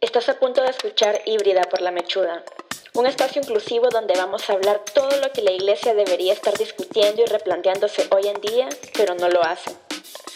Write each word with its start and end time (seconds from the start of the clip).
Estás 0.00 0.28
a 0.28 0.38
punto 0.38 0.62
de 0.62 0.70
escuchar 0.70 1.22
Híbrida 1.26 1.62
por 1.62 1.80
la 1.80 1.90
Mechuda, 1.90 2.44
un 2.94 3.06
espacio 3.06 3.42
inclusivo 3.42 3.88
donde 3.88 4.14
vamos 4.16 4.48
a 4.48 4.52
hablar 4.52 4.84
todo 4.94 5.10
lo 5.20 5.32
que 5.32 5.42
la 5.42 5.50
iglesia 5.50 5.92
debería 5.92 6.32
estar 6.32 6.56
discutiendo 6.56 7.22
y 7.22 7.24
replanteándose 7.24 8.06
hoy 8.14 8.28
en 8.28 8.40
día, 8.40 8.68
pero 8.96 9.16
no 9.16 9.28
lo 9.28 9.42
hace. 9.42 9.72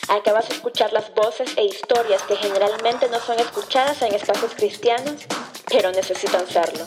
Acabas 0.08 0.48
de 0.48 0.56
escuchar 0.56 0.92
las 0.92 1.14
voces 1.14 1.56
e 1.56 1.64
historias 1.64 2.24
que 2.24 2.34
generalmente 2.34 3.08
no 3.08 3.20
son 3.20 3.38
escuchadas 3.38 4.02
en 4.02 4.12
espacios 4.16 4.52
cristianos, 4.56 5.26
pero 5.68 5.92
necesitan 5.92 6.44
serlo. 6.48 6.84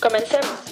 Comencemos. 0.00 0.65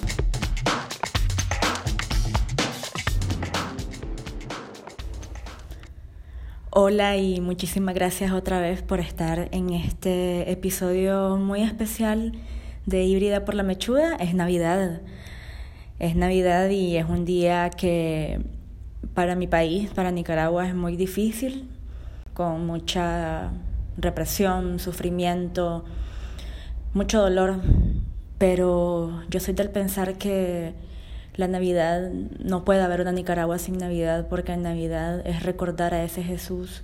Hola 6.77 7.17
y 7.17 7.41
muchísimas 7.41 7.95
gracias 7.95 8.33
otra 8.33 8.59
vez 8.59 8.83
por 8.83 8.99
estar 8.99 9.49
en 9.53 9.71
este 9.71 10.51
episodio 10.51 11.37
muy 11.37 11.63
especial 11.63 12.33
de 12.85 13.05
Híbrida 13.05 13.45
por 13.45 13.55
la 13.55 13.63
Mechuda. 13.63 14.17
Es 14.17 14.35
Navidad. 14.35 15.01
Es 16.01 16.17
Navidad 16.17 16.69
y 16.71 16.97
es 16.97 17.09
un 17.09 17.25
día 17.25 17.71
que 17.71 18.41
para 19.15 19.37
mi 19.37 19.47
país, 19.47 19.89
para 19.93 20.11
Nicaragua, 20.11 20.67
es 20.67 20.75
muy 20.75 20.97
difícil, 20.97 21.71
con 22.33 22.67
mucha 22.67 23.53
represión, 23.97 24.81
sufrimiento, 24.81 25.85
mucho 26.93 27.23
dolor. 27.23 27.61
Pero 28.37 29.23
yo 29.31 29.39
soy 29.39 29.55
del 29.55 29.71
pensar 29.71 30.19
que 30.19 30.75
la 31.37 31.49
Navidad, 31.49 32.11
no 32.39 32.65
puede 32.65 32.83
haber 32.83 33.01
una 33.01 33.13
Nicaragua 33.13 33.59
sin 33.59 33.79
Navidad, 33.79 34.29
porque 34.29 34.53
en 34.53 34.63
Navidad 34.63 35.27
es 35.27 35.43
recordar 35.43 35.95
a 35.95 36.05
ese 36.05 36.23
Jesús 36.23 36.83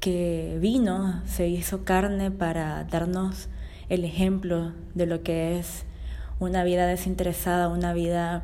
que 0.00 0.56
vino, 0.60 1.20
se 1.26 1.48
hizo 1.48 1.84
carne 1.84 2.30
para 2.30 2.84
darnos 2.84 3.48
el 3.90 4.04
ejemplo 4.04 4.72
de 4.94 5.06
lo 5.06 5.22
que 5.22 5.58
es 5.58 5.84
una 6.38 6.64
vida 6.64 6.86
desinteresada, 6.86 7.68
una 7.68 7.92
vida 7.92 8.42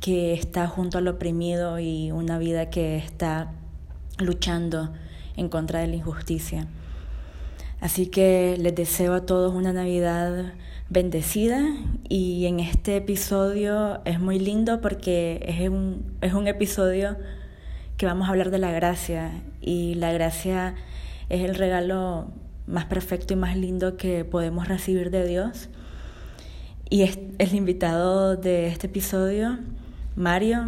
que 0.00 0.34
está 0.34 0.66
junto 0.66 0.98
al 0.98 1.06
oprimido 1.06 1.78
y 1.78 2.10
una 2.10 2.38
vida 2.38 2.70
que 2.70 2.96
está 2.96 3.52
luchando 4.18 4.92
en 5.36 5.48
contra 5.48 5.80
de 5.80 5.86
la 5.86 5.96
injusticia. 5.96 6.66
Así 7.80 8.06
que 8.06 8.56
les 8.58 8.74
deseo 8.74 9.12
a 9.12 9.26
todos 9.26 9.54
una 9.54 9.72
Navidad 9.72 10.54
bendecida 10.88 11.62
y 12.08 12.46
en 12.46 12.60
este 12.60 12.96
episodio 12.96 14.00
es 14.04 14.18
muy 14.18 14.38
lindo 14.38 14.80
porque 14.80 15.44
es 15.46 15.68
un, 15.68 16.16
es 16.22 16.32
un 16.32 16.46
episodio 16.46 17.16
que 17.96 18.06
vamos 18.06 18.28
a 18.28 18.30
hablar 18.30 18.50
de 18.50 18.58
la 18.58 18.72
gracia 18.72 19.42
y 19.60 19.94
la 19.94 20.12
gracia 20.12 20.74
es 21.28 21.42
el 21.42 21.54
regalo 21.54 22.28
más 22.66 22.86
perfecto 22.86 23.34
y 23.34 23.36
más 23.36 23.56
lindo 23.56 23.96
que 23.96 24.24
podemos 24.24 24.68
recibir 24.68 25.10
de 25.10 25.26
Dios. 25.26 25.68
Y 26.88 27.02
es, 27.02 27.18
el 27.38 27.54
invitado 27.54 28.36
de 28.36 28.68
este 28.68 28.86
episodio, 28.86 29.58
Mario, 30.14 30.66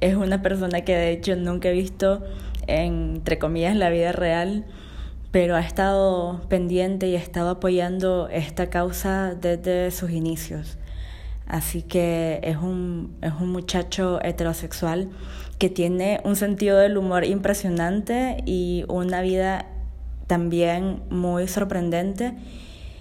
es 0.00 0.14
una 0.14 0.42
persona 0.42 0.82
que 0.82 0.94
de 0.94 1.12
hecho 1.12 1.34
nunca 1.34 1.70
he 1.70 1.72
visto, 1.72 2.22
entre 2.66 3.38
comillas, 3.38 3.72
en 3.72 3.78
la 3.78 3.90
vida 3.90 4.12
real 4.12 4.64
pero 5.34 5.56
ha 5.56 5.60
estado 5.60 6.42
pendiente 6.48 7.08
y 7.08 7.16
ha 7.16 7.18
estado 7.18 7.50
apoyando 7.50 8.28
esta 8.28 8.70
causa 8.70 9.34
desde 9.34 9.90
sus 9.90 10.12
inicios. 10.12 10.78
Así 11.48 11.82
que 11.82 12.38
es 12.44 12.56
un, 12.56 13.16
es 13.20 13.32
un 13.40 13.50
muchacho 13.50 14.22
heterosexual 14.22 15.10
que 15.58 15.70
tiene 15.70 16.20
un 16.22 16.36
sentido 16.36 16.78
del 16.78 16.96
humor 16.96 17.24
impresionante 17.24 18.44
y 18.46 18.84
una 18.86 19.22
vida 19.22 19.66
también 20.28 21.02
muy 21.10 21.48
sorprendente 21.48 22.34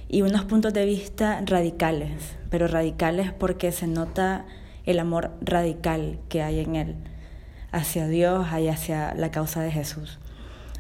y 0.10 0.24
unos 0.24 0.44
puntos 0.44 0.74
de 0.74 0.88
vista 0.88 1.40
radicales, 1.46 2.36
pero 2.50 2.68
radicales 2.68 3.32
porque 3.32 3.72
se 3.72 3.86
nota 3.86 4.48
el 4.88 4.98
amor 4.98 5.34
radical 5.40 6.18
que 6.30 6.42
hay 6.42 6.62
en 6.62 6.78
él 6.78 6.96
hacia 7.72 8.08
Dios 8.08 8.48
y 8.60 8.70
hacia 8.70 9.14
la 9.14 9.30
causa 9.30 9.62
de 9.62 9.70
Jesús. 9.70 10.18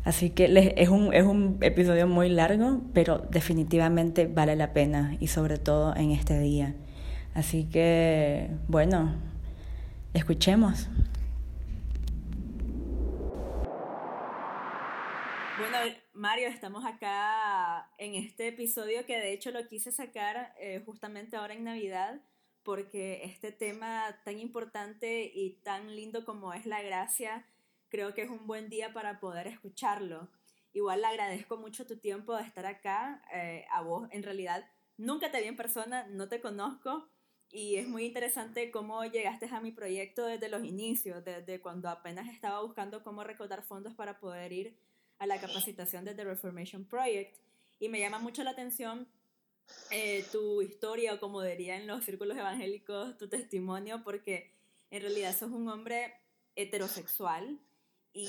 Así 0.05 0.31
que 0.31 0.73
es 0.75 0.89
un, 0.89 1.13
es 1.13 1.23
un 1.23 1.59
episodio 1.61 2.07
muy 2.07 2.29
largo, 2.29 2.81
pero 2.93 3.19
definitivamente 3.19 4.27
vale 4.27 4.55
la 4.55 4.73
pena 4.73 5.15
y 5.19 5.27
sobre 5.27 5.57
todo 5.57 5.95
en 5.95 6.11
este 6.11 6.39
día. 6.39 6.75
Así 7.33 7.69
que, 7.69 8.49
bueno, 8.67 9.15
escuchemos. 10.13 10.89
Bueno, 15.57 15.77
Mario, 16.11 16.49
estamos 16.49 16.83
acá 16.83 17.89
en 17.97 18.15
este 18.15 18.49
episodio 18.49 19.05
que 19.05 19.17
de 19.17 19.31
hecho 19.31 19.51
lo 19.51 19.65
quise 19.67 19.91
sacar 19.91 20.53
eh, 20.59 20.81
justamente 20.85 21.37
ahora 21.37 21.53
en 21.53 21.63
Navidad 21.63 22.21
porque 22.63 23.23
este 23.23 23.51
tema 23.51 24.19
tan 24.25 24.39
importante 24.39 25.31
y 25.33 25.61
tan 25.63 25.95
lindo 25.95 26.25
como 26.25 26.53
es 26.53 26.65
la 26.65 26.81
gracia 26.81 27.45
creo 27.93 28.15
que 28.15 28.23
es 28.23 28.29
un 28.31 28.47
buen 28.47 28.69
día 28.69 28.91
para 28.91 29.19
poder 29.19 29.45
escucharlo. 29.45 30.27
Igual 30.73 31.01
le 31.01 31.07
agradezco 31.07 31.57
mucho 31.57 31.85
tu 31.85 31.97
tiempo 31.97 32.35
de 32.35 32.41
estar 32.41 32.65
acá. 32.65 33.21
Eh, 33.31 33.67
a 33.71 33.83
vos, 33.83 34.09
en 34.09 34.23
realidad, 34.23 34.67
nunca 34.97 35.29
te 35.31 35.39
vi 35.39 35.47
en 35.47 35.55
persona, 35.55 36.07
no 36.07 36.27
te 36.27 36.41
conozco. 36.41 37.07
Y 37.51 37.75
es 37.75 37.87
muy 37.87 38.05
interesante 38.05 38.71
cómo 38.71 39.05
llegaste 39.05 39.45
a 39.45 39.61
mi 39.61 39.71
proyecto 39.71 40.25
desde 40.25 40.49
los 40.49 40.63
inicios, 40.63 41.23
desde 41.23 41.61
cuando 41.61 41.87
apenas 41.87 42.33
estaba 42.33 42.63
buscando 42.63 43.03
cómo 43.03 43.23
recaudar 43.23 43.61
fondos 43.61 43.93
para 43.93 44.19
poder 44.19 44.51
ir 44.51 44.75
a 45.19 45.27
la 45.27 45.39
capacitación 45.39 46.03
de 46.03 46.15
The 46.15 46.23
Reformation 46.23 46.85
Project. 46.85 47.37
Y 47.79 47.89
me 47.89 47.99
llama 47.99 48.17
mucho 48.17 48.43
la 48.43 48.51
atención 48.51 49.07
eh, 49.91 50.25
tu 50.31 50.63
historia, 50.63 51.13
o 51.13 51.19
como 51.19 51.43
diría 51.43 51.75
en 51.75 51.85
los 51.85 52.03
círculos 52.03 52.35
evangélicos, 52.35 53.19
tu 53.19 53.29
testimonio, 53.29 54.01
porque 54.03 54.51
en 54.89 55.03
realidad 55.03 55.37
sos 55.37 55.51
un 55.51 55.67
hombre 55.67 56.15
heterosexual 56.55 57.59
y 58.13 58.27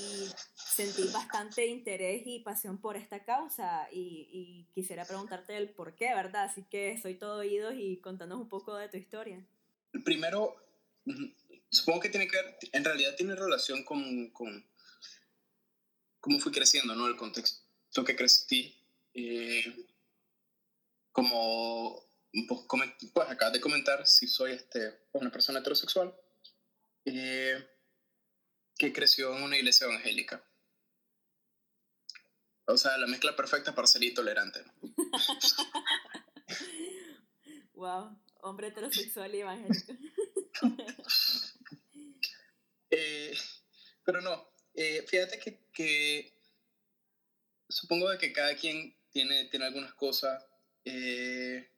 sentí 0.55 1.07
bastante 1.13 1.65
interés 1.67 2.23
y 2.25 2.39
pasión 2.39 2.79
por 2.79 2.97
esta 2.97 3.23
causa 3.23 3.87
y, 3.91 4.27
y, 4.31 4.67
quisiera 4.73 5.05
preguntarte 5.05 5.55
el 5.55 5.69
por 5.69 5.95
qué, 5.95 6.13
¿verdad? 6.13 6.45
Así 6.45 6.63
que 6.69 6.99
soy 7.01 7.15
todo 7.15 7.37
oídos 7.37 7.75
y 7.77 7.97
contanos 7.97 8.39
un 8.39 8.49
poco 8.49 8.75
de 8.75 8.89
tu 8.89 8.97
historia. 8.97 9.45
Primero, 10.03 10.55
supongo 11.69 11.99
que 11.99 12.09
tiene 12.09 12.27
que 12.27 12.37
ver, 12.37 12.57
en 12.71 12.83
realidad 12.83 13.15
tiene 13.15 13.35
relación 13.35 13.83
con, 13.83 14.31
con 14.31 14.65
cómo 16.19 16.39
fui 16.39 16.51
creciendo, 16.51 16.95
¿no? 16.95 17.07
El 17.07 17.15
contexto 17.15 18.03
que 18.03 18.15
crecí. 18.15 18.75
Eh, 19.13 19.85
como 21.11 22.03
pues, 22.47 23.29
acabas 23.29 23.53
de 23.53 23.61
comentar, 23.61 24.05
si 24.05 24.27
soy 24.27 24.53
este, 24.53 24.99
una 25.13 25.31
persona 25.31 25.59
heterosexual. 25.59 26.13
Eh, 27.05 27.74
que 28.77 28.93
creció 28.93 29.35
en 29.35 29.43
una 29.43 29.57
iglesia 29.57 29.85
evangélica. 29.85 30.43
O 32.65 32.77
sea, 32.77 32.97
la 32.97 33.07
mezcla 33.07 33.35
perfecta 33.35 33.75
para 33.75 33.87
ser 33.87 34.03
intolerante. 34.03 34.63
wow, 37.73 38.19
hombre 38.41 38.67
heterosexual 38.67 39.33
y 39.35 39.41
evangélico. 39.41 39.93
Eh, 42.97 43.35
pero 44.05 44.21
no, 44.21 44.47
eh, 44.73 45.03
fíjate 45.05 45.37
que, 45.37 45.67
que, 45.73 46.39
supongo 47.67 48.09
de 48.09 48.17
que 48.17 48.31
cada 48.31 48.55
quien 48.55 48.95
tiene, 49.09 49.45
tiene 49.45 49.65
algunas 49.65 49.93
cosas. 49.95 50.45
Eh, 50.85 51.69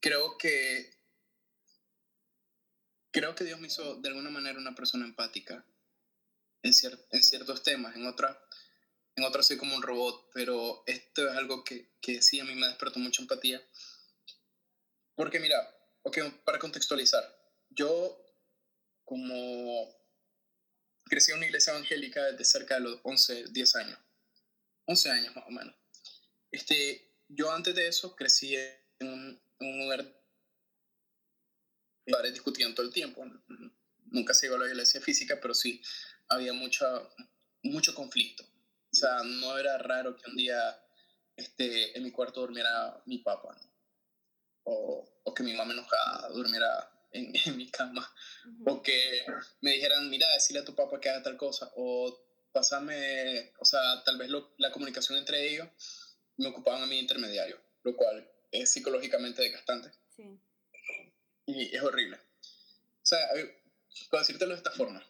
creo 0.00 0.38
que 0.38 0.94
creo 3.10 3.34
que 3.34 3.44
Dios 3.44 3.60
me 3.60 3.66
hizo 3.66 3.96
de 3.96 4.08
alguna 4.08 4.30
manera 4.30 4.58
una 4.58 4.74
persona 4.74 5.04
empática 5.04 5.64
en, 6.64 6.72
en 7.10 7.22
ciertos 7.22 7.62
temas, 7.62 7.94
en 7.94 8.06
otras 8.06 8.36
en 9.16 9.24
otras 9.24 9.46
soy 9.46 9.56
como 9.56 9.76
un 9.76 9.82
robot, 9.82 10.30
pero 10.34 10.82
esto 10.86 11.28
es 11.28 11.36
algo 11.36 11.62
que, 11.62 11.92
que 12.00 12.20
sí 12.20 12.40
a 12.40 12.44
mí 12.44 12.54
me 12.54 12.66
despertó 12.66 12.98
mucha 12.98 13.22
empatía. 13.22 13.62
Porque 15.14 15.38
mira, 15.38 15.56
okay, 16.02 16.28
para 16.44 16.58
contextualizar, 16.58 17.24
yo 17.70 18.20
como 19.04 19.88
crecí 21.04 21.30
en 21.30 21.36
una 21.36 21.46
iglesia 21.46 21.72
evangélica 21.72 22.24
desde 22.24 22.44
cerca 22.44 22.74
de 22.74 22.80
los 22.80 23.00
11, 23.04 23.44
10 23.50 23.76
años, 23.76 23.98
11 24.86 25.10
años 25.10 25.36
más 25.36 25.44
o 25.46 25.50
menos. 25.50 25.76
Este, 26.50 27.14
yo 27.28 27.52
antes 27.52 27.74
de 27.74 27.86
eso 27.86 28.16
crecí 28.16 28.56
en 28.56 29.08
un, 29.08 29.42
en 29.60 29.68
un 29.68 29.78
lugar 29.78 30.24
discutían 32.32 32.74
todo 32.74 32.86
el 32.86 32.92
tiempo. 32.92 33.24
Nunca 34.06 34.34
se 34.34 34.46
iba 34.46 34.56
a 34.56 34.58
la 34.58 34.66
iglesia 34.66 35.00
física, 35.00 35.38
pero 35.40 35.54
sí 35.54 35.80
había 36.28 36.52
mucho, 36.52 37.10
mucho 37.62 37.94
conflicto. 37.94 38.44
O 38.44 38.96
sea, 38.96 39.22
no 39.24 39.58
era 39.58 39.78
raro 39.78 40.16
que 40.16 40.30
un 40.30 40.36
día 40.36 40.80
este, 41.36 41.96
en 41.96 42.04
mi 42.04 42.10
cuarto 42.10 42.40
durmiera 42.40 43.02
mi 43.06 43.18
papá, 43.18 43.56
o, 44.64 45.20
o, 45.24 45.34
que 45.34 45.42
mi 45.42 45.52
mamá 45.52 45.72
enojada 45.72 46.28
durmiera 46.28 46.90
en, 47.12 47.32
en 47.44 47.56
mi 47.56 47.70
cama, 47.70 48.08
o 48.66 48.82
que 48.82 49.24
me 49.60 49.72
dijeran, 49.72 50.08
mira, 50.10 50.28
decirle 50.32 50.60
a 50.60 50.64
tu 50.64 50.74
papá 50.74 51.00
que 51.00 51.10
haga 51.10 51.22
tal 51.22 51.36
cosa, 51.36 51.70
o 51.76 52.24
pasarme, 52.52 53.52
o 53.58 53.64
sea, 53.64 53.80
tal 54.04 54.16
vez 54.16 54.30
la 54.58 54.70
comunicación 54.70 55.18
entre 55.18 55.50
ellos 55.50 55.68
me 56.36 56.46
ocupaban 56.48 56.82
a 56.82 56.86
mí 56.86 56.98
intermediario. 56.98 57.60
lo 57.82 57.96
cual 57.96 58.28
es 58.50 58.70
psicológicamente 58.70 59.42
desgastante. 59.42 59.90
Sí. 60.14 60.38
Y 61.46 61.74
es 61.74 61.82
horrible. 61.82 62.16
O 62.16 63.06
sea, 63.06 63.18
puedo 64.08 64.22
decírtelo 64.22 64.52
de 64.52 64.58
esta 64.58 64.70
forma. 64.70 65.04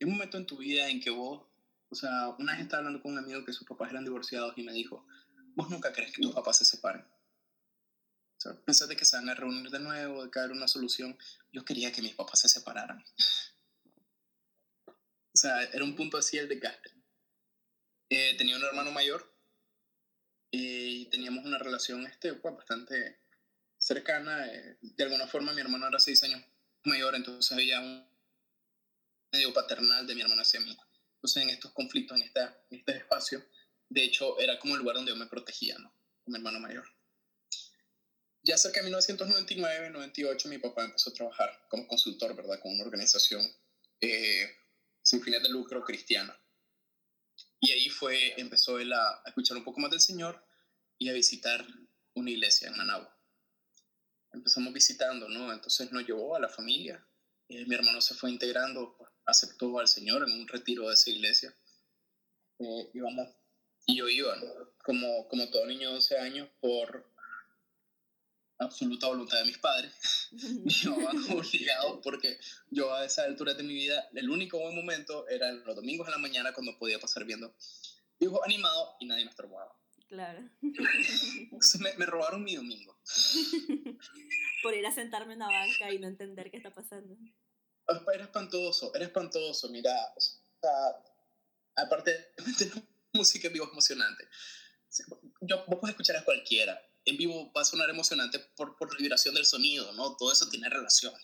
Hay 0.00 0.06
un 0.06 0.12
momento 0.12 0.38
en 0.38 0.46
tu 0.46 0.58
vida 0.58 0.88
en 0.88 1.00
que 1.00 1.10
vos, 1.10 1.46
o 1.88 1.94
sea, 1.94 2.28
una 2.38 2.52
vez 2.52 2.62
estaba 2.62 2.78
hablando 2.78 3.02
con 3.02 3.12
un 3.12 3.18
amigo 3.18 3.44
que 3.44 3.52
sus 3.52 3.66
papás 3.66 3.90
eran 3.90 4.04
divorciados 4.04 4.56
y 4.56 4.62
me 4.62 4.72
dijo, 4.72 5.06
vos 5.54 5.68
nunca 5.70 5.92
crees 5.92 6.12
que 6.12 6.22
tus 6.22 6.34
papás 6.34 6.58
se 6.58 6.64
separen. 6.64 7.02
O 7.02 8.40
sea, 8.40 8.54
pensás 8.64 8.88
de 8.88 8.96
que 8.96 9.04
se 9.04 9.16
van 9.16 9.28
a 9.28 9.34
reunir 9.34 9.70
de 9.70 9.80
nuevo, 9.80 10.24
de 10.24 10.30
caer 10.30 10.52
una 10.52 10.68
solución. 10.68 11.18
Yo 11.52 11.64
quería 11.64 11.90
que 11.90 12.02
mis 12.02 12.14
papás 12.14 12.40
se 12.40 12.48
separaran. 12.48 13.04
o 14.86 14.92
sea, 15.34 15.64
era 15.64 15.82
un 15.82 15.96
punto 15.96 16.16
así 16.16 16.38
el 16.38 16.48
desgaste. 16.48 16.92
Eh, 18.10 18.36
tenía 18.38 18.56
un 18.56 18.62
hermano 18.62 18.92
mayor 18.92 19.34
y 20.50 21.06
teníamos 21.06 21.44
una 21.44 21.58
relación 21.58 22.06
este, 22.06 22.34
pues, 22.34 22.54
bastante 22.54 23.18
cercana. 23.76 24.46
Eh, 24.46 24.78
de 24.80 25.04
alguna 25.04 25.26
forma 25.26 25.52
mi 25.52 25.60
hermano 25.60 25.88
era 25.88 25.98
seis 25.98 26.22
años 26.22 26.40
mayor, 26.84 27.16
entonces 27.16 27.50
había 27.50 27.80
un 27.80 28.07
medio 29.32 29.52
paternal 29.52 30.06
de 30.06 30.14
mi 30.14 30.20
hermano 30.22 30.42
hacia 30.42 30.60
mí. 30.60 30.76
Entonces 31.14 31.42
en 31.42 31.50
estos 31.50 31.72
conflictos, 31.72 32.18
en, 32.18 32.26
esta, 32.26 32.64
en 32.70 32.78
este 32.78 32.96
espacio, 32.96 33.44
de 33.88 34.04
hecho 34.04 34.38
era 34.38 34.58
como 34.58 34.74
el 34.74 34.80
lugar 34.80 34.96
donde 34.96 35.12
yo 35.12 35.16
me 35.16 35.26
protegía, 35.26 35.78
¿no? 35.78 35.92
Con 36.24 36.32
mi 36.32 36.38
hermano 36.38 36.60
mayor. 36.60 36.88
Ya 38.42 38.56
cerca 38.56 38.80
de 38.80 38.84
1999, 38.84 39.90
98, 39.90 40.48
mi 40.48 40.58
papá 40.58 40.84
empezó 40.84 41.10
a 41.10 41.12
trabajar 41.12 41.66
como 41.68 41.86
consultor, 41.86 42.34
¿verdad? 42.36 42.60
Con 42.62 42.72
una 42.72 42.84
organización 42.84 43.42
eh, 44.00 44.48
sin 45.02 45.22
fines 45.22 45.42
de 45.42 45.48
lucro 45.48 45.84
cristiana. 45.84 46.38
Y 47.60 47.72
ahí 47.72 47.88
fue, 47.88 48.40
empezó 48.40 48.78
él 48.78 48.92
a, 48.92 49.22
escuchar 49.26 49.56
un 49.56 49.64
poco 49.64 49.80
más 49.80 49.90
del 49.90 50.00
Señor 50.00 50.44
y 50.98 51.08
a 51.08 51.12
visitar 51.12 51.66
una 52.14 52.30
iglesia 52.30 52.68
en 52.68 52.76
Managua. 52.76 53.14
Empezamos 54.32 54.72
visitando, 54.72 55.28
¿no? 55.28 55.52
Entonces 55.52 55.90
nos 55.90 56.06
llevó 56.06 56.36
a 56.36 56.40
la 56.40 56.48
familia. 56.48 57.04
Eh, 57.48 57.64
mi 57.66 57.74
hermano 57.74 58.00
se 58.00 58.14
fue 58.14 58.30
integrando, 58.30 58.96
aceptó 59.28 59.78
al 59.78 59.86
Señor 59.86 60.26
en 60.26 60.40
un 60.40 60.48
retiro 60.48 60.88
de 60.88 60.94
esa 60.94 61.10
iglesia. 61.10 61.54
Eh, 62.58 62.90
íbamos, 62.94 63.28
y 63.86 63.96
yo 63.96 64.08
iba, 64.08 64.34
¿no? 64.36 64.46
Como, 64.82 65.28
como 65.28 65.48
todo 65.50 65.66
niño 65.66 65.88
de 65.88 65.94
12 65.94 66.18
años, 66.18 66.48
por 66.60 67.06
absoluta 68.58 69.06
voluntad 69.06 69.38
de 69.38 69.44
mis 69.44 69.58
padres. 69.58 70.28
me 70.32 70.70
llevaban 70.70 71.16
obligado 71.30 72.00
porque 72.00 72.38
yo 72.70 72.92
a 72.92 73.04
esa 73.04 73.24
altura 73.24 73.54
de 73.54 73.62
mi 73.62 73.74
vida, 73.74 74.08
el 74.14 74.30
único 74.30 74.58
buen 74.58 74.74
momento 74.74 75.28
era 75.28 75.52
los 75.52 75.76
domingos 75.76 76.08
en 76.08 76.12
la 76.12 76.18
mañana 76.18 76.52
cuando 76.52 76.76
podía 76.78 76.98
pasar 76.98 77.24
viendo 77.24 77.54
dibujos 78.18 78.44
animados 78.44 78.96
y 78.98 79.06
nadie 79.06 79.24
me 79.24 79.30
estorbaba. 79.30 79.72
Claro. 80.08 80.40
me, 80.62 81.96
me, 81.98 82.06
robaron 82.06 82.42
mi 82.42 82.56
domingo. 82.56 82.98
Por 84.62 84.74
ir 84.74 84.86
a 84.86 84.90
sentarme 84.90 85.34
en 85.34 85.42
una 85.42 85.48
banca 85.48 85.92
y 85.92 85.98
no 85.98 86.08
entender 86.08 86.50
qué 86.50 86.56
está 86.56 86.72
pasando. 86.72 87.14
Era 87.88 88.24
espantoso, 88.24 88.94
era 88.94 89.04
espantoso, 89.04 89.68
mira. 89.70 89.94
O 90.16 90.20
sea, 90.20 91.04
aparte 91.76 92.32
de 92.58 92.82
música 93.12 93.46
en 93.46 93.52
vivo 93.54 93.66
es 93.66 93.72
emocionante. 93.72 94.28
Yo, 95.40 95.64
vos 95.66 95.78
puedes 95.80 95.94
escuchar 95.94 96.16
a 96.16 96.24
cualquiera, 96.24 96.80
en 97.04 97.16
vivo 97.16 97.52
va 97.52 97.62
a 97.62 97.64
sonar 97.64 97.88
emocionante 97.90 98.38
por, 98.56 98.76
por 98.76 98.92
la 98.92 98.98
vibración 98.98 99.34
del 99.34 99.46
sonido, 99.46 99.92
¿no? 99.92 100.16
Todo 100.16 100.32
eso 100.32 100.48
tiene 100.48 100.68
relación. 100.68 101.14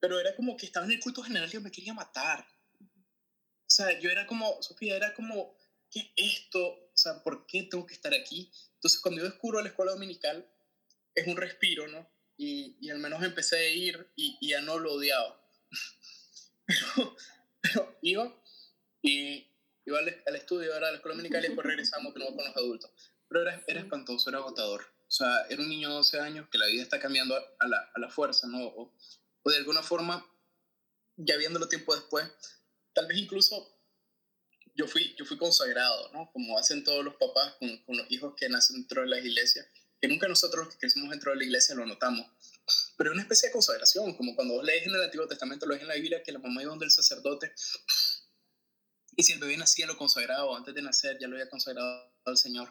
Pero 0.00 0.18
era 0.18 0.34
como 0.34 0.56
que 0.56 0.66
estaba 0.66 0.86
en 0.86 0.92
el 0.92 1.00
culto 1.00 1.22
general 1.22 1.48
y 1.48 1.52
yo 1.52 1.60
me 1.60 1.70
quería 1.70 1.94
matar. 1.94 2.46
O 2.80 3.72
sea, 3.72 3.98
yo 4.00 4.10
era 4.10 4.26
como, 4.26 4.60
Sofía, 4.62 4.96
era 4.96 5.14
como, 5.14 5.56
¿qué 5.90 6.12
es 6.16 6.40
esto? 6.42 6.66
O 6.66 6.96
sea, 6.96 7.22
¿por 7.22 7.46
qué 7.46 7.64
tengo 7.64 7.86
que 7.86 7.94
estar 7.94 8.14
aquí? 8.14 8.50
Entonces, 8.74 9.00
cuando 9.00 9.20
yo 9.20 9.28
descubro 9.28 9.60
la 9.60 9.68
escuela 9.68 9.92
dominical, 9.92 10.48
es 11.14 11.26
un 11.26 11.36
respiro, 11.36 11.86
¿no? 11.88 12.08
Y, 12.36 12.76
y 12.80 12.90
al 12.90 12.98
menos 12.98 13.22
empecé 13.22 13.58
a 13.58 13.68
ir 13.68 14.12
y, 14.16 14.38
y 14.40 14.50
ya 14.50 14.60
no 14.62 14.78
lo 14.78 14.94
odiaba. 14.94 15.39
pero, 16.66 17.16
pero 17.60 17.98
iba 18.02 18.42
y 19.02 19.46
iba 19.86 19.98
al, 19.98 20.22
al 20.26 20.36
estudio, 20.36 20.72
ahora 20.74 20.88
a 20.88 20.90
la 20.90 20.96
escuela 20.96 21.16
dominical 21.16 21.44
y 21.44 21.48
después 21.48 21.66
regresamos 21.66 22.14
de 22.14 22.20
nuevo 22.20 22.36
con 22.36 22.44
los 22.44 22.56
adultos. 22.56 22.90
Pero 23.28 23.42
era, 23.42 23.62
era 23.66 23.80
espantoso, 23.80 24.28
era 24.28 24.38
agotador. 24.38 24.82
O 24.82 25.12
sea, 25.12 25.46
era 25.48 25.60
un 25.60 25.68
niño 25.68 25.88
de 25.88 25.94
12 25.94 26.20
años 26.20 26.48
que 26.50 26.58
la 26.58 26.66
vida 26.66 26.82
está 26.82 27.00
cambiando 27.00 27.34
a 27.36 27.66
la, 27.66 27.90
a 27.94 27.98
la 27.98 28.08
fuerza, 28.08 28.46
¿no? 28.46 28.64
O, 28.64 28.94
o, 29.42 29.50
de 29.50 29.56
alguna 29.56 29.82
forma, 29.82 30.24
ya 31.16 31.36
viéndolo 31.36 31.68
tiempo 31.68 31.94
después, 31.94 32.30
tal 32.92 33.06
vez 33.06 33.18
incluso 33.18 33.76
yo 34.74 34.86
fui, 34.86 35.14
yo 35.18 35.24
fui 35.24 35.36
consagrado, 35.36 36.12
¿no? 36.12 36.30
Como 36.32 36.56
hacen 36.58 36.84
todos 36.84 37.04
los 37.04 37.14
papás 37.16 37.54
con, 37.58 37.76
con 37.84 37.96
los 37.96 38.10
hijos 38.10 38.34
que 38.36 38.48
nacen 38.48 38.76
dentro 38.76 39.02
de 39.02 39.08
las 39.08 39.24
iglesias, 39.24 39.66
que 40.00 40.08
nunca 40.08 40.28
nosotros 40.28 40.66
los 40.66 40.74
que 40.74 40.80
crecimos 40.80 41.10
dentro 41.10 41.32
de 41.32 41.38
la 41.38 41.44
iglesia 41.44 41.74
lo 41.74 41.86
notamos. 41.86 42.26
Pero 43.00 43.12
es 43.12 43.14
una 43.14 43.22
especie 43.22 43.48
de 43.48 43.54
consagración, 43.54 44.14
como 44.14 44.34
cuando 44.34 44.52
vos 44.52 44.62
lees 44.62 44.86
en 44.86 44.94
el 44.94 45.02
Antiguo 45.02 45.26
Testamento, 45.26 45.64
lo 45.64 45.70
lees 45.72 45.80
en 45.80 45.88
la 45.88 45.94
Biblia, 45.94 46.22
que 46.22 46.32
la 46.32 46.38
mamá 46.38 46.60
iba 46.60 46.68
donde 46.68 46.84
el 46.84 46.90
sacerdote, 46.90 47.50
y 49.16 49.22
si 49.22 49.32
el 49.32 49.38
bebé 49.38 49.56
nacía 49.56 49.86
lo 49.86 49.96
consagraba, 49.96 50.54
antes 50.54 50.74
de 50.74 50.82
nacer 50.82 51.16
ya 51.18 51.26
lo 51.26 51.36
había 51.36 51.48
consagrado 51.48 52.12
al 52.26 52.36
Señor. 52.36 52.68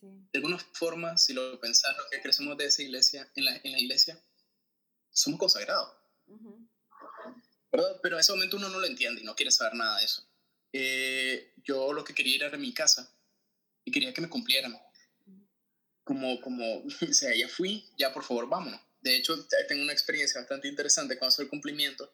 De 0.00 0.38
alguna 0.38 0.58
forma, 0.72 1.18
si 1.18 1.34
lo 1.34 1.60
pensás, 1.60 1.94
lo 1.94 2.08
que 2.10 2.22
crecemos 2.22 2.56
de 2.56 2.64
esa 2.64 2.80
iglesia, 2.80 3.30
en 3.34 3.44
la, 3.44 3.54
en 3.54 3.72
la 3.72 3.78
iglesia, 3.78 4.18
somos 5.10 5.38
consagrados. 5.38 5.92
¿Verdad? 7.70 8.00
Pero 8.02 8.16
en 8.16 8.20
ese 8.20 8.32
momento 8.32 8.56
uno 8.56 8.70
no 8.70 8.80
lo 8.80 8.86
entiende 8.86 9.20
y 9.20 9.24
no 9.24 9.36
quiere 9.36 9.50
saber 9.50 9.74
nada 9.74 9.98
de 9.98 10.06
eso. 10.06 10.26
Eh, 10.72 11.52
yo 11.64 11.92
lo 11.92 12.02
que 12.02 12.14
quería 12.14 12.46
era 12.46 12.56
a 12.56 12.58
mi 12.58 12.72
casa 12.72 13.14
y 13.84 13.90
quería 13.90 14.14
que 14.14 14.22
me 14.22 14.30
cumplieran. 14.30 14.74
Como, 16.02 16.40
como, 16.40 16.82
o 17.10 17.12
sea, 17.12 17.36
ya 17.36 17.46
fui, 17.46 17.86
ya 17.98 18.14
por 18.14 18.24
favor, 18.24 18.48
vámonos. 18.48 18.85
De 19.10 19.16
hecho, 19.16 19.46
tengo 19.68 19.82
una 19.82 19.92
experiencia 19.92 20.40
bastante 20.40 20.68
interesante 20.68 21.18
con 21.18 21.28
el 21.38 21.48
cumplimiento. 21.48 22.12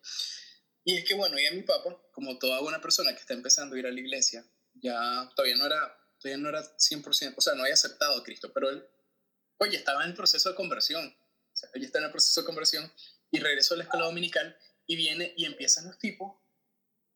Y 0.84 0.96
es 0.96 1.04
que, 1.04 1.14
bueno, 1.14 1.38
ya 1.38 1.52
mi 1.52 1.62
papá, 1.62 1.96
como 2.12 2.38
toda 2.38 2.60
buena 2.60 2.80
persona 2.80 3.14
que 3.14 3.20
está 3.20 3.34
empezando 3.34 3.76
a 3.76 3.78
ir 3.78 3.86
a 3.86 3.92
la 3.92 4.00
iglesia, 4.00 4.44
ya 4.74 5.30
todavía 5.34 5.56
no 5.56 5.66
era 5.66 5.98
todavía 6.22 6.42
no 6.42 6.48
era 6.48 6.62
100%, 6.62 7.34
o 7.36 7.40
sea, 7.40 7.54
no 7.54 7.62
había 7.62 7.74
aceptado 7.74 8.16
a 8.16 8.22
Cristo, 8.22 8.52
pero 8.54 8.70
él, 8.70 8.86
oye, 9.58 9.76
estaba 9.76 10.04
en 10.04 10.10
el 10.10 10.16
proceso 10.16 10.48
de 10.50 10.54
conversión, 10.54 11.04
o 11.06 11.56
sea, 11.56 11.68
está 11.74 11.98
en 11.98 12.04
el 12.04 12.10
proceso 12.10 12.40
de 12.40 12.46
conversión 12.46 12.92
y 13.30 13.40
regresó 13.40 13.74
a 13.74 13.78
la 13.78 13.84
escuela 13.84 14.06
dominical 14.06 14.56
y 14.86 14.96
viene 14.96 15.34
y 15.36 15.44
empiezan 15.44 15.86
los 15.86 15.98
tipos, 15.98 16.36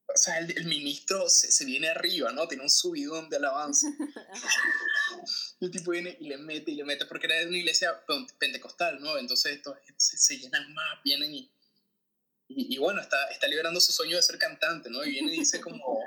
o 0.09 0.17
sea, 0.17 0.39
el, 0.39 0.57
el 0.57 0.67
ministro 0.67 1.29
se, 1.29 1.51
se, 1.51 1.65
viene 1.65 1.89
arriba, 1.89 2.33
¿no? 2.33 2.47
Tiene 2.47 2.63
un 2.63 2.71
subidón 2.71 3.29
de 3.29 3.37
alabanza. 3.37 3.89
el 5.61 5.71
tipo 5.71 5.91
viene 5.91 6.17
y 6.21 6.29
le 6.29 6.39
mete 6.39 6.71
y 6.71 6.75
le 6.77 6.85
mete, 6.85 7.07
porque 7.07 7.27
era 7.27 7.37
de 7.37 7.49
una 7.49 7.59
iglesia 7.59 8.05
pentecostal, 8.39 9.01
¿no? 9.01 9.19
Entonces 9.19 9.57
estos 9.57 9.77
se, 9.97 10.17
se 10.17 10.39
llenan 10.39 10.73
más, 10.73 11.03
vienen 11.05 11.35
y, 11.35 11.51
y, 12.49 12.75
y, 12.75 12.79
bueno, 12.79 13.01
está, 13.01 13.31
está 13.31 13.49
liberando 13.49 13.81
su 13.81 13.93
sueño 13.93 14.17
de 14.17 14.23
ser 14.23 14.39
cantante, 14.39 14.89
¿no? 14.91 15.05
Y 15.05 15.11
viene 15.11 15.35
y 15.35 15.41
dice 15.41 15.61
como, 15.61 16.01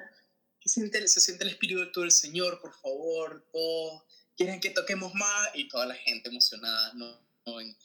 se 0.64 0.70
siente, 0.70 1.08
se 1.08 1.20
siente 1.20 1.44
el 1.44 1.50
espíritu 1.52 2.02
del 2.02 2.12
Señor, 2.12 2.62
por 2.62 2.74
favor, 2.80 3.46
todos 3.52 4.04
quieren 4.38 4.62
que 4.62 4.70
toquemos 4.70 5.14
más 5.14 5.50
y 5.54 5.68
toda 5.68 5.86
la 5.86 5.96
gente 5.96 6.30
emocionada, 6.30 6.94
¿no? 6.94 7.30
En, 7.60 7.76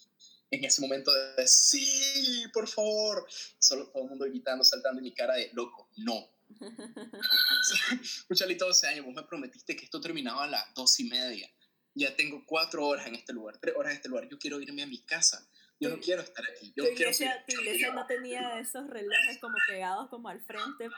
en, 0.55 0.65
ese 0.65 0.81
momento 0.81 1.13
de, 1.13 1.47
sí, 1.47 2.45
por 2.53 2.69
favor, 2.69 3.27
solo 3.59 3.89
todo 3.89 4.05
el 4.05 4.11
mundo 4.11 4.25
gritando, 4.27 4.65
saltando 4.65 5.01
en 5.01 5.05
mi 5.05 5.13
cara 5.13 5.35
de 5.35 5.51
loco, 5.53 5.89
no. 5.97 6.29
Muchalito, 8.29 8.67
12 8.67 8.87
años, 8.89 9.05
vos 9.05 9.15
me 9.15 9.23
prometiste 9.23 9.77
que 9.77 9.85
esto 9.85 10.01
terminaba 10.01 10.45
a 10.45 10.49
las 10.49 10.75
dos 10.75 10.99
y 11.01 11.05
media. 11.05 11.51
Ya 11.95 12.15
tengo 12.17 12.45
cuatro 12.45 12.87
horas 12.87 13.07
en 13.07 13.15
este 13.15 13.33
lugar, 13.33 13.59
tres 13.59 13.75
horas 13.77 13.93
en 13.93 13.97
este 13.97 14.09
lugar. 14.09 14.29
Yo 14.29 14.39
quiero 14.39 14.61
irme 14.61 14.83
a 14.83 14.87
mi 14.87 14.99
casa. 15.03 15.49
Yo 15.81 15.91
no 15.91 15.99
quiero 15.99 16.23
estar 16.23 16.45
aquí. 16.51 16.73
Yo 16.77 16.85
tu, 16.85 16.91
iglesia, 16.91 17.45
tu 17.47 17.61
iglesia 17.61 17.93
no 17.93 18.07
tenía 18.07 18.59
esos 18.59 18.89
relojes 18.89 19.39
como 19.41 19.55
pegados 19.69 20.09
como 20.09 20.29
al 20.29 20.41
frente 20.41 20.89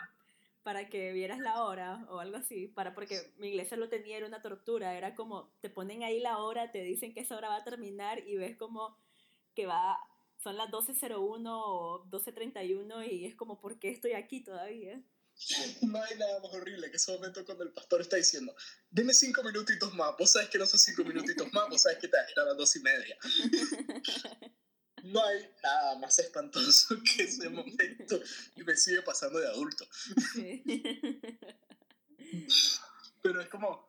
para 0.67 0.89
que 0.89 1.13
vieras 1.13 1.39
la 1.39 1.63
hora 1.63 2.05
o 2.09 2.19
algo 2.19 2.37
así, 2.37 2.67
para 2.67 2.93
porque 2.93 3.33
mi 3.39 3.51
iglesia 3.51 3.77
lo 3.77 3.89
tenía, 3.89 4.17
era 4.17 4.27
una 4.27 4.43
tortura, 4.43 4.97
era 4.97 5.15
como, 5.15 5.55
te 5.61 5.71
ponen 5.71 6.03
ahí 6.03 6.19
la 6.19 6.39
hora, 6.39 6.73
te 6.73 6.83
dicen 6.83 7.15
que 7.15 7.21
esa 7.21 7.37
hora 7.37 7.49
va 7.49 7.59
a 7.59 7.65
terminar 7.65 8.19
y 8.27 8.37
ves 8.37 8.57
como 8.57 8.99
que 9.57 9.67
va, 9.67 9.99
son 10.37 10.57
las 10.57 10.69
12.01 10.71 11.45
o 11.49 12.05
12.31 12.09 13.11
y 13.11 13.27
es 13.27 13.35
como, 13.35 13.59
¿por 13.59 13.81
qué 13.81 13.91
estoy 13.91 14.13
aquí 14.13 14.45
todavía? 14.45 15.03
No 15.83 16.03
hay 16.03 16.17
nada 16.17 16.41
más 16.41 16.51
horrible 16.55 16.91
que 16.91 16.97
ese 16.97 17.13
momento 17.13 17.45
cuando 17.45 17.65
el 17.65 17.73
pastor 17.73 18.01
está 18.01 18.17
diciendo, 18.17 18.57
deme 18.89 19.13
cinco 19.13 19.43
minutitos 19.43 19.93
más, 19.95 20.15
vos 20.19 20.31
sabes 20.31 20.49
que 20.49 20.57
no 20.57 20.65
son 20.65 20.79
cinco 20.79 21.05
minutitos 21.05 21.53
más, 21.53 21.69
vos 21.69 21.83
sabes 21.83 21.99
que 21.99 22.09
te 22.09 22.17
a 22.17 22.45
las 22.45 22.57
dos 22.57 22.75
y 22.77 22.81
media. 22.81 23.19
no 25.05 25.23
hay 25.23 25.47
nada 25.63 25.99
más 25.99 26.19
espantoso 26.19 26.97
que 27.05 27.25
ese 27.25 27.51
momento 27.51 28.19
y 28.55 28.63
me 28.63 28.77
sigue 28.77 29.03
pasando 29.03 29.39
de 29.39 29.49
adulto. 29.49 29.87
Pero 33.23 33.41
es 33.43 33.49
como, 33.49 33.89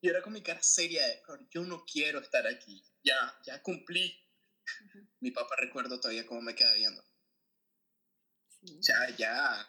y 0.00 0.08
era 0.08 0.22
con 0.22 0.32
mi 0.32 0.42
cara 0.42 0.62
seria 0.62 1.06
de, 1.06 1.22
yo 1.50 1.62
no 1.62 1.84
quiero 1.84 2.20
estar 2.20 2.46
aquí, 2.46 2.82
ya, 3.02 3.38
ya 3.44 3.62
cumplí. 3.62 4.18
Mi 5.20 5.30
papá 5.30 5.56
recuerdo 5.58 6.00
todavía 6.00 6.26
cómo 6.26 6.40
me 6.42 6.54
queda 6.54 6.72
viendo. 6.74 7.02
Ya, 8.80 9.08
ya, 9.16 9.68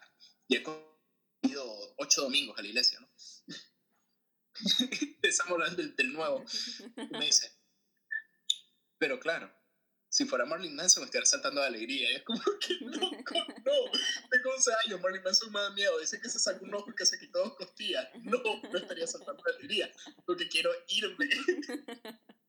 ya 0.49 0.57
he 0.59 1.47
ido 1.47 1.95
ocho 1.97 2.23
domingos 2.23 2.57
a 2.57 2.61
la 2.61 2.67
iglesia, 2.67 2.99
¿no? 2.99 3.09
Estamos 5.21 5.53
hablando 5.53 5.81
del, 5.81 5.95
del 5.95 6.13
nuevo. 6.13 6.43
me 7.11 7.25
dice, 7.25 7.51
Pero 8.97 9.19
claro, 9.19 9.53
si 10.09 10.25
fuera 10.25 10.45
Marlene 10.45 10.73
Manson 10.73 11.03
me 11.03 11.05
estaría 11.05 11.25
saltando 11.25 11.61
de 11.61 11.67
alegría. 11.67 12.11
Y 12.11 12.15
es 12.15 12.23
como 12.23 12.41
que 12.59 12.79
no, 12.81 13.11
no, 13.11 13.91
tengo 14.31 14.49
11 14.55 14.71
años, 14.85 15.01
Marlene 15.01 15.23
Manson 15.23 15.51
me 15.51 15.59
da 15.59 15.69
miedo. 15.71 15.99
Dice 15.99 16.19
que 16.19 16.29
se 16.29 16.39
sacó 16.39 16.65
un 16.65 16.73
ojo 16.73 16.89
y 16.89 16.95
que 16.95 17.05
se 17.05 17.19
quitó 17.19 17.39
dos 17.39 17.55
costillas. 17.55 18.07
No, 18.23 18.41
no 18.41 18.77
estaría 18.77 19.07
saltando 19.07 19.43
de 19.43 19.51
alegría, 19.53 19.91
porque 20.25 20.47
quiero 20.47 20.71
irme. 20.87 21.29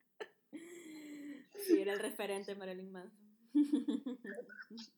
Sí, 1.67 1.81
era 1.81 1.93
el 1.93 2.01
referente 2.01 2.55
Marilyn 2.55 2.93
Manson. 2.93 3.29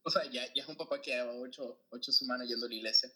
O 0.02 0.10
sea, 0.10 0.24
ya, 0.24 0.42
ya 0.54 0.62
es 0.62 0.68
un 0.68 0.76
papá 0.76 1.00
que 1.00 1.12
lleva 1.12 1.32
ocho, 1.34 1.86
ocho 1.90 2.12
semanas 2.12 2.48
yendo 2.48 2.66
a 2.66 2.68
la 2.68 2.74
iglesia. 2.74 3.10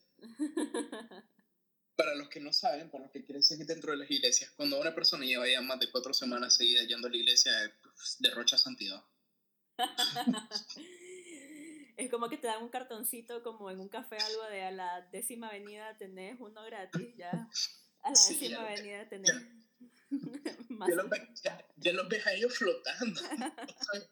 Para 1.97 2.15
los 2.15 2.29
que 2.29 2.41
no 2.41 2.53
saben, 2.53 2.91
para 2.91 3.05
los 3.05 3.13
que 3.13 3.25
quieren 3.25 3.43
seguir 3.43 3.67
dentro 3.67 3.93
de 3.93 3.99
las 3.99 4.11
iglesias, 4.11 4.51
cuando 4.57 4.81
una 4.81 4.95
persona 4.95 5.25
lleva 5.25 5.49
ya 5.49 5.61
más 5.61 5.79
de 5.79 5.91
cuatro 5.91 6.13
semanas 6.13 6.55
seguidas 6.55 6.89
yendo 6.89 7.07
a 7.07 7.11
la 7.11 7.17
iglesia, 7.17 7.53
pues, 7.83 8.17
derrocha 8.19 8.59
santidad. 8.59 9.05
es 11.97 12.11
como 12.11 12.29
que 12.29 12.37
te 12.37 12.49
dan 12.49 12.63
un 12.63 12.69
cartoncito 12.69 13.43
como 13.43 13.71
en 13.71 13.79
un 13.79 13.89
café 13.89 14.17
algo 14.17 14.43
de 14.51 14.63
a 14.63 14.71
la 14.73 15.03
décima 15.13 15.49
avenida 15.49 15.97
tenés 15.97 16.37
uno 16.41 16.65
gratis, 16.65 17.15
ya 17.17 17.31
a 18.03 18.11
la 18.11 18.19
décima 18.29 18.61
avenida 18.67 19.09
tenés... 19.09 19.31
Ya, 19.33 19.64
los, 20.69 21.43
ya, 21.43 21.93
los 21.93 22.09
ves 22.09 22.27
a 22.27 22.33
ellos 22.35 22.57
flotando. 22.57 23.21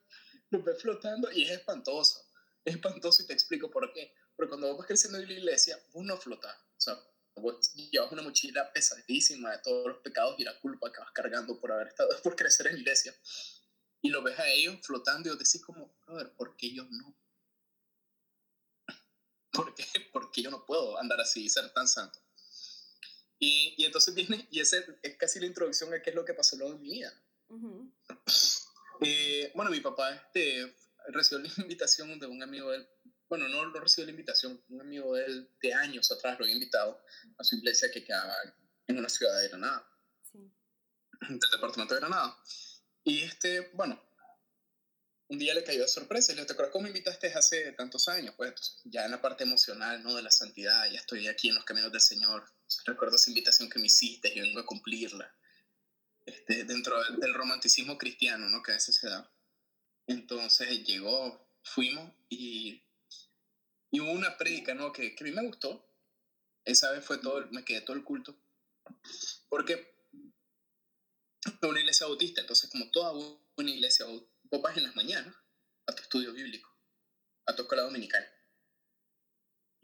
los 0.50 0.64
ves 0.64 0.82
flotando 0.82 1.32
y 1.32 1.44
es 1.44 1.50
espantoso. 1.50 2.21
Es 2.64 2.75
espantoso 2.75 3.23
y 3.23 3.26
te 3.26 3.32
explico 3.32 3.71
por 3.71 3.92
qué. 3.92 4.14
Porque 4.37 4.49
cuando 4.49 4.68
vos 4.68 4.78
vas 4.78 4.87
creciendo 4.87 5.18
en 5.18 5.26
la 5.26 5.32
iglesia, 5.32 5.78
vos 5.92 6.04
no 6.04 6.16
flotas. 6.16 6.54
O 6.54 6.80
sea, 6.80 6.99
vos 7.37 7.73
llevas 7.75 8.12
una 8.12 8.23
mochila 8.23 8.73
pesadísima 8.73 9.52
de 9.52 9.59
todos 9.59 9.88
los 9.88 9.99
pecados 9.99 10.37
y 10.38 10.44
la 10.44 10.59
culpa 10.61 10.92
que 10.92 11.00
vas 11.00 11.12
cargando 11.12 11.59
por 11.61 11.73
haber 11.73 11.88
estado, 11.88 12.11
por 12.23 12.37
crecer 12.37 12.66
en 12.68 12.75
la 12.75 12.80
iglesia 12.80 13.14
y 14.02 14.11
lo 14.11 14.23
ves 14.23 14.38
a 14.38 14.49
ellos 14.49 14.78
flotando 14.82 15.28
y 15.28 15.32
os 15.32 15.38
decís 15.38 15.64
como, 15.64 15.94
brother, 16.04 16.35
¿por 16.35 16.56
qué 16.56 16.75
yo 16.75 16.85
no? 16.90 17.16
¿Por 19.52 19.75
qué? 19.75 19.85
Porque 20.12 20.42
yo 20.42 20.50
no 20.50 20.66
puedo 20.66 20.99
andar 20.99 21.21
así 21.21 21.44
y 21.44 21.49
ser 21.49 21.73
tan 21.73 21.87
santo. 21.87 22.18
Y, 23.44 23.75
y, 23.76 23.87
entonces 23.87 24.14
viene, 24.14 24.46
y 24.52 24.61
ese 24.61 24.87
es 25.02 25.16
casi 25.16 25.40
la 25.40 25.46
introducción 25.46 25.92
a 25.92 26.00
qué 26.00 26.11
es 26.11 26.16
lo 26.16 26.25
que 26.25 26.32
pasó 26.32 26.54
luego 26.54 26.75
en 26.75 26.80
mi 26.80 26.90
vida. 26.90 27.12
Eh, 29.00 29.50
bueno, 29.56 29.68
mi 29.72 29.80
papá 29.80 30.14
este, 30.14 30.76
recibió 31.08 31.44
la 31.44 31.52
invitación 31.58 32.20
de 32.20 32.26
un 32.28 32.40
amigo 32.40 32.70
de 32.70 32.76
él, 32.76 32.88
bueno, 33.28 33.49
no 33.49 33.64
lo 33.64 33.80
recibió 33.80 34.04
la 34.04 34.12
invitación, 34.12 34.62
un 34.68 34.80
amigo 34.80 35.16
de 35.16 35.25
él 35.25 35.50
de 35.61 35.75
años 35.75 36.12
atrás 36.12 36.38
lo 36.38 36.44
había 36.44 36.54
invitado 36.54 37.04
a 37.37 37.42
su 37.42 37.56
iglesia 37.56 37.90
que 37.90 38.04
quedaba 38.04 38.32
en 38.87 38.99
una 38.99 39.08
ciudad 39.08 39.37
de 39.40 39.49
Granada, 39.49 39.90
sí. 40.30 40.38
del 41.28 41.40
departamento 41.52 41.94
de 41.94 42.00
Granada. 42.00 42.38
Y 43.02 43.22
este, 43.22 43.72
bueno, 43.75 44.00
un 45.32 45.38
día 45.38 45.54
le 45.54 45.64
cayó 45.64 45.80
de 45.80 45.88
sorpresa 45.88 46.30
y 46.30 46.34
le 46.34 46.42
dijo, 46.42 46.48
¿te 46.48 46.52
acuerdas 46.52 46.72
cómo 46.72 46.82
me 46.82 46.90
invitaste 46.90 47.32
hace 47.32 47.72
tantos 47.72 48.06
años? 48.08 48.34
Pues 48.36 48.82
ya 48.84 49.06
en 49.06 49.12
la 49.12 49.22
parte 49.22 49.44
emocional, 49.44 50.02
¿no? 50.02 50.14
De 50.14 50.20
la 50.20 50.30
santidad, 50.30 50.84
ya 50.90 50.98
estoy 50.98 51.26
aquí 51.26 51.48
en 51.48 51.54
los 51.54 51.64
caminos 51.64 51.90
del 51.90 52.02
Señor. 52.02 52.44
Recuerdo 52.84 53.16
esa 53.16 53.30
invitación 53.30 53.70
que 53.70 53.78
me 53.78 53.86
hiciste 53.86 54.30
y 54.30 54.40
vengo 54.40 54.60
a 54.60 54.66
cumplirla. 54.66 55.34
Este, 56.26 56.64
dentro 56.64 57.02
del, 57.14 57.32
romanticismo 57.32 57.96
cristiano, 57.96 58.50
¿no? 58.50 58.62
Que 58.62 58.72
a 58.72 58.74
veces 58.74 58.94
se 58.94 59.08
da. 59.08 59.32
Entonces 60.06 60.84
llegó, 60.84 61.48
fuimos 61.62 62.12
y, 62.28 62.84
y 63.90 64.00
hubo 64.00 64.12
una 64.12 64.36
prédica, 64.36 64.74
¿no? 64.74 64.92
Que, 64.92 65.14
que 65.14 65.24
a 65.24 65.26
mí 65.26 65.32
me 65.32 65.46
gustó. 65.46 65.88
Esa 66.66 66.90
vez 66.90 67.06
fue 67.06 67.16
todo, 67.16 67.48
me 67.52 67.64
quedé 67.64 67.80
todo 67.80 67.96
el 67.96 68.04
culto. 68.04 68.36
Porque 69.48 69.94
una 71.62 71.80
iglesia 71.80 72.06
bautista, 72.06 72.42
entonces 72.42 72.68
como 72.68 72.90
toda 72.90 73.12
una 73.56 73.70
iglesia 73.70 74.04
vos 74.52 74.62
vas 74.62 74.76
en 74.76 74.85
las 74.85 74.94
mañanas 74.94 75.35
a 75.87 75.94
tu 75.94 76.02
estudio 76.02 76.32
bíblico, 76.32 76.71
a 77.47 77.56
tu 77.56 77.62
escuela 77.62 77.85
dominical. 77.85 78.25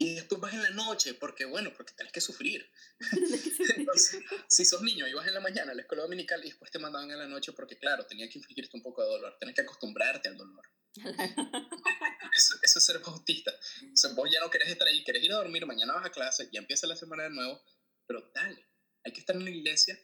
Y 0.01 0.15
después 0.15 0.39
vas 0.39 0.53
en 0.53 0.61
la 0.61 0.69
noche, 0.69 1.15
porque 1.15 1.43
bueno, 1.43 1.73
porque 1.75 1.93
tenés 1.93 2.13
que 2.13 2.21
sufrir. 2.21 2.71
Entonces, 3.75 4.23
si 4.47 4.63
sos 4.63 4.81
niño 4.81 5.07
y 5.07 5.13
vas 5.13 5.27
en 5.27 5.33
la 5.33 5.41
mañana 5.41 5.71
a 5.71 5.75
la 5.75 5.81
escuela 5.81 6.03
dominical 6.03 6.39
y 6.45 6.49
después 6.49 6.71
te 6.71 6.79
mandaban 6.79 7.11
en 7.11 7.17
la 7.17 7.27
noche 7.27 7.51
porque, 7.51 7.77
claro, 7.77 8.05
tenía 8.05 8.29
que 8.29 8.37
infligirte 8.37 8.77
un 8.77 8.83
poco 8.83 9.01
de 9.01 9.09
dolor, 9.09 9.35
tenés 9.39 9.55
que 9.55 9.61
acostumbrarte 9.61 10.29
al 10.29 10.37
dolor. 10.37 10.65
eso, 10.95 12.55
eso, 12.61 12.79
es 12.79 12.85
ser 12.85 12.99
bautista. 12.99 13.51
O 13.51 13.97
sea, 13.97 14.13
vos 14.13 14.29
ya 14.31 14.39
no 14.39 14.49
querés 14.49 14.69
estar 14.69 14.87
ahí, 14.87 15.03
querés 15.03 15.23
ir 15.23 15.33
a 15.33 15.37
dormir, 15.37 15.65
mañana 15.65 15.93
vas 15.93 16.05
a 16.05 16.11
clase, 16.11 16.47
ya 16.51 16.59
empieza 16.59 16.87
la 16.87 16.95
semana 16.95 17.23
de 17.23 17.31
nuevo, 17.31 17.61
pero 18.05 18.31
dale, 18.33 18.65
hay 19.03 19.11
que 19.11 19.19
estar 19.19 19.35
en 19.35 19.43
la 19.43 19.49
iglesia 19.49 19.99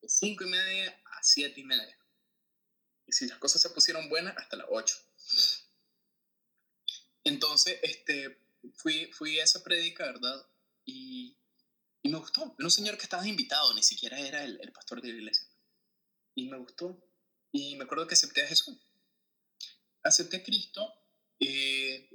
de 0.00 0.08
5 0.08 0.44
y 0.44 0.48
media 0.48 1.02
a 1.12 1.22
7 1.22 1.60
y 1.60 1.64
media. 1.64 2.05
Y 3.06 3.12
si 3.12 3.26
las 3.26 3.38
cosas 3.38 3.62
se 3.62 3.70
pusieron 3.70 4.08
buenas, 4.08 4.36
hasta 4.36 4.56
las 4.56 4.66
8. 4.68 4.96
Entonces, 7.24 7.78
este, 7.82 8.38
fui, 8.74 9.10
fui 9.12 9.38
a 9.40 9.44
esa 9.44 9.62
predica, 9.62 10.04
¿verdad? 10.04 10.46
Y, 10.84 11.36
y 12.02 12.08
me 12.08 12.18
gustó. 12.18 12.54
Era 12.58 12.66
un 12.66 12.70
señor 12.70 12.96
que 12.96 13.04
estaba 13.04 13.26
invitado, 13.26 13.74
ni 13.74 13.82
siquiera 13.82 14.18
era 14.18 14.44
el, 14.44 14.58
el 14.60 14.72
pastor 14.72 15.00
de 15.00 15.08
la 15.08 15.14
iglesia. 15.14 15.46
Y 16.34 16.48
me 16.48 16.58
gustó. 16.58 17.02
Y 17.52 17.76
me 17.76 17.84
acuerdo 17.84 18.06
que 18.06 18.14
acepté 18.14 18.42
a 18.42 18.48
Jesús. 18.48 18.78
Acepté 20.02 20.38
a 20.38 20.42
Cristo 20.42 20.92
eh, 21.40 22.10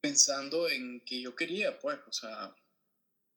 pensando 0.00 0.68
en 0.68 1.04
que 1.04 1.20
yo 1.20 1.34
quería, 1.34 1.78
pues, 1.78 1.98
o 2.06 2.12
sea, 2.12 2.54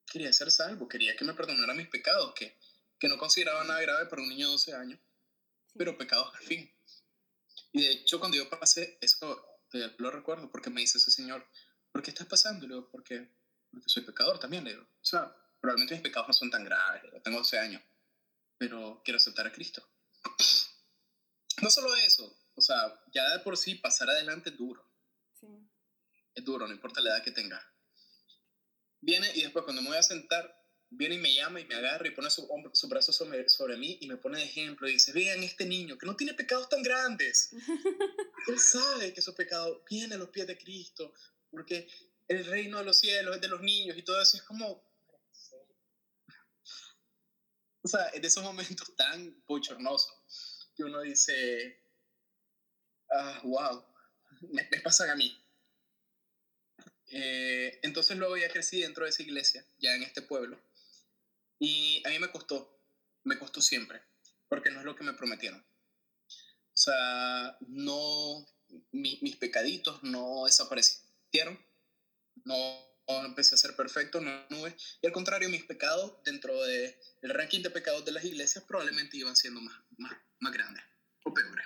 quería 0.06 0.34
ser 0.34 0.52
salvo, 0.52 0.88
quería 0.88 1.16
que 1.16 1.26
me 1.26 1.34
perdonara 1.34 1.74
mis 1.74 1.88
pecados, 1.88 2.34
que 2.34 2.58
que 3.00 3.08
no 3.08 3.18
consideraba 3.18 3.64
nada 3.64 3.82
grave 3.82 4.06
para 4.08 4.22
un 4.22 4.30
niño 4.30 4.48
de 4.48 4.52
12 4.54 4.74
años, 4.74 5.00
pero 5.78 5.98
pecados 5.98 6.34
al 6.36 6.44
fin. 6.44 6.72
Y 7.72 7.84
de 7.84 7.92
hecho, 7.92 8.20
cuando 8.20 8.38
yo 8.38 8.50
pasé, 8.50 8.98
eso 9.02 9.58
lo 9.98 10.12
recuerdo 10.12 10.50
porque 10.52 10.70
me 10.70 10.82
dice 10.82 10.98
ese 10.98 11.12
señor, 11.12 11.48
¿por 11.92 12.02
qué 12.02 12.12
estás 12.12 12.28
pasando? 12.28 12.68
Le 12.68 12.76
digo, 12.76 12.90
porque, 12.90 13.36
porque 13.72 13.90
soy 13.90 14.04
pecador 14.04 14.40
también, 14.40 14.64
le 14.64 14.72
digo. 14.72 14.84
O 14.84 15.06
sea, 15.06 15.36
probablemente 15.60 15.96
mis 15.96 16.04
pecados 16.04 16.28
no 16.30 16.34
son 16.34 16.50
tan 16.50 16.64
graves, 16.64 17.04
tengo 17.24 17.40
12 17.40 17.60
años, 17.60 17.82
pero 18.58 19.02
quiero 19.04 19.18
aceptar 19.18 19.48
a 19.48 19.52
Cristo. 19.52 19.88
No 21.60 21.72
solo 21.72 21.96
eso, 21.96 22.40
o 22.54 22.62
sea, 22.62 23.02
ya 23.12 23.28
de 23.32 23.40
por 23.40 23.58
sí 23.58 23.74
pasar 23.74 24.12
adelante 24.12 24.52
es 24.52 24.58
duro. 24.58 24.88
Sí. 25.34 25.48
Es 26.36 26.46
duro, 26.46 26.68
no 26.68 26.74
importa 26.74 27.02
la 27.02 27.10
edad 27.10 27.24
que 27.24 27.32
tenga. 27.32 27.60
Viene 29.02 29.28
y 29.34 29.42
después 29.42 29.66
cuando 29.66 29.82
me 29.82 29.88
voy 29.88 29.98
a 29.98 30.04
sentar, 30.04 30.57
viene 30.90 31.16
y 31.16 31.20
me 31.20 31.34
llama 31.34 31.60
y 31.60 31.66
me 31.66 31.76
agarra 31.76 32.08
y 32.08 32.12
pone 32.12 32.30
su, 32.30 32.48
su 32.74 32.88
brazo 32.88 33.12
sobre, 33.12 33.50
sobre 33.50 33.78
mí 33.78 33.98
y 34.02 34.08
me 34.08 34.18
pone 34.18 34.40
de 34.40 34.46
ejemplo 34.46 34.88
y 34.88 34.94
dice, 34.94 35.12
vean 35.12 35.44
este 35.44 35.66
niño 35.66 35.98
que 35.98 36.06
no 36.06 36.16
tiene 36.16 36.34
pecados 36.34 36.70
tan 36.70 36.82
grandes. 36.82 37.50
Él 38.48 38.60
sabe 38.60 39.14
que 39.14 39.20
esos 39.20 39.36
pecados 39.36 39.82
vienen 39.90 40.14
a 40.14 40.18
los 40.18 40.30
pies 40.30 40.48
de 40.48 40.58
Cristo, 40.58 41.14
porque 41.52 41.88
el 42.28 42.46
reino 42.46 42.78
de 42.80 42.86
los 42.86 43.00
cielos 43.00 43.36
es 43.36 43.42
de 43.42 43.48
los 43.48 43.62
niños 43.62 43.98
y 43.98 44.04
todo 44.04 44.22
eso 44.22 44.38
es 44.38 44.44
como... 44.44 44.86
O 47.82 47.88
sea, 47.90 48.08
es 48.08 48.22
de 48.22 48.28
esos 48.28 48.44
momentos 48.44 48.96
tan 48.96 49.44
bochornosos 49.46 50.70
que 50.76 50.84
uno 50.84 51.02
dice, 51.02 51.82
ah, 53.12 53.42
wow, 53.44 53.86
me, 54.52 54.68
me 54.70 54.80
pasan 54.82 55.10
a 55.10 55.16
mí. 55.16 55.44
Eh, 57.10 57.80
entonces 57.84 58.18
luego 58.18 58.36
ya 58.36 58.50
crecí 58.50 58.82
dentro 58.82 59.06
de 59.06 59.12
esa 59.12 59.24
iglesia, 59.24 59.66
ya 59.80 59.96
en 59.96 60.04
este 60.04 60.22
pueblo, 60.22 60.60
y 61.60 62.04
a 62.06 62.10
mí 62.10 62.20
me 62.20 62.32
costó, 62.32 62.82
me 63.24 63.38
costó 63.38 63.62
siempre, 63.62 64.02
porque 64.48 64.72
no 64.72 64.80
es 64.80 64.86
lo 64.86 64.96
que 64.96 65.04
me 65.04 65.14
prometieron. 65.14 65.60
O 65.60 66.80
sea, 66.80 67.58
no, 67.68 68.46
mis 68.92 69.36
pecaditos 69.38 70.04
no 70.04 70.46
desaparecieron, 70.46 71.60
no, 72.46 72.88
empecé 73.26 73.56
a 73.56 73.58
ser 73.58 73.76
perfecto, 73.76 74.22
no 74.22 74.46
nube. 74.50 74.76
Y 75.02 75.08
al 75.08 75.14
contrario, 75.14 75.50
mis 75.50 75.64
pecados 75.64 76.22
dentro 76.24 76.54
del 76.64 76.96
el 77.22 77.30
ranking 77.32 77.62
de 77.62 77.70
pecados 77.72 78.06
de 78.06 78.12
las 78.12 78.24
iglesias 78.24 78.64
probablemente 78.66 79.18
iban 79.18 79.36
siendo 79.36 79.60
más, 79.62 79.76
más, 79.98 80.14
más 80.40 80.54
grandes 80.54 80.84
o 81.24 81.34
peores. 81.34 81.66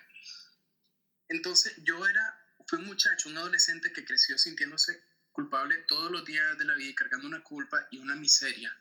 Entonces 1.27 1.74
yo 1.83 2.05
era, 2.07 2.38
fui 2.67 2.79
un 2.79 2.86
muchacho, 2.86 3.29
un 3.29 3.38
adolescente 3.38 3.91
que 3.91 4.05
creció 4.05 4.38
sintiéndose 4.38 5.03
culpable 5.31 5.75
todos 5.88 6.12
los 6.12 6.25
días 6.25 6.57
de 6.57 6.65
la 6.65 6.75
vida 6.75 6.89
y 6.89 6.95
cargando 6.95 7.27
una 7.27 7.43
culpa 7.43 7.88
y 7.91 7.98
una 7.98 8.15
miseria 8.15 8.74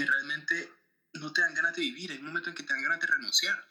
que 0.00 0.10
realmente 0.10 0.72
no 1.14 1.32
te 1.32 1.40
dan 1.40 1.54
ganas 1.54 1.74
de 1.74 1.82
vivir, 1.82 2.12
hay 2.12 2.18
un 2.18 2.26
momento 2.26 2.48
en 2.48 2.54
que 2.54 2.62
te 2.62 2.72
dan 2.72 2.82
ganas 2.82 3.00
de 3.00 3.06
renunciar. 3.06 3.66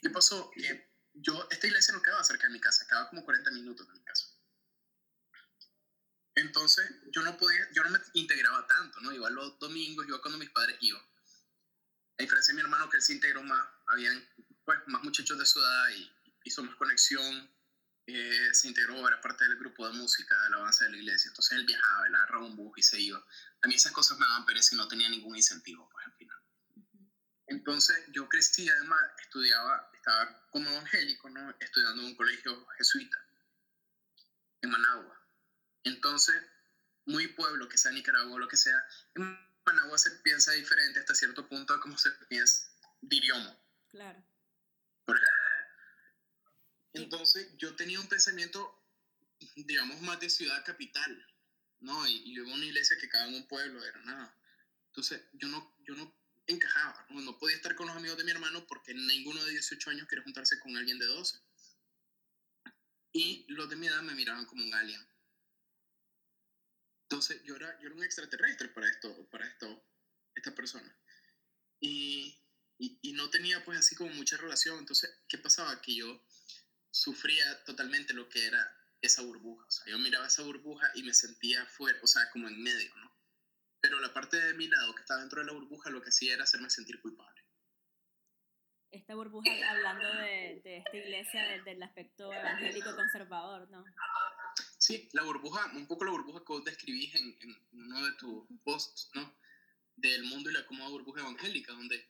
¿Qué 0.00 0.10
pasó? 0.10 0.50
Que 0.50 0.92
yo, 1.14 1.48
esta 1.50 1.66
iglesia 1.66 1.94
no 1.94 2.02
quedaba 2.02 2.22
cerca 2.22 2.46
de 2.46 2.52
mi 2.52 2.60
casa, 2.60 2.86
quedaba 2.86 3.08
como 3.08 3.24
40 3.24 3.50
minutos 3.52 3.86
de 3.86 3.94
mi 3.94 4.04
casa. 4.04 4.26
Entonces, 6.34 6.86
yo 7.10 7.22
no 7.22 7.36
podía, 7.38 7.66
yo 7.72 7.82
no 7.82 7.90
me 7.90 7.98
integraba 8.12 8.66
tanto, 8.66 9.00
¿no? 9.00 9.12
Iba 9.12 9.30
los 9.30 9.58
domingos, 9.58 10.06
iba 10.06 10.20
cuando 10.20 10.38
mis 10.38 10.50
padres 10.50 10.76
iban. 10.80 11.02
A 12.18 12.22
diferencia 12.22 12.52
de 12.52 12.56
mi 12.56 12.60
hermano, 12.62 12.90
que 12.90 12.98
él 12.98 13.02
se 13.02 13.14
integró 13.14 13.42
más, 13.42 13.66
habían 13.86 14.22
pues, 14.64 14.78
más 14.86 15.02
muchachos 15.02 15.38
de 15.38 15.46
su 15.46 15.58
edad 15.58 15.88
y 15.96 16.12
hizo 16.44 16.62
más 16.62 16.76
conexión, 16.76 17.50
eh, 18.06 18.54
se 18.54 18.68
integró, 18.68 19.06
era 19.08 19.20
parte 19.20 19.44
del 19.44 19.58
grupo 19.58 19.86
de 19.86 19.94
música 19.94 20.38
de 20.40 20.46
alabanza 20.46 20.84
de 20.84 20.92
la 20.92 20.96
iglesia. 20.98 21.28
Entonces 21.28 21.58
él 21.58 21.66
viajaba, 21.66 22.06
él 22.06 22.14
agarraba 22.14 22.46
un 22.46 22.56
bus 22.56 22.78
y 22.78 22.82
se 22.82 23.00
iba. 23.00 23.18
A 23.62 23.66
mí 23.66 23.74
esas 23.74 23.92
cosas 23.92 24.18
me 24.18 24.26
daban 24.26 24.46
pereza 24.46 24.74
y 24.74 24.78
no 24.78 24.86
tenía 24.86 25.08
ningún 25.08 25.36
incentivo, 25.36 25.88
pues 25.90 26.06
al 26.06 26.12
final. 26.12 26.38
Entonces 27.48 27.96
yo 28.12 28.28
crecí, 28.28 28.68
además 28.68 29.00
estudiaba, 29.20 29.90
estaba 29.94 30.48
como 30.50 30.70
evangélico, 30.70 31.30
¿no? 31.30 31.54
Estudiando 31.58 32.02
en 32.02 32.08
un 32.08 32.16
colegio 32.16 32.66
jesuita 32.76 33.18
en 34.62 34.70
Managua. 34.70 35.20
Entonces, 35.84 36.36
muy 37.06 37.28
pueblo, 37.28 37.68
que 37.68 37.78
sea 37.78 37.92
Nicaragua 37.92 38.34
o 38.34 38.38
lo 38.38 38.48
que 38.48 38.56
sea, 38.56 38.84
en 39.14 39.38
Managua 39.64 39.98
se 39.98 40.10
piensa 40.22 40.52
diferente 40.52 41.00
hasta 41.00 41.14
cierto 41.14 41.48
punto 41.48 41.74
a 41.74 41.80
cómo 41.80 41.96
se 41.98 42.10
piensa 42.28 42.68
de 43.00 43.16
idioma. 43.16 43.56
Claro. 43.90 44.24
Entonces, 46.92 47.48
yo 47.58 47.74
tenía 47.76 48.00
un 48.00 48.08
pensamiento, 48.08 48.82
digamos, 49.56 50.00
más 50.02 50.18
de 50.20 50.30
ciudad 50.30 50.64
capital, 50.64 51.26
¿no? 51.80 52.06
Y, 52.08 52.34
yo 52.34 52.44
iba 52.44 52.54
una 52.54 52.64
iglesia 52.64 52.96
que 52.98 53.08
cada 53.08 53.28
en 53.28 53.34
un 53.34 53.48
pueblo, 53.48 53.84
era 53.84 54.00
nada. 54.00 54.34
Entonces, 54.88 55.22
yo 55.34 55.48
no, 55.48 55.76
yo 55.84 55.94
no 55.94 56.14
encajaba, 56.46 57.06
¿no? 57.10 57.20
no 57.20 57.38
podía 57.38 57.56
estar 57.56 57.74
con 57.74 57.86
los 57.86 57.96
amigos 57.96 58.16
de 58.18 58.24
mi 58.24 58.30
hermano 58.30 58.66
porque 58.66 58.94
ninguno 58.94 59.44
de 59.44 59.50
18 59.52 59.90
años 59.90 60.08
quiere 60.08 60.24
juntarse 60.24 60.58
con 60.60 60.76
alguien 60.76 60.98
de 60.98 61.06
12. 61.06 61.38
Y 63.12 63.46
los 63.48 63.68
de 63.68 63.76
mi 63.76 63.86
edad 63.86 64.02
me 64.02 64.14
miraban 64.14 64.46
como 64.46 64.64
un 64.64 64.74
alien. 64.74 65.06
Entonces, 67.02 67.42
yo 67.44 67.56
era, 67.56 67.78
yo 67.80 67.86
era 67.86 67.96
un 67.96 68.04
extraterrestre 68.04 68.68
para 68.68 68.88
esto, 68.88 69.28
para 69.30 69.46
esto, 69.46 69.84
esta 70.34 70.54
persona. 70.54 70.94
Y, 71.80 72.38
y, 72.78 72.98
y 73.02 73.12
no 73.12 73.30
tenía 73.30 73.64
pues 73.64 73.78
así 73.78 73.94
como 73.94 74.10
mucha 74.10 74.36
relación. 74.36 74.78
Entonces, 74.78 75.10
¿qué 75.28 75.38
pasaba? 75.38 75.80
Que 75.80 75.94
yo 75.94 76.26
sufría 76.96 77.64
totalmente 77.64 78.14
lo 78.14 78.28
que 78.28 78.46
era 78.46 78.74
esa 79.02 79.22
burbuja. 79.22 79.66
O 79.66 79.70
sea, 79.70 79.86
yo 79.86 79.98
miraba 79.98 80.26
esa 80.26 80.42
burbuja 80.42 80.90
y 80.94 81.02
me 81.02 81.12
sentía 81.12 81.64
fuera, 81.66 81.98
o 82.02 82.06
sea, 82.06 82.30
como 82.30 82.48
en 82.48 82.62
medio, 82.62 82.94
¿no? 82.96 83.12
Pero 83.80 84.00
la 84.00 84.12
parte 84.12 84.40
de 84.40 84.54
mi 84.54 84.66
lado 84.66 84.94
que 84.94 85.02
estaba 85.02 85.20
dentro 85.20 85.40
de 85.40 85.46
la 85.46 85.52
burbuja 85.52 85.90
lo 85.90 86.02
que 86.02 86.08
hacía 86.08 86.34
era 86.34 86.44
hacerme 86.44 86.70
sentir 86.70 87.00
culpable. 87.00 87.42
Esta 88.90 89.14
burbuja, 89.14 89.50
hablando 89.68 90.08
de, 90.08 90.60
de 90.64 90.78
esta 90.78 90.96
iglesia, 90.96 91.62
del, 91.64 91.82
aspecto 91.82 92.32
evangélico 92.32 92.96
conservador, 92.96 93.68
¿no? 93.68 93.84
Sí, 94.78 95.08
la 95.12 95.22
burbuja, 95.22 95.66
un 95.74 95.86
poco 95.86 96.04
la 96.04 96.12
burbuja 96.12 96.40
que 96.40 96.52
vos 96.52 96.64
describís 96.64 97.14
en, 97.16 97.36
en 97.42 97.56
uno 97.72 98.06
de 98.06 98.12
tus 98.12 98.46
posts, 98.64 99.10
¿no? 99.14 99.36
Del 99.96 100.24
mundo 100.24 100.50
y 100.50 100.54
la 100.54 100.64
cómoda 100.66 100.88
burbuja 100.88 101.20
evangélica, 101.20 101.72
donde 101.72 102.08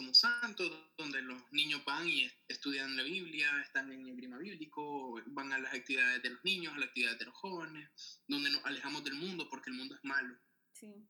somos 0.00 0.18
santos, 0.18 0.72
donde 0.96 1.20
los 1.20 1.42
niños 1.52 1.84
van 1.84 2.08
y 2.08 2.30
estudian 2.48 2.96
la 2.96 3.02
Biblia, 3.02 3.60
están 3.60 3.92
en 3.92 4.06
el 4.06 4.16
grima 4.16 4.38
bíblico, 4.38 5.20
van 5.26 5.52
a 5.52 5.58
las 5.58 5.74
actividades 5.74 6.22
de 6.22 6.30
los 6.30 6.42
niños, 6.42 6.72
a 6.72 6.78
las 6.78 6.88
actividades 6.88 7.18
de 7.18 7.26
los 7.26 7.34
jóvenes, 7.34 7.90
donde 8.26 8.50
nos 8.50 8.64
alejamos 8.64 9.04
del 9.04 9.14
mundo 9.14 9.46
porque 9.50 9.68
el 9.68 9.76
mundo 9.76 9.94
es 9.94 10.00
malo. 10.02 10.34
Sí. 10.72 11.06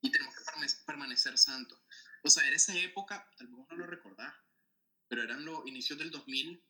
Y 0.00 0.10
tenemos 0.10 0.34
que 0.34 0.42
permanecer 0.86 1.36
santos. 1.36 1.78
O 2.24 2.30
sea, 2.30 2.46
era 2.46 2.56
esa 2.56 2.74
época, 2.78 3.28
tal 3.36 3.48
vez 3.48 3.56
no 3.68 3.76
lo 3.76 3.86
recordás, 3.86 4.34
pero 5.08 5.22
eran 5.22 5.44
los 5.44 5.66
inicios 5.66 5.98
del 5.98 6.10
2000, 6.10 6.64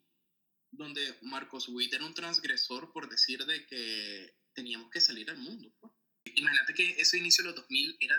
donde 0.72 1.18
Marcos 1.22 1.68
Witt 1.68 1.94
era 1.94 2.04
un 2.04 2.14
transgresor 2.14 2.92
por 2.92 3.08
decir 3.08 3.44
de 3.46 3.64
que 3.66 4.36
teníamos 4.54 4.90
que 4.90 5.00
salir 5.00 5.30
al 5.30 5.38
mundo. 5.38 5.72
Pues. 5.78 5.92
Imagínate 6.34 6.74
que 6.74 7.00
ese 7.00 7.18
inicio 7.18 7.44
de 7.44 7.50
los 7.50 7.60
2000 7.60 7.96
era 8.00 8.16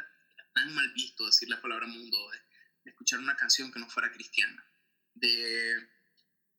tan 0.53 0.73
mal 0.73 0.89
visto 0.93 1.25
decir 1.25 1.49
la 1.49 1.61
palabra 1.61 1.87
mundo, 1.87 2.17
de, 2.83 2.91
escuchar 2.91 3.19
una 3.19 3.35
canción 3.35 3.71
que 3.71 3.79
no 3.79 3.89
fuera 3.89 4.11
cristiana, 4.11 4.65
de 5.13 5.89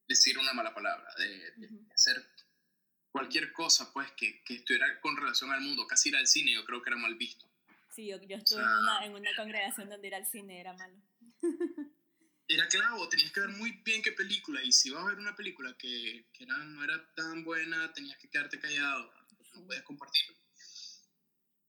decir 0.06 0.38
una 0.38 0.52
mala 0.52 0.74
palabra, 0.74 1.12
de, 1.16 1.54
hacer 1.94 2.24
cualquier 3.10 3.52
cosa 3.52 3.92
pues 3.92 4.10
que, 4.12 4.42
que, 4.44 4.56
estuviera 4.56 5.00
con 5.00 5.16
relación 5.16 5.50
al 5.52 5.60
mundo, 5.60 5.86
casi 5.86 6.08
ir 6.08 6.16
al 6.16 6.26
cine 6.26 6.52
yo 6.52 6.64
creo 6.64 6.82
que 6.82 6.90
era 6.90 6.96
mal 6.96 7.14
visto. 7.14 7.46
Sí, 7.94 8.08
yo, 8.08 8.20
yo 8.22 8.36
estuve 8.36 8.62
en, 8.62 8.68
una, 8.68 9.04
en, 9.04 9.14
una, 9.14 9.30
congregación 9.36 9.90
donde 9.90 10.08
ir 10.08 10.14
al 10.14 10.26
cine 10.26 10.60
era 10.60 10.72
malo. 10.72 10.96
era 12.48 12.68
clavo, 12.68 13.08
tenías 13.08 13.32
que 13.32 13.40
ver 13.40 13.50
muy 13.50 13.70
bien 13.84 14.02
qué 14.02 14.12
película 14.12 14.62
y 14.62 14.72
si 14.72 14.88
ibas 14.88 15.04
a 15.04 15.08
ver 15.08 15.18
una 15.18 15.36
película 15.36 15.76
que, 15.76 16.26
que 16.32 16.44
era, 16.44 16.56
no 16.58 16.82
era 16.84 17.14
tan 17.14 17.44
buena, 17.44 17.92
tenías 17.92 18.18
que 18.18 18.28
quedarte 18.28 18.58
callado, 18.58 19.12
no 19.54 19.66
podías 19.66 19.84
compartirlo. 19.84 20.36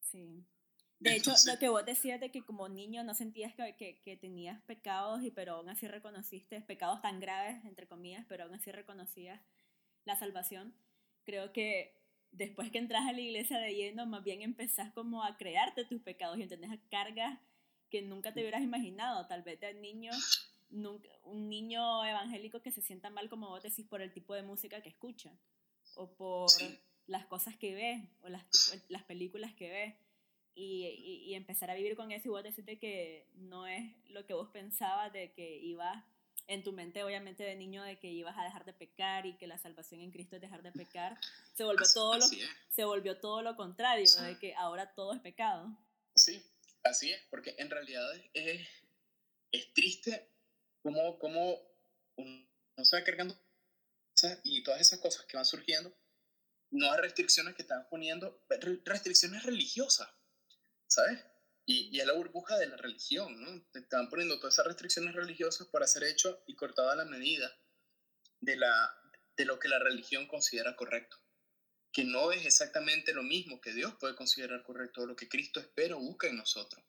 Sí. 0.01 0.45
De 1.03 1.17
hecho, 1.17 1.33
lo 1.47 1.59
que 1.59 1.67
vos 1.67 1.85
decías 1.85 2.19
de 2.19 2.31
que 2.31 2.43
como 2.43 2.69
niño 2.69 3.03
no 3.03 3.13
sentías 3.13 3.53
que, 3.53 3.75
que, 3.75 3.99
que, 4.01 4.15
tenías 4.15 4.61
pecados, 4.61 5.21
y 5.21 5.31
pero 5.31 5.55
aún 5.55 5.67
así 5.67 5.85
reconociste 5.87 6.61
pecados 6.61 7.01
tan 7.01 7.19
graves, 7.19 7.63
entre 7.65 7.87
comillas, 7.87 8.25
pero 8.29 8.45
aún 8.45 8.53
así 8.53 8.71
reconocías 8.71 9.41
la 10.05 10.15
salvación, 10.15 10.73
creo 11.25 11.51
que 11.51 11.93
después 12.31 12.71
que 12.71 12.77
entras 12.77 13.05
a 13.05 13.11
la 13.11 13.19
iglesia 13.19 13.59
de 13.59 13.75
lleno, 13.75 14.05
más 14.05 14.23
bien 14.23 14.41
empezás 14.41 14.93
como 14.93 15.23
a 15.23 15.35
crearte 15.37 15.83
tus 15.83 16.01
pecados 16.01 16.37
y 16.37 16.43
entendés 16.43 16.71
cargas 16.89 17.37
que 17.89 18.01
nunca 18.01 18.33
te 18.33 18.39
hubieras 18.39 18.61
imaginado. 18.61 19.27
Tal 19.27 19.43
vez 19.43 19.59
de 19.59 19.73
niño, 19.73 20.11
nunca, 20.69 21.09
un 21.23 21.49
niño 21.49 22.05
evangélico 22.05 22.61
que 22.61 22.71
se 22.71 22.81
sienta 22.81 23.09
mal, 23.09 23.29
como 23.29 23.49
vos 23.49 23.61
decís, 23.61 23.85
por 23.85 24.01
el 24.01 24.13
tipo 24.13 24.33
de 24.33 24.43
música 24.43 24.81
que 24.81 24.89
escucha, 24.89 25.31
o 25.95 26.15
por 26.15 26.49
las 27.07 27.25
cosas 27.25 27.57
que 27.57 27.75
ve, 27.75 28.09
o 28.21 28.29
las, 28.29 28.45
las 28.87 29.03
películas 29.03 29.53
que 29.53 29.69
ve 29.69 30.02
y, 30.55 30.85
y, 31.25 31.33
empezar 31.35 31.69
a 31.71 31.75
vivir 31.75 31.95
con 31.95 32.11
eso 32.11 32.27
y 32.27 32.31
vos 32.31 32.43
decirte 32.43 32.77
que 32.77 33.27
no 33.35 33.65
es 33.65 33.83
lo 34.09 34.25
que 34.25 34.33
vos 34.33 34.49
pensabas 34.51 35.11
de 35.11 35.31
que 35.33 35.57
ibas 35.57 36.03
en 36.47 36.63
tu 36.63 36.73
mente 36.73 37.03
obviamente 37.03 37.43
de 37.43 37.55
niño 37.55 37.83
de 37.83 37.97
que 37.97 38.11
ibas 38.11 38.37
a 38.37 38.43
dejar 38.43 38.65
de 38.65 38.73
pecar 38.73 39.25
y 39.25 39.37
que 39.37 39.47
la 39.47 39.57
salvación 39.57 40.01
en 40.01 40.11
Cristo 40.11 40.35
es 40.35 40.41
dejar 40.41 40.61
de 40.61 40.71
pecar 40.71 41.17
se 41.53 41.63
volvió 41.63 41.85
todo 41.93 42.17
lo 42.17 42.25
se 42.69 42.83
volvió 42.83 43.19
todo 43.19 43.41
lo 43.41 43.55
contrario 43.55 44.05
de 44.21 44.37
que 44.37 44.53
ahora 44.55 44.93
todo 44.93 45.13
es 45.13 45.21
pecado. 45.21 45.69
Sí 46.15 46.43
así 46.83 47.11
es 47.11 47.21
porque 47.29 47.55
en 47.57 47.69
realidad 47.69 48.05
es, 48.33 48.67
es 49.51 49.73
triste 49.73 50.29
como 50.81 51.17
como 51.17 51.59
uno 52.17 52.45
se 52.83 52.97
va 52.97 53.03
cargando 53.03 53.35
y 54.43 54.63
todas 54.63 54.79
esas 54.79 54.99
cosas 54.99 55.25
que 55.25 55.37
van 55.37 55.45
surgiendo 55.45 55.93
no 56.71 56.91
hay 56.91 56.99
restricciones 57.01 57.55
que 57.55 57.61
están 57.61 57.87
poniendo 57.89 58.45
restricciones 58.85 59.43
religiosas 59.43 60.09
¿sabes? 60.93 61.19
Y, 61.65 61.95
y 61.95 61.99
es 61.99 62.05
la 62.05 62.13
burbuja 62.13 62.57
de 62.57 62.67
la 62.67 62.77
religión, 62.77 63.41
¿no? 63.41 63.65
Te 63.71 63.79
estaban 63.79 64.09
poniendo 64.09 64.37
todas 64.39 64.55
esas 64.55 64.67
restricciones 64.67 65.15
religiosas 65.15 65.67
para 65.67 65.87
ser 65.87 66.03
hecho 66.03 66.43
y 66.45 66.55
cortado 66.55 66.89
a 66.89 66.95
la 66.95 67.05
medida 67.05 67.51
de, 68.41 68.57
la, 68.57 68.93
de 69.37 69.45
lo 69.45 69.59
que 69.59 69.69
la 69.69 69.79
religión 69.79 70.27
considera 70.27 70.75
correcto. 70.75 71.17
Que 71.91 72.03
no 72.03 72.31
es 72.31 72.45
exactamente 72.45 73.13
lo 73.13 73.23
mismo 73.23 73.61
que 73.61 73.73
Dios 73.73 73.95
puede 73.99 74.15
considerar 74.15 74.63
correcto, 74.63 75.01
o 75.01 75.05
lo 75.05 75.15
que 75.15 75.29
Cristo 75.29 75.59
espera 75.59 75.95
o 75.95 75.99
busca 75.99 76.27
en 76.27 76.37
nosotros, 76.37 76.83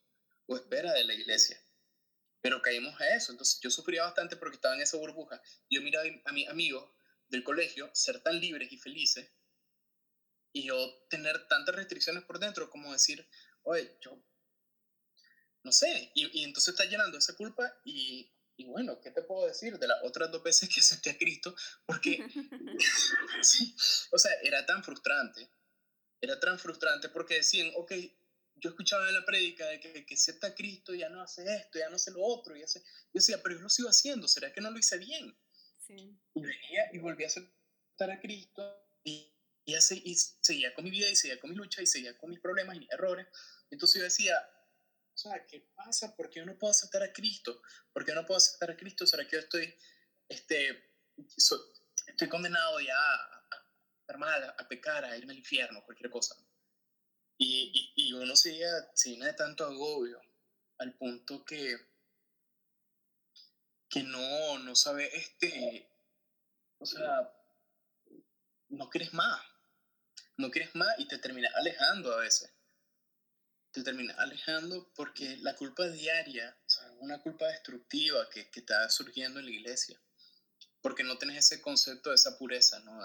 o 0.46 0.56
espera 0.56 0.92
de 0.92 1.04
la 1.04 1.14
iglesia. 1.14 1.60
Pero 2.40 2.60
caímos 2.60 3.00
a 3.00 3.14
eso. 3.14 3.32
Entonces 3.32 3.60
yo 3.60 3.70
sufría 3.70 4.02
bastante 4.02 4.36
porque 4.36 4.56
estaba 4.56 4.74
en 4.74 4.82
esa 4.82 4.98
burbuja. 4.98 5.40
Yo 5.70 5.80
miraba 5.82 6.06
a 6.24 6.32
mis 6.32 6.48
amigos 6.48 6.90
del 7.28 7.44
colegio 7.44 7.90
ser 7.94 8.20
tan 8.22 8.38
libres 8.40 8.70
y 8.72 8.78
felices 8.78 9.30
y 10.52 10.64
yo 10.64 11.06
tener 11.10 11.48
tantas 11.48 11.74
restricciones 11.74 12.22
por 12.24 12.38
dentro 12.38 12.70
como 12.70 12.92
decir, 12.92 13.28
oye, 13.64 13.98
yo 14.00 14.18
no 15.64 15.72
sé, 15.72 16.12
y, 16.14 16.40
y 16.40 16.44
entonces 16.44 16.74
está 16.74 16.84
llenando 16.84 17.16
esa 17.18 17.34
culpa 17.34 17.74
y, 17.84 18.30
y, 18.56 18.66
bueno, 18.66 19.00
¿qué 19.00 19.10
te 19.10 19.22
puedo 19.22 19.46
decir 19.46 19.78
de 19.78 19.88
las 19.88 19.98
otras 20.04 20.30
dos 20.30 20.42
veces 20.42 20.68
que 20.68 20.80
acepté 20.80 21.10
a 21.10 21.18
Cristo? 21.18 21.54
Porque, 21.86 22.18
sí, 23.42 23.74
o 24.12 24.18
sea, 24.18 24.32
era 24.42 24.64
tan 24.66 24.84
frustrante, 24.84 25.50
era 26.20 26.38
tan 26.38 26.58
frustrante 26.58 27.08
porque 27.08 27.36
decían, 27.36 27.72
ok, 27.76 27.92
yo 28.56 28.70
escuchaba 28.70 29.08
en 29.08 29.14
la 29.14 29.24
prédica 29.24 29.66
de 29.66 29.80
que, 29.80 30.06
que 30.06 30.14
acepta 30.14 30.48
a 30.48 30.54
Cristo 30.54 30.94
ya 30.94 31.08
no 31.08 31.20
hace 31.20 31.44
esto, 31.44 31.78
ya 31.78 31.88
no 31.88 31.96
hace 31.96 32.12
lo 32.12 32.22
otro, 32.22 32.56
y 32.56 32.62
hace, 32.62 32.80
yo 32.80 33.14
decía, 33.14 33.42
pero 33.42 33.56
yo 33.56 33.62
lo 33.62 33.68
sigo 33.68 33.88
haciendo, 33.88 34.28
¿será 34.28 34.52
que 34.52 34.60
no 34.60 34.70
lo 34.70 34.78
hice 34.78 34.98
bien? 34.98 35.36
Sí. 35.78 36.18
Y 36.34 36.40
venía 36.40 36.90
y 36.92 36.98
volví 36.98 37.24
a 37.24 37.26
aceptar 37.26 38.10
a 38.10 38.20
Cristo 38.20 38.62
y, 39.02 39.33
y, 39.64 39.74
así, 39.74 40.02
y 40.04 40.14
seguía 40.14 40.74
con 40.74 40.84
mi 40.84 40.90
vida 40.90 41.08
y 41.08 41.16
seguía 41.16 41.40
con 41.40 41.50
mi 41.50 41.56
lucha 41.56 41.82
y 41.82 41.86
seguía 41.86 42.16
con 42.18 42.30
mis 42.30 42.40
problemas 42.40 42.76
y 42.76 42.80
mis 42.80 42.90
errores 42.90 43.26
entonces 43.70 43.98
yo 43.98 44.04
decía, 44.04 44.34
o 45.14 45.16
sea, 45.16 45.44
¿qué 45.46 45.60
pasa? 45.74 46.14
¿Por 46.16 46.30
qué 46.30 46.40
yo 46.40 46.46
no 46.46 46.58
puedo 46.58 46.70
aceptar 46.70 47.02
a 47.02 47.12
Cristo? 47.12 47.60
¿Por 47.92 48.04
qué 48.04 48.12
yo 48.12 48.20
no 48.20 48.26
puedo 48.26 48.38
aceptar 48.38 48.70
a 48.70 48.76
Cristo? 48.76 49.06
¿Será 49.06 49.26
que 49.26 49.36
yo 49.36 49.40
estoy, 49.40 49.74
este, 50.28 50.92
estoy 52.06 52.28
condenado 52.28 52.80
ya 52.80 52.96
a, 52.96 53.46
estar 54.00 54.18
mal, 54.18 54.54
a, 54.56 54.68
pecar, 54.68 55.04
a 55.04 55.16
irme 55.16 55.32
al 55.32 55.38
infierno, 55.38 55.84
cualquier 55.84 56.10
cosa? 56.10 56.36
Y, 57.36 57.92
y, 57.96 58.12
uno 58.12 58.36
se, 58.36 58.60
se 58.94 59.10
llena 59.10 59.26
de 59.26 59.34
tanto 59.34 59.64
agobio 59.64 60.20
al 60.78 60.96
punto 60.96 61.44
que, 61.44 61.76
que 63.88 64.04
no, 64.04 64.58
no 64.60 64.76
sabe, 64.76 65.16
este, 65.16 65.90
o 66.78 66.86
sea, 66.86 67.32
no 68.68 68.88
quieres 68.88 69.12
más, 69.14 69.44
no 70.36 70.50
quieres 70.50 70.74
más 70.74 70.88
y 70.98 71.06
te 71.06 71.18
terminas 71.18 71.54
alejando 71.54 72.12
a 72.12 72.20
veces 72.20 72.52
te 73.74 73.82
terminas 73.82 74.16
alejando 74.20 74.88
porque 74.94 75.36
la 75.38 75.56
culpa 75.56 75.88
diaria, 75.88 76.56
o 76.64 76.70
sea, 76.70 76.88
una 77.00 77.20
culpa 77.20 77.48
destructiva 77.48 78.30
que, 78.30 78.48
que 78.48 78.60
está 78.60 78.88
surgiendo 78.88 79.40
en 79.40 79.46
la 79.46 79.50
iglesia, 79.50 80.00
porque 80.80 81.02
no 81.02 81.18
tienes 81.18 81.38
ese 81.38 81.60
concepto 81.60 82.10
de 82.10 82.14
esa 82.14 82.38
pureza, 82.38 82.78
¿no? 82.80 83.00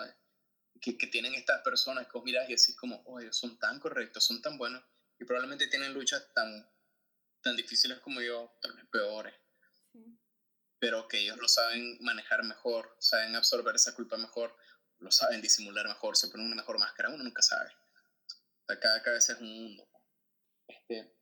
que, 0.79 0.95
que, 0.95 1.07
tienen 1.07 1.33
estas 1.33 1.63
personas 1.63 2.05
que 2.05 2.13
vos 2.13 2.23
miras 2.23 2.47
y 2.47 2.53
así 2.53 2.75
como, 2.75 3.01
oye, 3.07 3.33
son 3.33 3.57
tan 3.57 3.79
correctos, 3.79 4.23
son 4.23 4.43
tan 4.43 4.59
buenos, 4.59 4.83
y 5.17 5.25
probablemente 5.25 5.65
tienen 5.65 5.91
luchas 5.91 6.23
tan, 6.35 6.71
tan 7.41 7.55
difíciles 7.55 7.97
como 7.99 8.21
yo, 8.21 8.55
tal 8.61 8.73
vez 8.73 8.85
peores. 8.91 9.33
pero 10.77 11.07
que 11.07 11.17
ellos 11.17 11.37
lo 11.37 11.49
saben 11.49 11.97
manejar 12.01 12.43
mejor, 12.43 12.95
saben 12.99 13.35
absorber 13.35 13.75
esa 13.75 13.95
culpa 13.95 14.17
mejor, 14.17 14.55
lo 14.99 15.11
saben 15.11 15.41
disimular 15.41 15.87
mejor, 15.87 16.15
se 16.15 16.27
ponen 16.27 16.47
una 16.47 16.55
mejor 16.55 16.79
máscara, 16.79 17.09
uno 17.09 17.23
nunca 17.23 17.41
sabe. 17.41 17.71
cada 18.65 19.01
cabeza 19.01 19.33
es 19.33 19.39
un 19.39 19.63
mundo. 19.63 19.87
Este, 20.67 21.19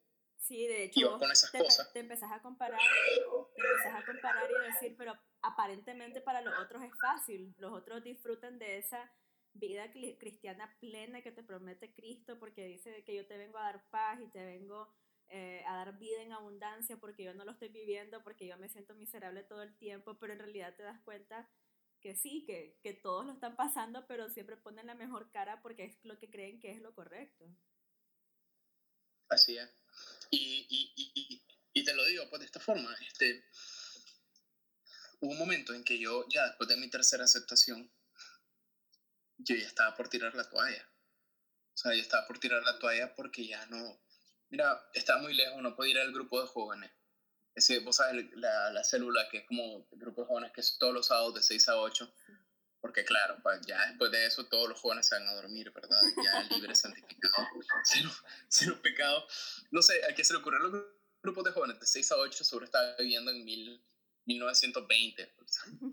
Sí, 0.47 0.65
de 0.65 0.85
hecho, 0.85 1.17
con 1.17 1.29
esas 1.29 1.51
te, 1.51 1.59
cosas. 1.59 1.91
te 1.91 1.99
empezás 1.99 2.31
a 2.31 2.41
comparar, 2.41 2.79
te 2.79 3.61
empezás 3.61 4.01
a 4.01 4.05
comparar 4.05 4.49
y 4.49 4.71
decir, 4.71 4.95
pero 4.97 5.13
aparentemente 5.41 6.21
para 6.21 6.41
los 6.41 6.57
otros 6.57 6.83
es 6.83 6.91
fácil, 7.01 7.53
los 7.57 7.73
otros 7.73 8.01
disfrutan 8.01 8.57
de 8.57 8.77
esa 8.77 9.11
vida 9.51 9.91
cristiana 9.91 10.73
plena 10.79 11.21
que 11.21 11.33
te 11.33 11.43
promete 11.43 11.93
Cristo 11.93 12.39
porque 12.39 12.65
dice 12.65 13.03
que 13.03 13.13
yo 13.13 13.27
te 13.27 13.37
vengo 13.37 13.57
a 13.57 13.63
dar 13.63 13.89
paz 13.89 14.21
y 14.21 14.29
te 14.29 14.45
vengo 14.45 14.87
eh, 15.27 15.65
a 15.67 15.75
dar 15.77 15.97
vida 15.97 16.21
en 16.21 16.31
abundancia 16.31 16.95
porque 16.95 17.25
yo 17.25 17.33
no 17.33 17.43
lo 17.43 17.51
estoy 17.51 17.67
viviendo, 17.67 18.23
porque 18.23 18.47
yo 18.47 18.57
me 18.57 18.69
siento 18.69 18.95
miserable 18.95 19.43
todo 19.43 19.63
el 19.63 19.75
tiempo, 19.77 20.17
pero 20.17 20.31
en 20.31 20.39
realidad 20.39 20.75
te 20.75 20.83
das 20.83 21.01
cuenta 21.01 21.49
que 22.01 22.15
sí, 22.15 22.43
que, 22.45 22.77
que 22.81 22.93
todos 22.93 23.25
lo 23.25 23.33
están 23.33 23.55
pasando, 23.55 24.05
pero 24.07 24.29
siempre 24.29 24.57
ponen 24.57 24.87
la 24.87 24.95
mejor 24.95 25.31
cara 25.31 25.61
porque 25.61 25.85
es 25.85 25.97
lo 26.03 26.17
que 26.17 26.29
creen 26.29 26.59
que 26.59 26.71
es 26.71 26.81
lo 26.81 26.93
correcto. 26.93 27.45
Así 29.29 29.57
es. 29.57 29.69
Y, 30.31 30.65
y, 30.69 30.93
y, 30.95 31.43
y, 31.73 31.83
te 31.83 31.93
lo 31.93 32.05
digo 32.05 32.29
pues 32.29 32.39
de 32.41 32.45
esta 32.45 32.59
forma, 32.59 32.93
este, 33.01 33.45
hubo 35.19 35.31
un 35.31 35.37
momento 35.37 35.73
en 35.73 35.83
que 35.83 35.99
yo, 35.99 36.25
ya 36.29 36.45
después 36.47 36.69
de 36.69 36.77
mi 36.77 36.89
tercera 36.89 37.23
aceptación, 37.23 37.91
yo 39.37 39.55
ya 39.55 39.67
estaba 39.67 39.95
por 39.95 40.09
tirar 40.09 40.33
la 40.35 40.49
toalla. 40.49 40.89
O 41.73 41.77
sea, 41.77 41.93
yo 41.93 42.01
estaba 42.01 42.25
por 42.25 42.39
tirar 42.39 42.63
la 42.63 42.79
toalla 42.79 43.13
porque 43.15 43.45
ya 43.45 43.65
no, 43.67 44.01
mira, 44.49 44.89
estaba 44.93 45.21
muy 45.21 45.33
lejos, 45.33 45.61
no 45.61 45.75
podía 45.75 45.93
ir 45.93 45.99
al 45.99 46.13
grupo 46.13 46.41
de 46.41 46.47
jóvenes. 46.47 46.91
Ese, 47.57 47.79
vos 47.79 47.95
sabes, 47.95 48.23
la, 48.35 48.71
la 48.71 48.83
célula 48.83 49.27
que 49.29 49.39
es 49.39 49.47
como 49.47 49.87
el 49.91 49.97
grupo 49.97 50.21
de 50.21 50.27
jóvenes 50.27 50.51
que 50.51 50.61
es 50.61 50.77
todos 50.77 50.93
los 50.93 51.07
sábados 51.07 51.33
de 51.33 51.41
6 51.41 51.69
a 51.69 51.77
8. 51.81 52.13
Porque 52.79 53.03
claro, 53.03 53.39
pues 53.41 53.61
ya 53.65 53.83
después 53.87 54.11
de 54.11 54.27
eso 54.27 54.45
todos 54.45 54.69
los 54.69 54.79
jóvenes 54.79 55.07
se 55.07 55.15
van 55.15 55.27
a 55.27 55.33
dormir, 55.33 55.71
¿verdad? 55.71 55.99
Ya 56.23 56.43
libre, 56.55 56.75
santificado, 56.75 57.47
cero, 57.83 58.11
cero 58.47 58.79
pecado. 58.83 59.27
No 59.71 59.81
sé, 59.81 60.05
¿a 60.05 60.13
qué 60.13 60.23
se 60.23 60.33
le 60.33 60.39
ocurrió 60.39 60.59
los 60.59 60.85
grupos 61.23 61.45
de 61.45 61.51
jóvenes 61.51 61.79
de 61.79 61.87
6 61.87 62.11
a 62.11 62.17
8? 62.17 62.43
Seguro 62.43 62.65
estaba 62.65 62.95
viviendo 62.97 63.31
en 63.31 63.43
mil, 63.43 63.83
1920. 64.25 65.35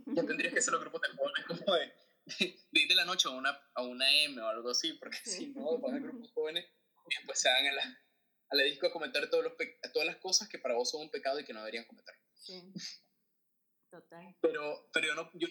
Ya 0.09 0.27
tendrías 0.27 0.53
que 0.53 0.61
ser 0.61 0.73
los 0.73 0.83
grupos 0.83 1.01
de 1.01 1.09
jóvenes 1.17 1.47
como 1.47 1.75
de, 1.75 1.93
de, 2.73 2.87
de 2.87 2.95
la 2.95 3.07
noche 3.07 3.29
a 3.29 3.31
una, 3.31 3.59
a 3.75 3.83
una 3.83 4.13
M 4.25 4.39
o 4.43 4.49
algo 4.49 4.71
así, 4.71 4.93
porque 4.93 5.17
si 5.25 5.47
no, 5.47 5.79
van 5.79 5.95
a 5.95 5.99
grupos 6.01 6.31
jóvenes 6.33 6.67
y 7.09 7.17
después 7.17 7.41
se 7.41 7.49
van 7.49 7.67
a 7.67 7.73
la, 7.73 8.04
la 8.55 8.65
disco 8.65 8.87
a 8.87 8.93
comentar 8.93 9.29
todos 9.31 9.45
los 9.45 9.53
todas 9.93 10.07
las 10.07 10.17
cosas 10.17 10.49
que 10.49 10.59
para 10.59 10.75
vos 10.75 10.91
son 10.91 11.03
un 11.03 11.11
pecado 11.11 11.41
y 11.41 11.45
que 11.45 11.53
no 11.53 11.61
deberían 11.61 11.85
cometer. 11.85 12.15
Sí. 12.35 12.73
Pero, 14.41 14.89
pero 14.93 15.07
yo, 15.07 15.15
no, 15.15 15.31
yo, 15.35 15.49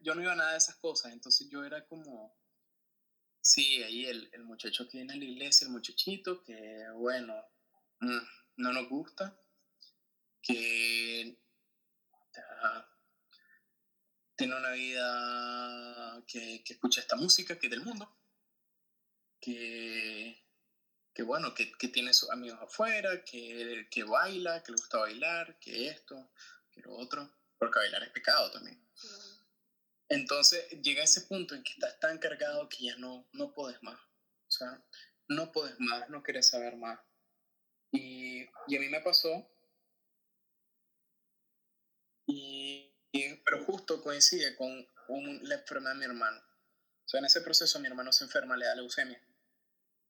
yo 0.00 0.14
no 0.14 0.22
iba 0.22 0.32
a 0.32 0.36
nada 0.36 0.52
de 0.52 0.58
esas 0.58 0.76
cosas, 0.76 1.12
entonces 1.12 1.48
yo 1.50 1.64
era 1.64 1.86
como, 1.86 2.36
sí, 3.40 3.82
ahí 3.82 4.04
el, 4.06 4.28
el 4.32 4.44
muchacho 4.44 4.86
que 4.88 4.98
viene 4.98 5.14
a 5.14 5.16
la 5.16 5.24
iglesia, 5.24 5.66
el 5.66 5.72
muchachito, 5.72 6.44
que 6.44 6.84
bueno, 6.94 7.34
mm, 8.00 8.18
no 8.56 8.72
nos 8.72 8.88
gusta, 8.88 9.40
que 10.42 11.38
tiene 14.36 14.54
una 14.54 14.72
vida 14.72 16.22
que, 16.26 16.62
que, 16.64 16.74
escucha 16.74 17.00
esta 17.00 17.16
música 17.16 17.58
que 17.58 17.68
es 17.68 17.70
del 17.70 17.84
mundo, 17.84 18.14
que, 19.40 20.45
que 21.16 21.22
bueno, 21.22 21.54
que, 21.54 21.72
que 21.72 21.88
tiene 21.88 22.12
sus 22.12 22.28
amigos 22.30 22.58
afuera, 22.60 23.24
que, 23.24 23.88
que 23.90 24.04
baila, 24.04 24.62
que 24.62 24.72
le 24.72 24.76
gusta 24.76 24.98
bailar, 24.98 25.58
que 25.58 25.88
esto, 25.88 26.30
que 26.70 26.82
lo 26.82 26.94
otro 26.94 27.32
porque 27.58 27.78
bailar 27.78 28.02
es 28.02 28.10
pecado 28.10 28.50
también. 28.50 28.78
Entonces 30.10 30.68
llega 30.82 31.02
ese 31.02 31.22
punto 31.22 31.54
en 31.54 31.62
que 31.62 31.72
estás 31.72 31.98
tan 32.00 32.18
cargado 32.18 32.68
que 32.68 32.84
ya 32.84 32.96
no, 32.96 33.26
no 33.32 33.54
puedes 33.54 33.82
más. 33.82 33.98
O 33.98 34.50
sea, 34.50 34.84
no 35.28 35.52
puedes 35.52 35.80
más, 35.80 36.06
no 36.10 36.22
quieres 36.22 36.48
saber 36.48 36.76
más. 36.76 37.00
Y, 37.92 38.42
y 38.66 38.76
a 38.76 38.80
mí 38.80 38.88
me 38.90 39.00
pasó, 39.00 39.50
y, 42.26 42.92
pero 43.42 43.64
justo 43.64 44.02
coincide 44.02 44.54
con 44.54 44.86
la 45.44 45.54
enfermedad 45.54 45.94
de 45.94 45.98
mi 45.98 46.04
hermano. 46.04 46.42
O 47.06 47.08
sea, 47.08 47.20
en 47.20 47.24
ese 47.24 47.40
proceso 47.40 47.80
mi 47.80 47.86
hermano 47.86 48.12
se 48.12 48.24
enferma, 48.24 48.54
le 48.54 48.66
da 48.66 48.74
leucemia. 48.74 49.18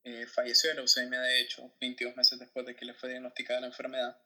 Eh, 0.09 0.25
falleció 0.29 0.71
de 0.71 0.77
leucemia, 0.77 1.21
de 1.21 1.41
hecho, 1.41 1.75
22 1.81 2.15
meses 2.15 2.39
después 2.39 2.65
de 2.65 2.77
que 2.77 2.85
le 2.85 2.95
fue 2.95 3.09
diagnosticada 3.09 3.63
la 3.63 3.67
enfermedad. 3.67 4.17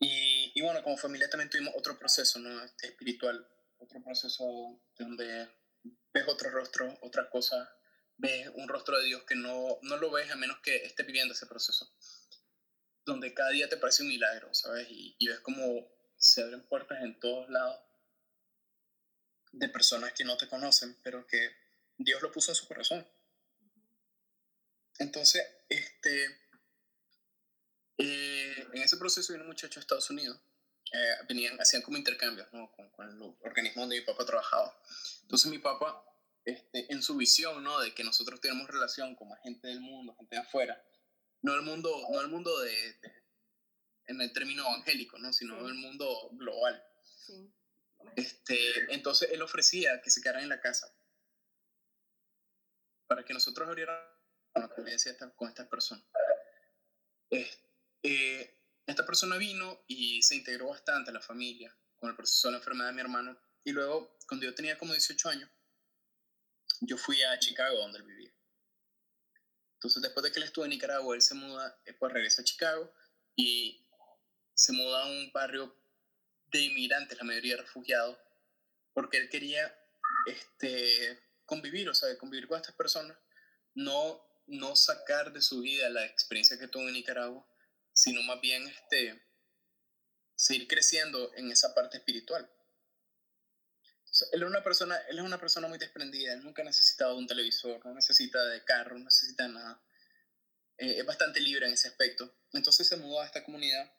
Y, 0.00 0.50
y, 0.56 0.60
bueno, 0.60 0.82
como 0.82 0.96
familia 0.96 1.30
también 1.30 1.48
tuvimos 1.48 1.72
otro 1.76 1.96
proceso 1.96 2.40
¿no? 2.40 2.64
Este, 2.64 2.88
espiritual, 2.88 3.48
otro 3.78 4.02
proceso 4.02 4.82
donde 4.98 5.48
ves 6.12 6.24
otro 6.26 6.50
rostro, 6.50 6.98
otra 7.02 7.30
cosa, 7.30 7.78
ves 8.16 8.50
un 8.56 8.66
rostro 8.66 8.98
de 8.98 9.04
Dios 9.04 9.22
que 9.22 9.36
no, 9.36 9.78
no 9.82 9.98
lo 9.98 10.10
ves 10.10 10.32
a 10.32 10.36
menos 10.36 10.58
que 10.64 10.74
estés 10.84 11.06
viviendo 11.06 11.32
ese 11.32 11.46
proceso, 11.46 11.88
donde 13.04 13.34
cada 13.34 13.50
día 13.50 13.68
te 13.68 13.76
parece 13.76 14.02
un 14.02 14.08
milagro, 14.08 14.52
¿sabes? 14.52 14.88
Y, 14.90 15.14
y 15.16 15.28
ves 15.28 15.38
como 15.38 15.88
se 16.18 16.42
abren 16.42 16.66
puertas 16.66 17.04
en 17.04 17.20
todos 17.20 17.48
lados 17.50 17.78
de 19.52 19.68
personas 19.68 20.12
que 20.12 20.24
no 20.24 20.36
te 20.36 20.48
conocen, 20.48 20.98
pero 21.04 21.24
que 21.24 21.54
Dios 21.98 22.20
lo 22.20 22.32
puso 22.32 22.50
en 22.50 22.56
su 22.56 22.66
corazón. 22.66 23.06
Entonces, 24.98 25.46
este, 25.68 26.24
eh, 27.98 28.66
en 28.72 28.82
ese 28.82 28.96
proceso 28.96 29.32
vino 29.32 29.44
un 29.44 29.50
muchacho 29.50 29.80
de 29.80 29.80
Estados 29.80 30.10
Unidos. 30.10 30.38
Eh, 30.92 31.24
venían, 31.28 31.60
hacían 31.60 31.82
como 31.82 31.96
intercambios 31.96 32.52
¿no? 32.52 32.70
con, 32.72 32.88
con, 32.90 33.08
el 33.08 33.20
organismo 33.40 33.82
donde 33.82 33.98
mi 33.98 34.04
papá 34.04 34.24
trabajaba. 34.24 34.78
Entonces 35.22 35.50
mi 35.50 35.58
papá, 35.58 36.04
este, 36.44 36.92
en 36.92 37.02
su 37.02 37.16
visión 37.16 37.62
¿no? 37.64 37.80
de 37.80 37.92
que 37.92 38.04
nosotros 38.04 38.40
tenemos 38.40 38.68
relación 38.68 39.16
con 39.16 39.34
gente 39.42 39.66
del 39.66 39.80
mundo, 39.80 40.14
gente 40.14 40.36
de 40.36 40.42
afuera, 40.42 40.80
no 41.42 41.54
el 41.54 41.62
mundo, 41.62 41.90
no 42.12 42.20
el 42.20 42.28
mundo 42.28 42.56
de, 42.60 42.96
en 44.06 44.20
el 44.20 44.32
término 44.32 44.62
evangélico, 44.68 45.18
¿no? 45.18 45.32
sino 45.32 45.66
el 45.66 45.74
mundo 45.74 46.30
global. 46.32 46.82
Sí. 47.26 47.52
Este, 48.14 48.94
entonces 48.94 49.30
él 49.32 49.42
ofrecía 49.42 50.00
que 50.00 50.10
se 50.10 50.20
quedaran 50.20 50.44
en 50.44 50.48
la 50.48 50.60
casa 50.60 50.94
para 53.08 53.24
que 53.24 53.34
nosotros 53.34 53.66
abriéramos 53.66 54.15
la 54.60 54.68
convivencia 54.68 55.16
con 55.36 55.48
estas 55.48 55.68
personas. 55.68 56.04
Este, 57.30 57.66
eh, 58.02 58.56
esta 58.86 59.04
persona 59.04 59.36
vino 59.36 59.84
y 59.88 60.22
se 60.22 60.36
integró 60.36 60.68
bastante 60.68 61.10
a 61.10 61.14
la 61.14 61.20
familia 61.20 61.76
con 61.96 62.10
el 62.10 62.16
proceso 62.16 62.48
de 62.48 62.52
la 62.52 62.58
enfermedad 62.58 62.88
de 62.88 62.94
mi 62.94 63.00
hermano. 63.00 63.36
Y 63.64 63.72
luego, 63.72 64.16
cuando 64.28 64.46
yo 64.46 64.54
tenía 64.54 64.78
como 64.78 64.92
18 64.92 65.28
años, 65.28 65.50
yo 66.82 66.96
fui 66.96 67.20
a 67.22 67.38
Chicago, 67.38 67.78
donde 67.78 67.98
él 67.98 68.04
vivía. 68.04 68.32
Entonces, 69.74 70.02
después 70.02 70.22
de 70.22 70.32
que 70.32 70.38
él 70.38 70.44
estuvo 70.44 70.64
en 70.64 70.70
Nicaragua, 70.70 71.14
él 71.14 71.22
se 71.22 71.34
muda, 71.34 71.80
después 71.84 72.12
regresa 72.12 72.42
a 72.42 72.44
Chicago 72.44 72.92
y 73.34 73.84
se 74.54 74.72
muda 74.72 75.02
a 75.02 75.06
un 75.06 75.32
barrio 75.32 75.76
de 76.46 76.60
inmigrantes, 76.60 77.18
la 77.18 77.24
mayoría 77.24 77.56
refugiados, 77.56 78.18
porque 78.92 79.18
él 79.18 79.28
quería 79.28 79.76
este, 80.26 81.22
convivir, 81.44 81.88
o 81.88 81.94
sea, 81.94 82.16
convivir 82.18 82.46
con 82.46 82.56
estas 82.56 82.74
personas, 82.74 83.18
no, 83.74 84.25
no 84.46 84.76
sacar 84.76 85.32
de 85.32 85.42
su 85.42 85.60
vida 85.60 85.88
la 85.88 86.04
experiencia 86.04 86.58
que 86.58 86.68
tuvo 86.68 86.86
en 86.88 86.94
Nicaragua, 86.94 87.46
sino 87.92 88.22
más 88.22 88.40
bien 88.40 88.66
este, 88.66 89.22
seguir 90.34 90.68
creciendo 90.68 91.32
en 91.34 91.50
esa 91.50 91.74
parte 91.74 91.96
espiritual. 91.96 92.48
él, 94.32 94.42
es 94.42 94.48
una 94.48 94.62
persona, 94.62 94.96
él 95.08 95.18
es 95.18 95.24
una 95.24 95.40
persona 95.40 95.68
muy 95.68 95.78
desprendida, 95.78 96.32
él 96.32 96.42
nunca 96.42 96.62
ha 96.62 96.64
necesitado 96.64 97.16
un 97.16 97.26
televisor, 97.26 97.84
no 97.84 97.94
necesita 97.94 98.44
de 98.44 98.64
carro, 98.64 98.98
no 98.98 99.04
necesita 99.04 99.48
nada. 99.48 99.82
Eh, 100.78 100.98
es 100.98 101.06
bastante 101.06 101.40
libre 101.40 101.66
en 101.66 101.72
ese 101.72 101.88
aspecto. 101.88 102.38
Entonces 102.52 102.86
se 102.86 102.96
mudó 102.96 103.20
a 103.20 103.26
esta 103.26 103.44
comunidad 103.44 103.92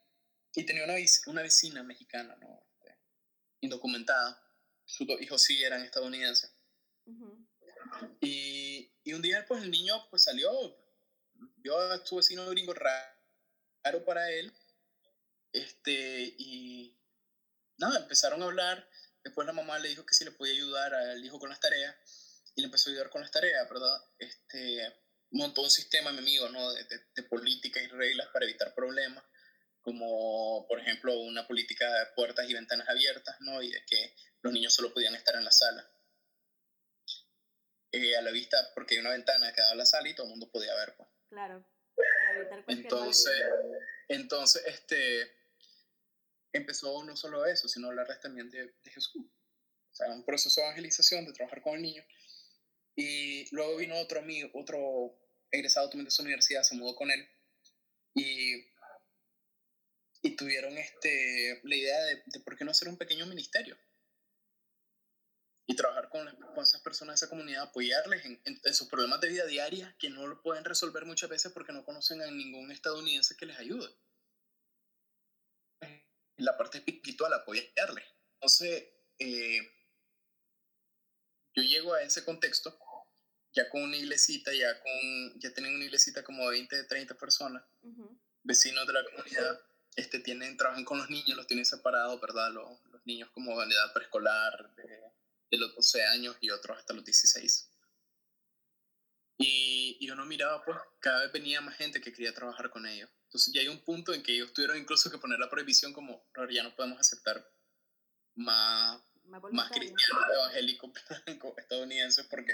y 0.54 0.64
tenía 0.66 0.84
una, 0.84 0.96
una 1.28 1.42
vecina 1.42 1.84
mexicana, 1.84 2.36
¿no? 2.38 2.64
Este, 2.80 2.98
indocumentada. 3.62 4.44
Sus 4.86 5.08
dos 5.08 5.20
hijos 5.22 5.42
sí 5.42 5.64
eran 5.64 5.82
estadounidenses. 5.82 6.52
Y, 8.22 8.92
y, 9.04 9.14
un 9.14 9.22
día 9.22 9.46
pues 9.48 9.64
el 9.64 9.72
niño 9.72 10.08
pues 10.10 10.24
salió, 10.24 10.52
vio 11.58 11.78
a 11.78 12.06
su 12.06 12.18
vecino 12.18 12.46
gringo 12.50 12.74
raro 12.74 14.06
para 14.06 14.30
él. 14.32 14.54
Este, 15.52 16.36
y 16.38 17.00
nada, 17.78 18.00
empezaron 18.00 18.42
a 18.42 18.46
hablar. 18.46 18.88
Después 19.24 19.46
la 19.48 19.54
mamá 19.54 19.80
le 19.80 19.90
dijo 19.90 20.06
que 20.06 20.14
si 20.14 20.24
le 20.24 20.32
podía 20.32 20.54
ayudar 20.54 20.94
al 20.94 21.24
hijo 21.24 21.40
con 21.40 21.50
las 21.50 21.60
tareas. 21.60 21.96
Y 22.56 22.62
le 22.62 22.66
empezó 22.66 22.90
a 22.90 22.94
ayudar 22.94 23.10
con 23.10 23.22
las 23.22 23.32
tareas, 23.32 23.70
¿verdad? 23.70 24.02
Este, 24.18 24.94
montó 25.32 25.62
un 25.62 25.70
sistema, 25.70 26.12
mi 26.12 26.20
amigo, 26.20 26.50
¿no? 26.50 26.72
De, 26.74 26.86
de, 27.16 27.24
políticas 27.24 27.84
y 27.84 27.88
reglas 27.88 28.28
para 28.34 28.46
evitar 28.46 28.74
problemas. 28.74 29.24
Como, 29.82 30.66
por 30.68 30.80
ejemplo, 30.80 31.18
una 31.20 31.48
política 31.48 31.92
de 31.92 32.08
puertas 32.16 32.50
y 32.50 32.54
ventanas 32.54 32.90
abiertas, 32.90 33.36
¿no? 33.42 33.62
Y 33.62 33.72
de 33.72 33.86
que 33.86 34.16
los 34.42 34.52
niños 34.52 34.74
solo 34.74 34.94
podían 34.94 35.16
estar 35.16 35.36
en 35.36 35.46
la 35.46 35.52
sala. 35.52 35.88
Eh, 37.98 38.16
a 38.16 38.22
la 38.22 38.30
vista, 38.30 38.58
porque 38.76 38.94
hay 38.94 39.02
una 39.02 39.10
ventana 39.10 39.52
que 39.52 39.62
daba 39.62 39.74
a 39.74 39.76
la 39.76 39.86
sala 39.86 40.08
y 40.08 40.14
todo 40.14 40.28
el 40.28 40.32
mundo 40.32 40.52
podía 40.52 40.76
ver, 40.76 40.96
pues. 40.96 41.10
Claro. 41.30 41.66
Entonces, 42.68 43.34
entonces 44.08 44.64
este, 44.68 45.32
empezó 46.54 47.04
no 47.04 47.18
solo 47.18 47.46
eso, 47.48 47.68
sino 47.68 47.88
hablarles 47.88 48.22
también 48.22 48.52
de, 48.52 48.68
de 48.68 48.92
Jesús. 48.92 49.26
O 49.26 49.96
sea, 49.96 50.12
un 50.12 50.24
proceso 50.24 50.62
de 50.62 50.68
evangelización, 50.68 51.26
de 51.26 51.34
trabajar 51.34 51.64
con 51.64 51.76
el 51.76 51.82
niño. 51.82 52.06
Y 52.96 53.54
luego 53.54 53.78
vino 53.78 53.98
otro 53.98 54.20
amigo, 54.20 54.52
otro 54.54 55.18
egresado 55.50 55.90
también 55.90 56.06
de 56.06 56.12
su 56.12 56.22
universidad, 56.22 56.62
se 56.62 56.76
mudó 56.76 56.96
con 56.96 57.10
él. 57.10 57.28
Y, 58.14 58.64
y 60.22 60.36
tuvieron 60.36 60.78
este, 60.78 61.62
la 61.64 61.76
idea 61.76 62.00
de, 62.06 62.24
de 62.28 62.40
por 62.42 62.56
qué 62.56 62.64
no 62.64 62.72
hacer 62.72 62.90
un 62.90 62.98
pequeño 62.98 63.26
ministerio 63.26 63.76
y 65.70 65.76
trabajar 65.76 66.10
con, 66.10 66.26
con, 66.56 66.64
esas 66.64 66.82
personas 66.82 67.20
de 67.20 67.26
esa 67.26 67.30
comunidad, 67.30 67.64
apoyarles 67.64 68.24
en, 68.26 68.42
en, 68.46 68.74
sus 68.74 68.88
problemas 68.88 69.20
de 69.20 69.28
vida 69.28 69.46
diaria 69.46 69.94
que 70.00 70.10
no 70.10 70.26
lo 70.26 70.42
pueden 70.42 70.64
resolver 70.64 71.06
muchas 71.06 71.30
veces 71.30 71.52
porque 71.52 71.74
no 71.74 71.84
conocen 71.84 72.22
a 72.22 72.32
ningún 72.32 72.72
estadounidense 72.72 73.36
que 73.36 73.46
les 73.46 73.60
ayude. 73.60 73.94
La 76.38 76.58
parte 76.58 76.78
espiritual, 76.78 77.34
apoyarles. 77.34 78.06
Entonces, 78.36 78.86
eh, 79.20 79.60
yo 81.54 81.64
llego 81.64 81.94
a 81.94 82.02
ese 82.02 82.24
contexto 82.24 82.80
ya 83.54 83.70
con 83.70 83.82
una 83.82 83.98
iglesita, 83.98 84.54
ya, 84.54 84.80
con, 84.82 85.40
ya 85.40 85.54
tienen 85.54 85.76
una 85.76 85.86
iglesita 85.86 86.24
como 86.24 86.48
20, 86.48 86.84
30 86.84 87.16
personas, 87.16 87.64
uh 87.82 87.90
-huh. 87.90 88.20
vecinos 88.44 88.88
de 88.88 88.94
la 88.94 89.04
comunidad, 89.04 89.60
este, 89.96 90.20
tienen, 90.20 90.56
trabajan 90.56 90.86
con 90.86 91.00
los 91.00 91.10
niños, 91.10 91.36
los 91.36 91.48
tienen 91.48 91.66
separados, 91.66 92.22
¿verdad? 92.22 92.52
Los, 92.52 92.80
los 92.92 93.06
niños 93.06 93.30
como 93.32 93.60
de 93.60 93.74
edad 93.74 93.94
preescolar, 93.94 94.76
de, 94.76 95.02
de 95.50 95.58
los 95.58 95.76
12 95.76 96.06
años 96.06 96.36
y 96.42 96.50
otros 96.50 96.78
hasta 96.78 96.94
los 96.94 97.04
16. 97.04 97.70
Y, 99.40 99.98
y, 100.00 100.10
uno 100.10 100.26
miraba, 100.26 100.64
pues, 100.66 100.78
cada 101.00 101.22
vez 101.22 101.32
venía 101.32 101.62
más 101.62 101.76
gente 101.78 102.02
que 102.02 102.12
quería 102.12 102.34
trabajar 102.34 102.72
con 102.72 102.88
ellos. 102.88 103.10
Entonces 103.26 103.54
ya 103.54 103.62
hay 103.62 103.68
un 103.68 103.84
punto 103.84 104.14
en 104.14 104.24
que 104.24 104.34
ellos 104.34 104.54
tuvieron 104.54 104.78
incluso 104.78 105.12
que 105.12 105.20
poner 105.20 105.40
la 105.40 105.50
prohibición 105.50 105.94
como, 105.94 106.26
ya 106.50 106.64
no 106.64 106.76
podemos 106.76 107.00
aceptar 107.00 107.48
más, 108.36 109.00
más, 109.26 109.42
más 109.52 109.70
cristianos 109.70 110.24
evangélicos 110.34 110.92
estadounidenses 111.58 112.26
porque 112.28 112.54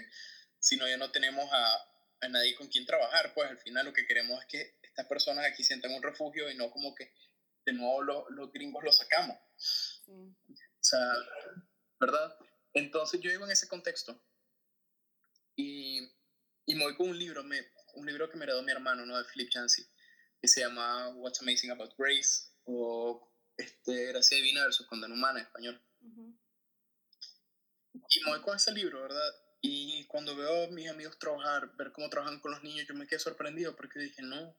si 0.60 0.78
no 0.78 0.88
ya 0.88 0.98
no 0.98 1.12
tenemos 1.12 1.48
a, 1.52 1.94
a 2.24 2.28
nadie 2.30 2.56
con 2.56 2.68
quien 2.68 2.86
trabajar. 2.86 3.34
Pues 3.34 3.50
al 3.50 3.58
final 3.58 3.86
lo 3.86 3.94
que 3.94 4.06
queremos 4.06 4.42
es 4.42 4.48
que 4.48 4.80
estas 4.82 5.06
personas 5.08 5.46
aquí 5.46 5.64
sientan 5.64 5.94
un 5.94 6.02
refugio 6.02 6.50
y 6.50 6.56
no 6.56 6.72
como 6.72 6.96
que 6.96 7.14
de 7.66 7.74
nuevo 7.74 8.02
lo, 8.02 8.30
los 8.32 8.52
gringos 8.52 8.84
los 8.84 8.98
sacamos. 8.98 9.38
Sí. 9.58 10.12
O 10.12 10.84
sea, 10.86 11.14
¿verdad? 12.00 12.36
Entonces 12.74 13.20
yo 13.22 13.30
vivo 13.30 13.46
en 13.46 13.52
ese 13.52 13.68
contexto 13.68 14.20
y, 15.56 16.00
y 16.66 16.76
me 16.76 16.84
voy 16.86 16.96
con 16.96 17.10
un 17.10 17.18
libro, 17.18 17.44
me, 17.44 17.62
un 17.96 18.06
libro 18.06 18.30
que 18.30 18.38
me 18.38 18.46
heredó 18.46 18.64
mi 18.64 18.72
hermano, 18.72 19.06
¿no? 19.06 19.18
De 19.18 19.26
Philip 19.26 19.52
Yancey, 19.54 19.86
que 20.42 20.48
se 20.48 20.62
llama 20.62 21.10
What's 21.10 21.42
Amazing 21.42 21.72
About 21.72 21.94
Grace 21.98 22.52
o 22.66 23.32
este, 23.58 24.08
Gracia 24.08 24.38
Divina 24.38 24.64
versus 24.64 24.88
Condena 24.88 25.14
Humana 25.14 25.40
en 25.40 25.46
español. 25.46 25.86
Uh 26.02 26.08
-huh. 26.08 26.40
Y 27.94 28.24
me 28.24 28.32
voy 28.32 28.42
con 28.42 28.56
ese 28.56 28.72
libro, 28.72 29.02
¿verdad? 29.02 29.34
Y 29.62 30.06
cuando 30.08 30.36
veo 30.36 30.66
a 30.66 30.72
mis 30.72 30.90
amigos 30.90 31.18
trabajar, 31.20 31.76
ver 31.78 31.92
cómo 31.92 32.10
trabajan 32.10 32.40
con 32.40 32.52
los 32.52 32.64
niños, 32.64 32.88
yo 32.88 32.96
me 32.96 33.08
quedé 33.08 33.20
sorprendido 33.20 33.76
porque 33.76 34.00
dije, 34.00 34.22
no, 34.22 34.58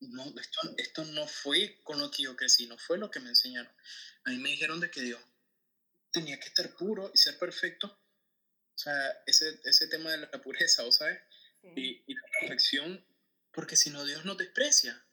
no 0.00 0.24
esto, 0.40 0.60
esto 0.78 1.04
no 1.04 1.26
fue 1.26 1.80
con 1.82 1.98
lo 1.98 2.10
que 2.10 2.22
yo 2.22 2.36
crecí, 2.36 2.66
no 2.66 2.78
fue 2.78 2.96
lo 2.96 3.10
que 3.10 3.20
me 3.20 3.30
enseñaron. 3.30 3.70
A 4.24 4.30
mí 4.30 4.38
me 4.38 4.50
dijeron 4.50 4.80
de 4.80 4.90
que 4.90 5.02
Dios 5.02 5.20
tenía 6.10 6.38
que 6.38 6.48
estar 6.48 6.74
puro 6.74 7.10
y 7.12 7.18
ser 7.18 7.38
perfecto. 7.38 7.86
O 7.88 8.78
sea, 8.78 9.22
ese, 9.26 9.60
ese 9.64 9.88
tema 9.88 10.10
de 10.10 10.18
la 10.18 10.42
pureza, 10.42 10.84
¿o 10.84 10.92
sabes? 10.92 11.20
Sí. 11.62 11.72
Y, 11.76 12.04
y, 12.06 12.14
la 12.14 12.22
perfección, 12.40 13.04
porque 13.52 13.76
si 13.76 13.90
no, 13.90 14.04
Dios 14.04 14.24
nos 14.24 14.38
desprecia. 14.38 15.04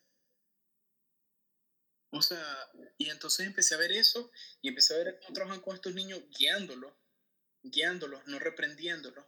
O 2.12 2.22
sea, 2.22 2.70
y 2.98 3.10
entonces 3.10 3.46
empecé 3.46 3.76
a 3.76 3.80
ver 3.80 3.92
eso 3.92 4.32
y 4.62 4.70
empecé 4.70 4.94
a 4.94 4.98
ver 5.00 5.20
cómo 5.20 5.34
trabajan 5.34 5.62
con 5.62 5.76
estos 5.76 5.94
niños 5.94 6.22
guiándolos, 6.38 6.94
guiándolos, 7.62 8.26
no 8.28 8.40
reprendiéndolos. 8.40 9.26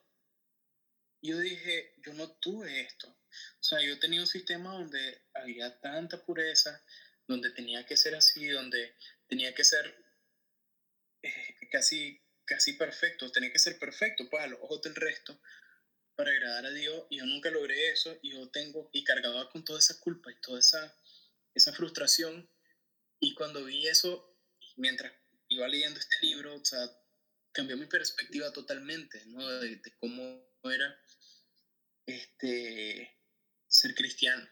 Y 1.19 1.32
yo 1.32 1.39
dije, 1.39 1.93
yo 1.97 2.13
no 2.13 2.32
tuve 2.38 2.82
esto. 2.82 3.10
O 3.10 3.63
sea, 3.63 3.82
yo 3.82 3.99
tenía 3.99 4.21
un 4.21 4.27
sistema 4.27 4.71
donde 4.73 5.23
había 5.34 5.80
tanta 5.80 6.23
pureza, 6.23 6.82
donde 7.27 7.51
tenía 7.51 7.86
que 7.86 7.97
ser 7.97 8.15
así, 8.15 8.47
donde 8.47 8.95
tenía 9.27 9.53
que 9.53 9.65
ser 9.65 10.06
casi, 11.71 12.21
casi 12.45 12.73
perfecto, 12.73 13.32
tenía 13.32 13.51
que 13.51 13.60
ser 13.60 13.77
perfecto, 13.80 14.30
pues 14.30 14.43
a 14.43 14.47
los 14.47 14.60
ojos 14.62 14.82
del 14.82 14.95
resto, 14.95 15.39
para 16.15 16.32
agradar 16.32 16.65
a 16.65 16.71
Dios, 16.71 17.06
y 17.10 17.17
yo 17.17 17.25
nunca 17.25 17.51
logré 17.51 17.89
eso, 17.89 18.17
y 18.21 18.32
yo 18.32 18.49
tengo, 18.49 18.89
y 18.91 19.03
cargaba 19.03 19.49
con 19.51 19.63
toda 19.63 19.80
esa 19.80 19.99
culpa 19.99 20.32
y 20.32 20.41
toda 20.41 20.60
esa, 20.60 20.97
esa 21.53 21.73
frustración, 21.73 22.49
y 23.19 23.34
cuando 23.34 23.65
vi 23.65 23.88
eso, 23.88 24.38
mientras 24.75 25.13
iba 25.49 25.67
leyendo 25.67 25.99
este 25.99 26.17
libro, 26.21 26.56
o 26.56 26.65
sea, 26.65 26.80
cambió 27.51 27.77
mi 27.77 27.86
perspectiva 27.86 28.51
totalmente, 28.51 29.23
¿no? 29.27 29.47
De, 29.60 29.77
de 29.77 29.95
cómo 29.97 30.47
era 30.63 30.99
este, 32.06 33.17
ser 33.67 33.93
cristiano. 33.95 34.47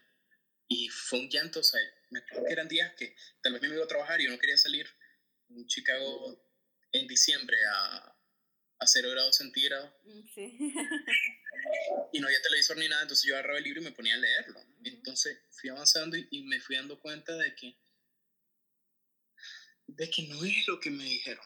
Y 0.68 0.88
fue 0.88 1.20
un 1.20 1.30
llanto, 1.30 1.60
o 1.60 1.62
sea, 1.62 1.80
me 2.10 2.20
acuerdo 2.20 2.46
que 2.46 2.52
eran 2.52 2.68
días 2.68 2.92
que 2.96 3.14
tal 3.40 3.52
vez 3.52 3.62
me 3.62 3.68
iba 3.68 3.84
a 3.84 3.88
trabajar 3.88 4.20
y 4.20 4.24
yo 4.24 4.30
no 4.30 4.38
quería 4.38 4.56
salir 4.56 4.88
en 5.50 5.66
Chicago 5.66 6.45
en 7.00 7.06
diciembre 7.06 7.56
a, 7.66 8.16
a 8.78 8.86
0 8.86 9.10
grados 9.10 9.36
centígrados. 9.36 9.92
Sí. 10.34 10.58
y 12.12 12.20
no 12.20 12.26
había 12.26 12.42
televisor 12.42 12.76
ni 12.76 12.88
nada, 12.88 13.02
entonces 13.02 13.26
yo 13.26 13.34
agarraba 13.34 13.58
el 13.58 13.64
libro 13.64 13.80
y 13.80 13.84
me 13.84 13.92
ponía 13.92 14.14
a 14.14 14.18
leerlo. 14.18 14.60
Uh 14.60 14.62
-huh. 14.62 14.88
Entonces 14.88 15.38
fui 15.50 15.70
avanzando 15.70 16.16
y, 16.16 16.26
y, 16.30 16.42
me 16.42 16.60
fui 16.60 16.76
dando 16.76 17.00
cuenta 17.00 17.34
de 17.36 17.54
que, 17.54 17.76
de 19.86 20.10
que 20.10 20.22
no 20.28 20.44
es 20.44 20.66
lo 20.68 20.80
que 20.80 20.90
me 20.90 21.04
dijeron. 21.04 21.44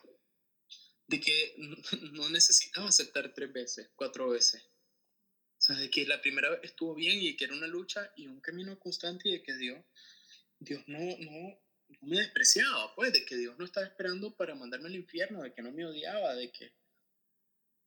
De 1.06 1.20
que 1.20 1.54
no 2.12 2.28
necesitaba 2.30 2.88
aceptar 2.88 3.32
tres 3.34 3.52
veces, 3.52 3.90
cuatro 3.94 4.30
veces. 4.30 4.62
O 5.58 5.62
sea, 5.62 5.76
de 5.76 5.90
que 5.90 6.06
la 6.06 6.22
primera 6.22 6.48
vez 6.48 6.60
estuvo 6.62 6.94
bien 6.94 7.20
y 7.20 7.36
que 7.36 7.44
era 7.44 7.54
una 7.54 7.66
lucha 7.66 8.12
y 8.16 8.26
un 8.26 8.40
camino 8.40 8.78
constante 8.78 9.28
y 9.28 9.32
de 9.32 9.42
que 9.42 9.54
Dios, 9.56 9.84
Dios 10.58 10.82
no, 10.86 10.98
no, 10.98 11.60
me 12.00 12.16
despreciaba, 12.16 12.94
pues, 12.94 13.12
de 13.12 13.24
que 13.24 13.36
Dios 13.36 13.58
no 13.58 13.64
estaba 13.64 13.86
esperando 13.86 14.34
para 14.34 14.54
mandarme 14.54 14.88
al 14.88 14.94
infierno, 14.94 15.42
de 15.42 15.52
que 15.52 15.62
no 15.62 15.70
me 15.70 15.84
odiaba, 15.84 16.34
de 16.34 16.50
que, 16.50 16.72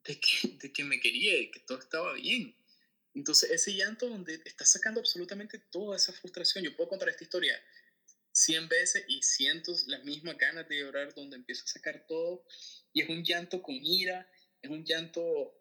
de 0.03 0.19
que, 0.19 0.47
de 0.61 0.73
que 0.73 0.83
me 0.83 0.99
quería 0.99 1.39
y 1.39 1.51
que 1.51 1.59
todo 1.61 1.79
estaba 1.79 2.13
bien. 2.13 2.55
Entonces, 3.15 3.51
ese 3.51 3.73
llanto 3.73 4.07
donde 4.07 4.41
está 4.45 4.65
sacando 4.65 4.99
absolutamente 4.99 5.59
toda 5.59 5.95
esa 5.95 6.13
frustración, 6.13 6.63
yo 6.63 6.75
puedo 6.75 6.89
contar 6.89 7.09
esta 7.09 7.23
historia 7.23 7.59
cien 8.31 8.67
veces 8.67 9.05
y 9.07 9.21
cientos 9.21 9.87
las 9.87 10.03
mismas 10.03 10.37
ganas 10.37 10.67
de 10.67 10.79
llorar, 10.79 11.13
donde 11.13 11.35
empiezo 11.35 11.65
a 11.65 11.67
sacar 11.67 12.05
todo, 12.07 12.45
y 12.91 13.01
es 13.01 13.09
un 13.09 13.23
llanto 13.23 13.61
con 13.61 13.75
ira, 13.75 14.27
es 14.61 14.69
un 14.71 14.83
llanto 14.83 15.53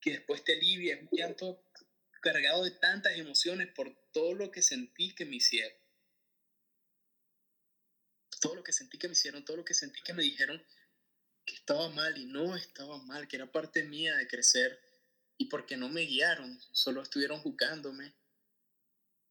que 0.00 0.12
después 0.12 0.44
te 0.44 0.54
alivia, 0.54 0.96
es 0.96 1.02
un 1.02 1.08
llanto 1.10 1.62
cargado 2.20 2.64
de 2.64 2.72
tantas 2.72 3.16
emociones 3.16 3.68
por 3.68 3.94
todo 4.12 4.34
lo 4.34 4.50
que 4.50 4.60
sentí 4.60 5.14
que 5.14 5.24
me 5.24 5.36
hicieron 5.36 5.85
todo 8.40 8.54
lo 8.54 8.62
que 8.62 8.72
sentí 8.72 8.98
que 8.98 9.08
me 9.08 9.12
hicieron, 9.12 9.44
todo 9.44 9.56
lo 9.56 9.64
que 9.64 9.74
sentí 9.74 10.00
que 10.02 10.14
me 10.14 10.22
dijeron 10.22 10.62
que 11.44 11.54
estaba 11.54 11.88
mal 11.90 12.18
y 12.18 12.26
no 12.26 12.56
estaba 12.56 12.98
mal, 13.04 13.28
que 13.28 13.36
era 13.36 13.50
parte 13.50 13.84
mía 13.84 14.16
de 14.16 14.26
crecer 14.26 14.78
y 15.38 15.46
porque 15.46 15.76
no 15.76 15.88
me 15.88 16.02
guiaron, 16.02 16.60
solo 16.72 17.02
estuvieron 17.02 17.40
juzgándome. 17.40 18.14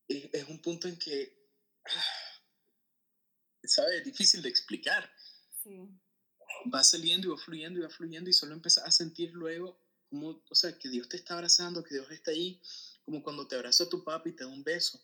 Es, 0.08 0.30
es 0.34 0.48
un 0.48 0.62
punto 0.62 0.88
en 0.88 0.98
que, 0.98 1.52
¿sabes? 3.64 4.00
Es 4.00 4.06
difícil 4.06 4.42
de 4.42 4.50
explicar. 4.50 5.12
Sí. 5.62 5.90
Va 6.74 6.84
saliendo 6.84 7.28
y 7.28 7.32
va 7.32 7.38
fluyendo 7.38 7.80
y 7.80 7.84
va 7.84 7.90
fluyendo 7.90 8.30
y 8.30 8.34
solo 8.34 8.54
empiezas 8.54 8.86
a 8.86 8.92
sentir 8.92 9.32
luego 9.34 9.84
como, 10.10 10.44
o 10.50 10.56
sea, 10.56 10.78
que 10.78 10.90
Dios 10.90 11.10
te 11.10 11.18
está 11.18 11.34
abrazando, 11.34 11.84
que 11.84 11.96
Dios 11.96 12.10
está 12.12 12.32
ahí, 12.32 12.62
como 13.04 13.22
cuando 13.24 13.48
te 13.48 13.56
abraza 13.56 13.90
tu 13.90 14.04
papá 14.04 14.30
y 14.30 14.34
te 14.34 14.44
da 14.44 14.50
un 14.50 14.64
beso. 14.64 15.04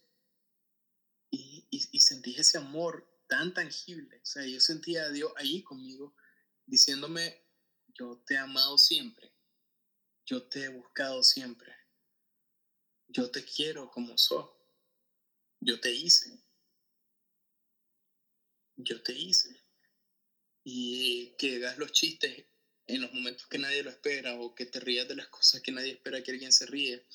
Y, 1.30 1.68
y, 1.70 1.90
y 1.92 2.00
sentís 2.00 2.40
ese 2.40 2.58
amor 2.58 3.11
tan 3.32 3.54
tangible. 3.54 4.18
O 4.18 4.26
sea, 4.26 4.46
yo 4.46 4.60
sentía 4.60 5.04
a 5.06 5.10
Dios 5.10 5.32
ahí 5.38 5.64
conmigo, 5.64 6.14
diciéndome, 6.66 7.42
yo 7.88 8.22
te 8.26 8.34
he 8.34 8.38
amado 8.38 8.78
siempre, 8.78 9.32
yo 10.26 10.44
te 10.50 10.66
he 10.66 10.68
buscado 10.68 11.24
siempre, 11.24 11.74
yo 13.08 13.32
te 13.32 13.46
quiero 13.46 13.90
como 13.90 14.18
sos, 14.18 14.52
yo 15.62 15.80
te 15.80 15.94
hice, 15.94 16.44
yo 18.76 19.02
te 19.02 19.14
hice. 19.14 19.64
Y 20.66 21.34
que 21.38 21.56
hagas 21.56 21.78
los 21.78 21.94
chistes 21.94 22.48
en 22.86 23.02
los 23.02 23.14
momentos 23.14 23.48
que 23.48 23.60
nadie 23.60 23.82
lo 23.82 23.92
espera 23.92 24.36
o 24.42 24.54
que 24.54 24.66
te 24.66 24.82
rías 24.82 25.08
de 25.08 25.16
las 25.16 25.30
cosas 25.30 25.62
que 25.62 25.72
nadie 25.72 25.94
espera 25.94 26.22
que 26.22 26.32
alguien 26.32 26.52
se 26.52 26.66
ríe. 26.66 27.08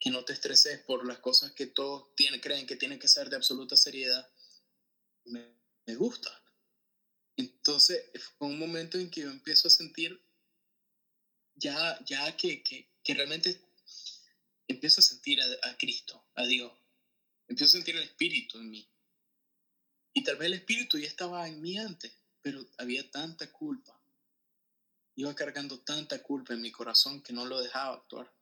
Que 0.00 0.10
no 0.10 0.24
te 0.24 0.32
estreses 0.32 0.80
por 0.80 1.06
las 1.06 1.20
cosas 1.20 1.52
que 1.52 1.66
todos 1.66 2.12
tienen, 2.16 2.40
creen 2.40 2.66
que 2.66 2.74
tienen 2.74 2.98
que 2.98 3.06
ser 3.06 3.30
de 3.30 3.36
absoluta 3.36 3.76
seriedad 3.76 4.28
me, 5.24 5.94
gusta. 5.96 6.30
Entonces 7.36 8.02
fue 8.38 8.48
un 8.48 8.58
momento 8.58 8.98
en 8.98 9.10
que 9.10 9.22
yo 9.22 9.30
empiezo 9.30 9.68
a 9.68 9.70
sentir 9.70 10.20
ya, 11.54 11.98
ya 12.04 12.36
que, 12.36 12.62
que, 12.62 12.88
que 13.02 13.14
realmente 13.14 13.60
empiezo 14.68 15.00
a 15.00 15.04
sentir 15.04 15.40
a, 15.40 15.46
a, 15.68 15.76
Cristo, 15.76 16.24
a 16.34 16.46
Dios. 16.46 16.72
Empiezo 17.48 17.76
a 17.76 17.78
sentir 17.78 17.96
el 17.96 18.04
Espíritu 18.04 18.58
en 18.58 18.70
mí. 18.70 18.88
Y 20.14 20.24
tal 20.24 20.36
vez 20.36 20.46
el 20.46 20.54
espíritu 20.54 20.98
ya 20.98 21.06
estaba 21.06 21.48
en 21.48 21.60
mí 21.60 21.78
antes, 21.78 22.12
pero 22.42 22.66
había 22.78 23.10
tanta 23.10 23.50
culpa. 23.50 23.98
Iba 25.14 25.34
cargando 25.34 25.80
tanta 25.80 26.22
culpa 26.22 26.54
en 26.54 26.60
mi 26.60 26.70
corazón 26.70 27.22
que 27.22 27.32
no 27.32 27.46
lo 27.46 27.60
dejaba 27.60 27.96
actuar. 27.96 28.32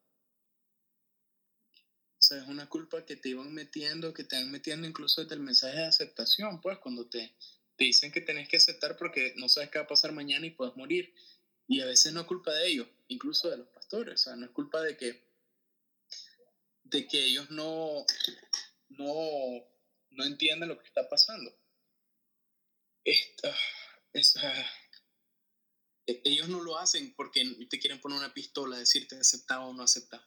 Sea, 2.31 2.43
es 2.43 2.47
una 2.47 2.69
culpa 2.69 3.05
que 3.05 3.16
te 3.16 3.31
iban 3.31 3.53
metiendo, 3.53 4.14
que 4.14 4.23
te 4.23 4.37
van 4.37 4.53
metiendo 4.53 4.87
incluso 4.87 5.21
desde 5.21 5.35
el 5.35 5.40
mensaje 5.40 5.79
de 5.79 5.87
aceptación, 5.87 6.61
pues 6.61 6.79
cuando 6.79 7.09
te, 7.09 7.35
te 7.75 7.87
dicen 7.87 8.12
que 8.12 8.21
tenés 8.21 8.49
que 8.49 8.59
aceptar 8.59 8.97
porque 8.97 9.35
no 9.37 9.49
sabes 9.49 9.69
qué 9.69 9.81
va 9.81 9.85
a 9.85 9.88
pasar 9.88 10.12
mañana 10.12 10.47
y 10.47 10.51
puedes 10.51 10.77
morir. 10.77 11.12
Y 11.66 11.81
a 11.81 11.87
veces 11.87 12.12
no 12.12 12.21
es 12.21 12.29
culpa 12.29 12.55
de 12.55 12.69
ellos, 12.69 12.87
incluso 13.09 13.51
de 13.51 13.57
los 13.57 13.66
pastores. 13.71 14.21
O 14.21 14.23
sea, 14.23 14.37
no 14.37 14.47
es 14.47 14.53
culpa 14.53 14.81
de 14.81 14.97
que, 14.97 15.25
de 16.85 17.09
que 17.09 17.25
ellos 17.25 17.51
no, 17.51 18.07
no, 18.90 19.66
no 20.11 20.25
entiendan 20.25 20.69
lo 20.69 20.79
que 20.79 20.87
está 20.87 21.09
pasando. 21.09 21.53
Esta, 23.03 23.53
e, 26.07 26.23
ellos 26.25 26.49
no 26.49 26.62
lo 26.62 26.79
hacen 26.79 27.12
porque 27.16 27.43
te 27.69 27.81
quieren 27.81 28.01
poner 28.01 28.19
una 28.19 28.33
pistola, 28.33 28.79
decirte 28.79 29.19
aceptado 29.19 29.64
o 29.64 29.75
no 29.75 29.83
aceptado. 29.83 30.25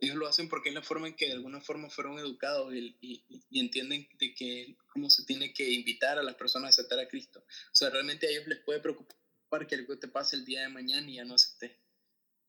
Ellos 0.00 0.16
lo 0.16 0.26
hacen 0.28 0.48
porque 0.48 0.68
es 0.68 0.74
la 0.74 0.82
forma 0.82 1.08
en 1.08 1.14
que 1.14 1.26
de 1.26 1.32
alguna 1.32 1.60
forma 1.60 1.90
fueron 1.90 2.18
educados 2.18 2.74
y, 2.74 2.96
y, 3.00 3.60
entienden 3.60 4.08
de 4.18 4.34
que 4.34 4.76
cómo 4.92 5.10
se 5.10 5.24
tiene 5.24 5.52
que 5.52 5.70
invitar 5.70 6.18
a 6.18 6.22
las 6.22 6.34
personas 6.34 6.66
a 6.66 6.70
aceptar 6.70 6.98
a 6.98 7.08
Cristo. 7.08 7.40
O 7.40 7.74
sea, 7.74 7.90
realmente 7.90 8.26
a 8.26 8.30
ellos 8.30 8.46
les 8.46 8.60
puede 8.60 8.80
preocupar 8.80 9.16
que 9.68 9.74
algo 9.76 9.98
te 9.98 10.08
pase 10.08 10.36
el 10.36 10.44
día 10.44 10.62
de 10.62 10.68
mañana 10.68 11.08
y 11.08 11.14
ya 11.14 11.24
no 11.24 11.34
acepté. 11.34 11.78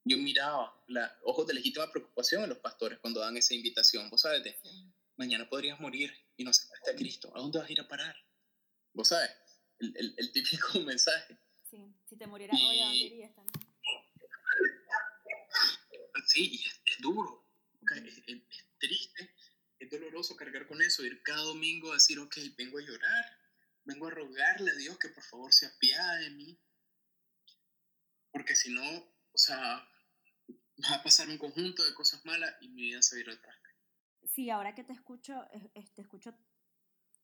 Yo 0.03 0.17
miraba 0.17 0.83
la, 0.87 1.17
ojos 1.23 1.47
de 1.47 1.53
legítima 1.53 1.91
preocupación 1.91 2.43
en 2.43 2.49
los 2.49 2.59
pastores 2.59 2.99
cuando 2.99 3.19
dan 3.19 3.37
esa 3.37 3.53
invitación. 3.53 4.09
Vos 4.09 4.21
sabes, 4.21 4.43
de, 4.43 4.55
mañana 5.15 5.47
podrías 5.47 5.79
morir 5.79 6.13
y 6.37 6.43
no 6.43 6.49
aceptaste 6.49 6.91
a 6.91 6.95
Cristo. 6.95 7.31
¿A 7.35 7.39
dónde 7.39 7.59
vas 7.59 7.69
a 7.69 7.71
ir 7.71 7.81
a 7.81 7.87
parar? 7.87 8.15
Vos 8.93 9.09
sabes, 9.09 9.31
el, 9.79 9.93
el, 9.97 10.15
el 10.17 10.31
típico 10.31 10.79
mensaje. 10.81 11.37
Sí, 11.63 11.93
si 12.05 12.15
te 12.15 12.27
murieras 12.27 12.59
hoy, 12.61 12.79
¿a 12.79 12.85
dónde 12.85 12.97
irías 12.97 13.35
también? 13.35 13.75
Sí, 16.27 16.49
y 16.53 16.84
es, 16.95 17.01
duro, 17.01 17.47
es, 17.95 18.23
es, 18.27 18.41
triste, 18.79 19.35
es 19.79 19.89
doloroso 19.89 20.35
cargar 20.35 20.67
con 20.67 20.81
eso, 20.81 21.03
ir 21.03 21.21
cada 21.23 21.43
domingo 21.43 21.91
a 21.91 21.95
decir, 21.95 22.19
ok, 22.19 22.37
vengo 22.57 22.77
a 22.77 22.81
llorar, 22.81 23.25
vengo 23.83 24.07
a 24.07 24.11
rogarle 24.11 24.71
a 24.71 24.75
Dios 24.75 24.97
que 24.97 25.09
por 25.09 25.23
favor 25.23 25.53
se 25.53 25.67
apiade 25.67 26.25
de 26.25 26.29
mí, 26.31 26.59
porque 28.31 28.55
si 28.55 28.71
no, 28.71 28.83
o 29.31 29.37
sea, 29.37 29.87
va 30.83 30.95
a 30.95 31.03
pasar 31.03 31.29
un 31.29 31.37
conjunto 31.37 31.83
de 31.83 31.93
cosas 31.93 32.23
malas 32.25 32.55
y 32.61 32.69
mi 32.69 32.83
vida 32.83 33.01
se 33.01 33.15
va 33.15 33.19
a 33.19 33.21
ir 33.21 33.29
atrás. 33.29 33.55
Sí, 34.33 34.49
ahora 34.49 34.73
que 34.73 34.83
te 34.83 34.93
escucho, 34.93 35.45
te 35.93 36.01
escucho 36.01 36.35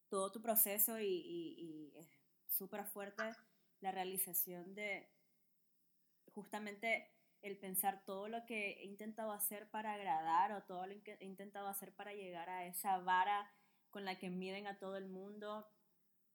todo 0.09 0.31
tu 0.31 0.41
proceso 0.41 0.99
y, 0.99 1.07
y, 1.07 1.93
es 1.97 2.07
súper 2.47 2.85
fuerte 2.85 3.23
la 3.79 3.91
realización 3.91 4.75
de 4.75 5.09
justamente 6.33 7.11
el 7.41 7.57
pensar 7.57 8.03
todo 8.05 8.27
lo 8.27 8.45
que 8.45 8.71
he 8.73 8.85
intentado 8.85 9.31
hacer 9.31 9.69
para 9.69 9.93
agradar 9.93 10.51
o 10.51 10.63
todo 10.63 10.85
lo 10.85 11.01
que 11.03 11.17
he 11.19 11.25
intentado 11.25 11.67
hacer 11.67 11.93
para 11.93 12.13
llegar 12.13 12.49
a 12.49 12.65
esa 12.65 12.97
vara 12.99 13.51
con 13.89 14.05
la 14.05 14.17
que 14.17 14.29
miden 14.29 14.67
a 14.67 14.77
todo 14.77 14.97
el 14.97 15.07
mundo, 15.07 15.67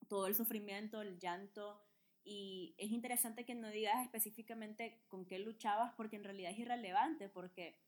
todo 0.07 0.27
el 0.27 0.35
sufrimiento, 0.35 1.01
el 1.01 1.19
llanto, 1.19 1.81
y 2.29 2.75
es 2.77 2.91
interesante 2.91 3.45
que 3.45 3.55
no 3.55 3.69
digas 3.69 4.03
específicamente 4.03 5.01
con 5.07 5.25
qué 5.25 5.39
luchabas 5.39 5.93
porque 5.95 6.17
en 6.17 6.25
realidad 6.25 6.51
es 6.51 6.59
irrelevante 6.59 7.29
porque 7.29 7.79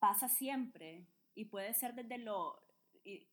pasa 0.00 0.28
siempre 0.28 1.06
y 1.32 1.44
puede 1.44 1.72
ser 1.72 1.94
desde 1.94 2.18
lo, 2.18 2.60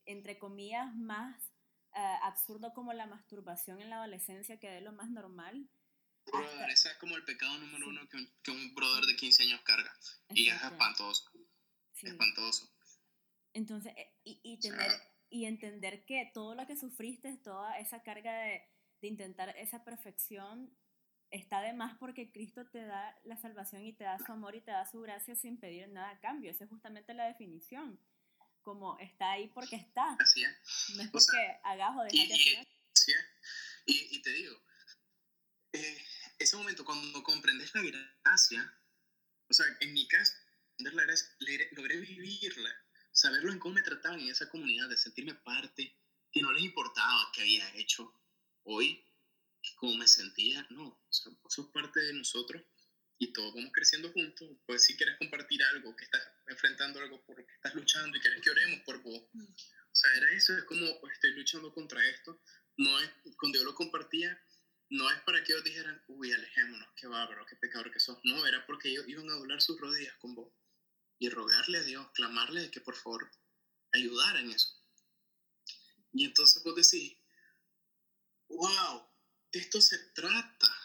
entre 0.05 0.37
comillas, 0.37 0.93
más 0.95 1.51
eh, 1.95 2.17
absurdo 2.21 2.71
como 2.75 2.93
la 2.93 3.07
masturbación 3.07 3.81
en 3.81 3.89
la 3.89 3.97
adolescencia, 3.97 4.59
que 4.59 4.77
es 4.77 4.83
lo 4.83 4.91
más 4.91 5.09
normal. 5.09 5.67
Brother, 6.25 6.69
ese 6.69 6.89
es 6.89 6.97
como 6.97 7.15
el 7.15 7.23
pecado 7.23 7.57
número 7.57 7.87
uno 7.87 8.07
que 8.09 8.17
un, 8.17 8.33
que 8.43 8.51
un, 8.51 8.73
brother 8.73 9.05
de 9.05 9.15
15 9.15 9.43
años 9.43 9.61
carga. 9.61 9.93
Y 10.29 10.49
es 10.49 10.61
espantoso. 10.61 11.31
Espantoso. 12.01 12.69
Entonces, 13.53 13.93
eh, 13.95 14.13
y, 14.23 14.39
y, 14.43 14.59
tener, 14.59 14.91
y 15.29 15.45
entender 15.45 16.05
que 16.05 16.31
todo 16.33 16.55
lo 16.55 16.65
que 16.65 16.75
sufriste, 16.75 17.37
toda 17.37 17.77
esa 17.79 18.03
carga 18.03 18.33
de 18.33 18.73
de 19.03 19.09
intentar 19.09 19.53
esa 19.57 19.83
perfección 19.83 20.73
está 21.29 21.61
de 21.61 21.73
más 21.73 21.97
porque 21.99 22.31
Cristo 22.31 22.65
te 22.65 22.85
da 22.85 23.19
la 23.25 23.35
salvación 23.35 23.83
y 23.85 23.91
te 23.91 24.05
da 24.05 24.17
su 24.17 24.31
amor 24.31 24.55
y 24.55 24.61
te 24.61 24.71
da 24.71 24.89
su 24.89 25.01
gracia 25.01 25.35
sin 25.35 25.59
pedir 25.59 25.89
nada 25.89 26.11
a 26.11 26.19
cambio. 26.21 26.49
Esa 26.49 26.63
es 26.63 26.69
justamente 26.69 27.13
la 27.13 27.25
definición. 27.25 27.99
Como 28.61 28.97
está 28.99 29.33
ahí 29.33 29.49
porque 29.49 29.75
está. 29.75 30.15
Así 30.21 30.41
es. 30.43 30.95
No 30.95 31.03
es 31.03 31.09
porque 31.11 31.59
hagas 31.63 31.97
o 31.97 32.03
dejas 32.03 32.29
de 32.29 32.33
hacer. 32.33 32.67
Así 32.95 33.11
es. 33.11 33.25
Y, 33.85 34.15
y 34.15 34.21
te 34.21 34.31
digo, 34.31 34.55
eh, 35.73 36.02
ese 36.43 36.57
momento 36.57 36.85
cuando 36.85 37.23
comprendes 37.23 37.73
la 37.73 37.81
gracia, 37.81 38.79
o 39.49 39.53
sea, 39.53 39.65
en 39.79 39.93
mi 39.93 40.07
caso, 40.07 40.33
entender 40.71 40.93
la 40.93 41.03
gracia, 41.03 41.27
logré 41.71 41.97
vivirla, 41.97 42.69
saberlo 43.11 43.51
en 43.51 43.59
cómo 43.59 43.75
me 43.75 43.81
trataban 43.81 44.19
en 44.19 44.29
esa 44.29 44.49
comunidad, 44.49 44.89
de 44.89 44.97
sentirme 44.97 45.35
parte, 45.35 45.97
que 46.31 46.41
no 46.41 46.51
les 46.51 46.63
importaba 46.63 47.31
qué 47.33 47.41
había 47.41 47.75
hecho, 47.75 48.13
hoy, 48.63 49.05
cómo 49.75 49.95
me 49.95 50.07
sentía, 50.07 50.65
no, 50.69 50.87
o 50.87 51.13
sea, 51.13 51.31
vos 51.41 51.53
sos 51.53 51.67
parte 51.71 51.99
de 51.99 52.13
nosotros 52.13 52.61
y 53.19 53.31
todos 53.31 53.53
vamos 53.53 53.71
creciendo 53.71 54.11
juntos, 54.11 54.49
pues 54.65 54.83
si 54.83 54.97
quieres 54.97 55.17
compartir 55.17 55.63
algo, 55.63 55.95
que 55.95 56.03
estás 56.05 56.21
enfrentando 56.47 56.99
algo 56.99 57.23
por 57.25 57.39
lo 57.39 57.45
que 57.45 57.53
estás 57.53 57.73
luchando 57.75 58.17
y 58.17 58.19
quieres 58.19 58.41
que 58.41 58.49
oremos 58.49 58.81
por 58.81 59.01
vos. 59.01 59.29
Mm. 59.31 59.43
O 59.43 59.95
sea, 59.95 60.11
era 60.15 60.31
eso, 60.31 60.57
es 60.57 60.63
como 60.65 60.99
pues, 60.99 61.13
estoy 61.13 61.31
luchando 61.31 61.71
contra 61.71 62.03
esto, 62.09 62.41
no 62.77 62.99
es, 62.99 63.09
cuando 63.37 63.59
yo 63.59 63.65
lo 63.65 63.75
compartía, 63.75 64.37
no 64.93 65.09
es 65.09 65.19
para 65.21 65.43
que 65.43 65.53
ellos 65.53 65.63
dijeran, 65.63 65.99
uy, 66.07 66.31
alejémonos, 66.31 66.87
qué 66.95 67.07
bárbaro, 67.07 67.47
qué 67.47 67.55
pecador 67.55 67.91
que 67.91 67.99
sos, 67.99 68.19
no, 68.23 68.45
era 68.45 68.63
porque 68.67 68.89
ellos 68.89 69.05
iban 69.07 69.27
a 69.27 69.33
doblar 69.33 69.59
sus 69.59 69.79
rodillas 69.79 70.15
con 70.17 70.35
vos 70.35 70.53
y 71.17 71.29
rogarle 71.29 71.79
a 71.79 71.83
Dios, 71.83 72.07
clamarle 72.13 72.61
de 72.61 72.69
que 72.69 72.79
por 72.79 72.95
favor 72.95 73.31
ayudara 73.91 74.39
en 74.39 74.51
eso. 74.51 74.69
Y 76.11 76.25
entonces 76.25 76.61
vos 76.61 76.75
decís, 76.75 77.17
wow, 78.49 79.09
de 79.51 79.59
esto 79.59 79.81
se 79.81 79.97
trata. 80.13 80.77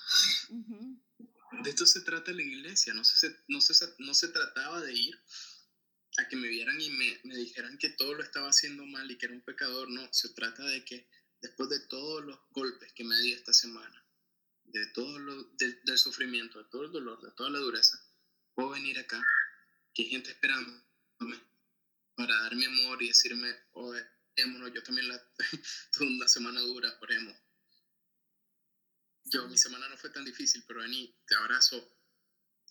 De 1.63 1.69
esto 1.69 1.85
se 1.85 2.01
trata 2.01 2.33
la 2.33 2.43
iglesia. 2.43 2.95
No 2.95 3.05
se, 3.05 3.45
no, 3.49 3.61
se, 3.61 3.95
no 3.99 4.15
se 4.15 4.29
trataba 4.29 4.81
de 4.81 4.95
ir 4.95 5.23
a 6.17 6.29
que 6.29 6.37
me 6.37 6.49
vieran 6.49 6.81
y 6.81 6.89
me, 6.91 7.21
me, 7.25 7.37
dijeran 7.37 7.77
que 7.77 7.91
todo 7.91 8.15
lo 8.15 8.23
estaba 8.23 8.49
haciendo 8.49 8.87
mal 8.87 9.11
y 9.11 9.19
que 9.19 9.27
era 9.27 9.35
un 9.35 9.43
pecador. 9.43 9.91
No, 9.91 10.11
se 10.15 10.31
trata 10.31 10.63
de 10.65 10.83
que 10.83 11.07
después 11.41 11.69
de 11.69 11.81
todos 11.81 12.25
los 12.25 12.39
golpes 12.51 12.93
que 12.93 13.05
me 13.05 13.17
di 13.19 13.33
esta 13.33 13.53
semana, 13.53 14.05
de 14.65 14.87
todo 14.89 15.19
lo, 15.19 15.45
del 15.55 15.99
sufrimiento, 15.99 16.63
de 16.63 16.69
todo 16.71 16.85
el 16.85 16.93
dolor, 16.93 17.21
de 17.23 17.33
toda 17.33 17.51
la 17.51 17.59
dureza, 17.59 17.99
puedo 18.55 18.71
venir 18.71 18.99
acá, 18.99 19.23
que 19.95 20.03
hay 20.03 20.11
gente 20.11 20.31
esperándome 20.31 20.85
para 22.15 22.35
dar 22.43 22.55
mi 22.55 22.65
amor 22.65 23.03
y 23.03 23.09
decirme, 23.09 23.55
oye, 23.73 24.05
yo 24.75 24.83
también 24.83 25.09
la, 25.09 25.33
tuve 25.93 26.07
una 26.07 26.29
semana 26.29 26.61
dura, 26.61 26.97
oremos 27.01 27.37
yo, 29.31 29.47
mi 29.49 29.59
semana 29.59 29.89
no 29.89 29.97
fue 29.97 30.11
tan 30.11 30.25
difícil, 30.25 30.65
pero 30.67 30.81
vení, 30.81 31.15
te 31.27 31.35
abrazo, 31.35 31.99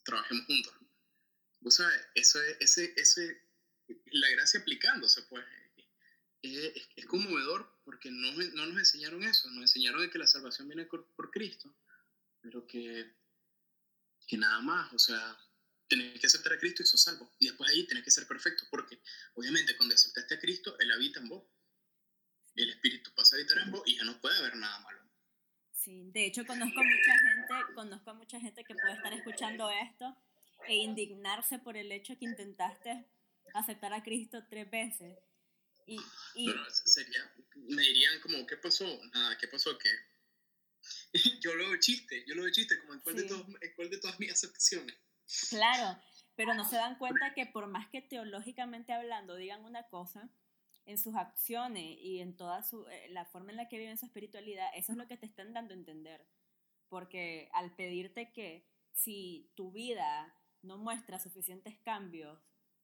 trabajemos 0.03 0.45
juntos. 0.45 0.73
Vos 1.59 1.75
sabes, 1.75 2.01
eso 2.15 2.41
es, 2.41 2.57
ese, 2.59 2.93
ese, 2.97 3.41
la 4.05 4.29
gracia 4.29 4.59
aplicándose, 4.59 5.23
pues, 5.23 5.45
es, 6.41 6.89
es, 6.95 7.05
conmovedor 7.05 7.81
porque 7.83 8.11
no, 8.11 8.31
no, 8.31 8.65
nos 8.67 8.77
enseñaron 8.77 9.23
eso, 9.23 9.49
nos 9.49 9.61
enseñaron 9.61 10.01
de 10.01 10.09
que 10.09 10.19
la 10.19 10.27
salvación 10.27 10.67
viene 10.67 10.85
por, 10.85 11.07
por 11.15 11.31
Cristo, 11.31 11.73
pero 12.41 12.65
que, 12.67 13.15
que 14.27 14.37
nada 14.37 14.59
más, 14.61 14.93
o 14.93 14.99
sea, 14.99 15.37
tenés 15.87 16.19
que 16.19 16.27
aceptar 16.27 16.53
a 16.53 16.59
Cristo 16.59 16.83
y 16.83 16.85
sos 16.85 17.01
salvo. 17.01 17.31
Y 17.39 17.47
después 17.47 17.69
ahí 17.69 17.85
tenés 17.87 18.03
que 18.03 18.11
ser 18.11 18.27
perfecto, 18.27 18.65
porque 18.69 18.99
obviamente 19.35 19.75
cuando 19.77 19.95
aceptaste 19.95 20.35
a 20.35 20.39
Cristo, 20.39 20.77
Él 20.79 20.91
habita 20.91 21.19
en 21.19 21.29
vos. 21.29 21.43
El 22.55 22.69
Espíritu 22.69 23.11
pasa 23.15 23.35
a 23.35 23.39
habitar 23.39 23.57
en 23.59 23.71
vos 23.71 23.83
y 23.85 23.97
ya 23.97 24.03
no 24.03 24.19
puede 24.19 24.37
haber 24.37 24.55
nada 24.55 24.79
malo. 24.79 24.99
Sí, 25.71 26.09
de 26.11 26.25
hecho 26.25 26.45
conozco 26.45 26.81
mucha 26.83 27.19
gente, 27.19 27.73
conozco 27.75 28.15
mucha 28.15 28.39
gente 28.39 28.63
que 28.63 28.73
puede 28.73 28.93
estar 28.93 29.13
escuchando 29.13 29.69
esto 29.69 30.17
e 30.67 30.75
indignarse 30.75 31.59
por 31.59 31.77
el 31.77 31.91
hecho 31.91 32.17
que 32.17 32.25
intentaste 32.25 33.05
aceptar 33.53 33.93
a 33.93 34.03
Cristo 34.03 34.43
tres 34.49 34.69
veces. 34.69 35.17
Y, 35.87 35.99
y 36.35 36.53
sería, 36.69 37.33
me 37.55 37.81
dirían 37.81 38.19
como, 38.19 38.45
¿qué 38.45 38.57
pasó? 38.57 38.85
Nada, 39.13 39.37
¿qué 39.37 39.47
pasó? 39.47 39.75
¿Qué? 39.77 39.89
yo 41.41 41.55
lo 41.55 41.69
veo 41.69 41.79
chiste, 41.79 42.23
yo 42.27 42.35
lo 42.35 42.43
veo 42.43 42.51
chiste, 42.51 42.79
como 42.81 42.93
en 42.93 42.99
cuál, 42.99 43.15
de, 43.15 43.23
todos, 43.23 43.47
en 43.47 43.73
cuál 43.75 43.89
de 43.89 43.97
todas 43.97 44.19
mis 44.19 44.31
acepciones. 44.31 44.95
Claro, 45.49 45.99
pero 46.35 46.53
no 46.53 46.69
se 46.69 46.75
dan 46.75 46.97
cuenta 46.97 47.33
que 47.33 47.45
por 47.45 47.67
más 47.67 47.87
que 47.89 48.01
teológicamente 48.01 48.93
hablando 48.93 49.35
digan 49.35 49.63
una 49.63 49.83
cosa, 49.87 50.29
en 50.85 50.97
sus 50.97 51.15
acciones 51.15 51.97
y 51.99 52.19
en 52.19 52.37
toda 52.37 52.63
su, 52.63 52.87
eh, 52.87 53.09
la 53.09 53.25
forma 53.25 53.51
en 53.51 53.57
la 53.57 53.67
que 53.67 53.77
viven 53.77 53.97
su 53.97 54.05
espiritualidad, 54.05 54.67
eso 54.73 54.93
es 54.93 54.97
lo 54.97 55.07
que 55.07 55.17
te 55.17 55.25
están 55.25 55.53
dando 55.53 55.73
a 55.73 55.77
entender. 55.77 56.25
Porque 56.87 57.49
al 57.53 57.75
pedirte 57.75 58.31
que 58.31 58.65
si 58.93 59.51
tu 59.55 59.71
vida 59.71 60.33
no 60.61 60.77
muestra 60.77 61.19
suficientes 61.19 61.77
cambios 61.79 62.39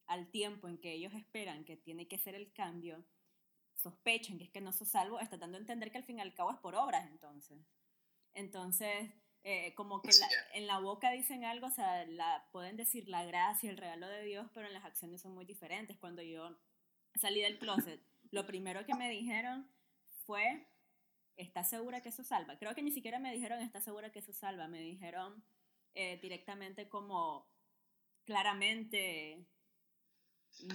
al 0.07 0.29
tiempo 0.29 0.67
en 0.67 0.77
que 0.77 0.93
ellos 0.93 1.13
esperan 1.13 1.65
que 1.65 1.77
tiene 1.77 2.07
que 2.07 2.17
ser 2.17 2.35
el 2.35 2.51
cambio, 2.53 3.05
sospechan 3.75 4.37
que 4.37 4.45
es 4.45 4.51
que 4.51 4.61
no 4.61 4.71
sos 4.71 4.89
salvo, 4.89 5.19
está 5.19 5.37
dando 5.37 5.57
a 5.57 5.61
entender 5.61 5.91
que 5.91 5.97
al 5.97 6.03
fin 6.03 6.19
y 6.19 6.21
al 6.21 6.33
cabo 6.33 6.51
es 6.51 6.57
por 6.57 6.75
obras 6.75 7.09
entonces. 7.09 7.59
Entonces, 8.33 9.11
eh, 9.43 9.73
como 9.75 10.01
que 10.01 10.11
en 10.53 10.67
la 10.67 10.79
boca 10.79 11.11
dicen 11.11 11.43
algo, 11.43 11.67
o 11.67 11.71
sea, 11.71 12.05
la, 12.05 12.47
pueden 12.51 12.77
decir 12.77 13.09
la 13.09 13.25
gracia, 13.25 13.69
el 13.69 13.77
regalo 13.77 14.07
de 14.07 14.23
Dios, 14.23 14.49
pero 14.53 14.67
en 14.67 14.73
las 14.73 14.85
acciones 14.85 15.21
son 15.21 15.33
muy 15.33 15.45
diferentes. 15.45 15.97
Cuando 15.97 16.21
yo 16.21 16.57
salí 17.15 17.41
del 17.41 17.59
closet, 17.59 18.01
lo 18.31 18.45
primero 18.45 18.85
que 18.85 18.95
me 18.95 19.09
dijeron 19.09 19.69
fue, 20.25 20.67
¿estás 21.35 21.69
segura 21.69 22.01
que 22.01 22.09
eso 22.09 22.23
salva? 22.23 22.57
Creo 22.57 22.73
que 22.73 22.83
ni 22.83 22.91
siquiera 22.91 23.19
me 23.19 23.33
dijeron, 23.33 23.59
¿estás 23.61 23.83
segura 23.83 24.11
que 24.11 24.19
eso 24.19 24.33
salva? 24.33 24.67
Me 24.67 24.79
dijeron 24.79 25.43
eh, 25.93 26.19
directamente 26.21 26.87
como, 26.87 27.47
claramente, 28.25 29.45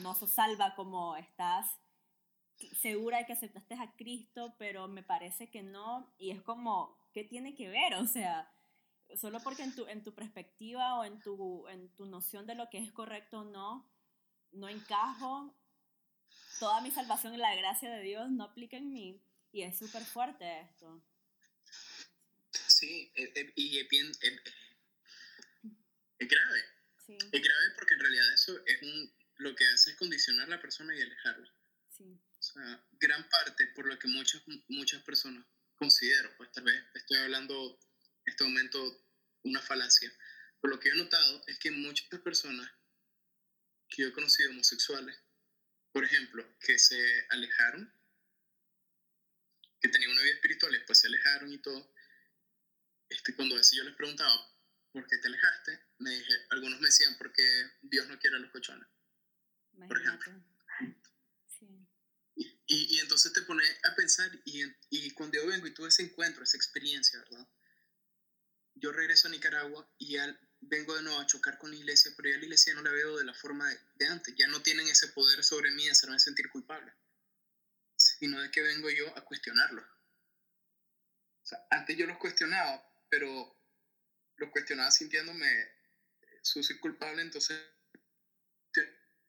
no 0.01 0.15
sos 0.15 0.33
salva 0.33 0.75
como 0.75 1.17
estás 1.17 1.67
segura 2.81 3.19
de 3.19 3.27
que 3.27 3.33
aceptaste 3.33 3.75
a 3.75 3.95
Cristo, 3.97 4.55
pero 4.59 4.89
me 4.89 5.03
parece 5.03 5.51
que 5.51 5.63
no, 5.63 6.13
y 6.19 6.31
es 6.31 6.43
como, 6.43 6.99
¿qué 7.13 7.25
tiene 7.25 7.55
que 7.55 7.69
ver? 7.69 7.95
O 7.95 8.07
sea, 8.07 8.53
solo 9.17 9.41
porque 9.41 9.63
en 9.63 9.75
tu, 9.75 9.87
en 9.87 10.03
tu 10.03 10.15
perspectiva 10.15 10.99
o 10.99 11.05
en 11.05 11.21
tu, 11.21 11.69
en 11.69 11.89
tu 11.95 12.07
noción 12.07 12.47
de 12.47 12.55
lo 12.55 12.69
que 12.69 12.79
es 12.79 12.93
correcto 12.93 13.41
o 13.41 13.45
no, 13.45 13.91
no 14.53 14.69
encajo, 14.69 15.55
toda 16.59 16.81
mi 16.81 16.91
salvación 16.91 17.35
y 17.35 17.39
la 17.39 17.55
gracia 17.55 17.91
de 17.91 18.03
Dios 18.03 18.31
no 18.31 18.45
aplica 18.45 18.77
en 18.77 18.93
mí, 18.93 19.23
y 19.53 19.63
es 19.63 19.79
súper 19.79 20.05
fuerte 20.05 20.61
esto. 20.61 21.03
Sí, 22.51 23.13
eh, 23.15 23.33
eh, 23.35 23.53
y 23.57 23.79
es 23.79 23.89
bien, 23.89 24.11
es 26.19 26.29
grave. 26.29 26.65
Sí. 27.07 27.17
Es 27.33 27.43
grave 27.43 27.71
porque 27.75 27.95
en 27.95 28.01
realidad 28.01 28.33
eso 28.35 28.53
es 28.67 28.83
un, 28.83 29.18
lo 29.39 29.55
que 29.55 29.67
hace 29.69 29.91
es 29.91 29.97
condicionar 29.97 30.47
a 30.47 30.57
la 30.57 30.61
persona 30.61 30.95
y 30.97 31.03
alejarla. 31.03 31.53
Sí. 31.91 32.05
O 32.05 32.43
sea, 32.43 32.87
gran 32.93 33.29
parte 33.29 33.67
por 33.69 33.87
lo 33.87 33.99
que 33.99 34.09
muchas, 34.09 34.43
muchas 34.69 35.03
personas 35.03 35.47
considero, 35.77 36.37
pues 36.37 36.51
tal 36.53 36.65
vez 36.65 36.85
estoy 36.95 37.19
hablando 37.19 37.79
en 38.25 38.33
este 38.33 38.45
momento 38.45 39.07
una 39.45 39.61
falacia, 39.61 40.13
pero 40.61 40.75
lo 40.75 40.81
que 40.81 40.89
he 40.89 40.95
notado 40.95 41.45
es 41.47 41.59
que 41.59 41.71
muchas 41.71 42.21
personas 42.21 42.71
que 43.89 44.03
yo 44.03 44.09
he 44.09 44.13
conocido 44.13 44.51
homosexuales, 44.51 45.17
por 45.93 46.05
ejemplo, 46.05 46.45
que 46.61 46.79
se 46.79 47.27
alejaron, 47.31 47.93
que 49.81 49.89
tenían 49.89 50.11
una 50.11 50.23
vida 50.23 50.35
espiritual 50.35 50.73
después 50.73 50.99
se 50.99 51.07
alejaron 51.07 51.53
y 51.53 51.59
todo, 51.59 51.95
este, 53.09 53.35
cuando 53.35 53.55
a 53.55 53.59
veces 53.59 53.79
yo 53.79 53.85
les 53.85 53.95
preguntaba, 53.95 54.35
¿por 54.93 55.07
qué 55.07 55.17
te 55.19 55.29
alejaste? 55.29 55.81
Me 55.99 56.11
dije, 56.11 56.33
algunos 56.51 56.81
me 56.81 56.87
decían, 56.87 57.17
porque 57.17 57.43
Dios 57.83 58.07
no 58.09 58.19
quiere 58.19 58.37
a 58.37 58.41
los 58.41 58.51
cochones, 58.51 58.87
por 59.87 60.01
ejemplo. 60.01 60.33
Y, 62.35 62.97
y, 62.97 62.99
entonces 63.01 63.33
te 63.33 63.43
pones 63.43 63.67
a 63.85 63.95
pensar, 63.95 64.31
y, 64.45 64.63
y 64.91 65.11
cuando 65.13 65.39
yo 65.39 65.47
vengo 65.47 65.67
y 65.67 65.75
tuve 65.75 65.89
ese 65.89 66.03
encuentro, 66.03 66.45
esa 66.45 66.57
experiencia, 66.57 67.19
¿verdad? 67.19 67.49
Yo 68.75 68.93
regreso 68.93 69.27
a 69.27 69.31
Nicaragua 69.31 69.91
y 69.99 70.13
ya 70.13 70.39
vengo 70.61 70.95
de 70.95 71.03
nuevo 71.03 71.19
a 71.19 71.27
chocar 71.27 71.59
con 71.59 71.71
la 71.71 71.77
iglesia, 71.77 72.13
pero 72.17 72.31
ya 72.31 72.37
la 72.37 72.45
iglesia 72.45 72.75
no 72.75 72.83
la 72.83 72.93
veo 72.93 73.17
de 73.17 73.25
la 73.25 73.35
forma 73.35 73.69
de, 73.97 74.07
antes. 74.07 74.35
Ya 74.37 74.47
no 74.49 74.63
tienen 74.63 74.87
ese 74.87 75.09
poder 75.09 75.43
sobre 75.43 75.71
mí 75.73 75.85
de 75.85 75.93
hacerme 75.93 76.19
sentir 76.21 76.49
culpable, 76.51 76.93
sino 77.97 78.41
de 78.41 78.51
que 78.51 78.63
vengo 78.63 78.91
yo 78.91 79.17
a 79.17 79.25
cuestionarlo. 79.25 79.83
O 79.83 81.47
sea, 81.47 81.67
antes 81.71 81.97
yo 81.97 82.07
los 82.07 82.19
cuestionaba, 82.19 82.87
pero 83.09 83.57
los 84.37 84.51
cuestionaba 84.51 84.91
sintiéndome 84.91 85.49
sucio 86.43 86.77
y 86.77 86.79
culpable, 86.79 87.23
entonces 87.23 87.59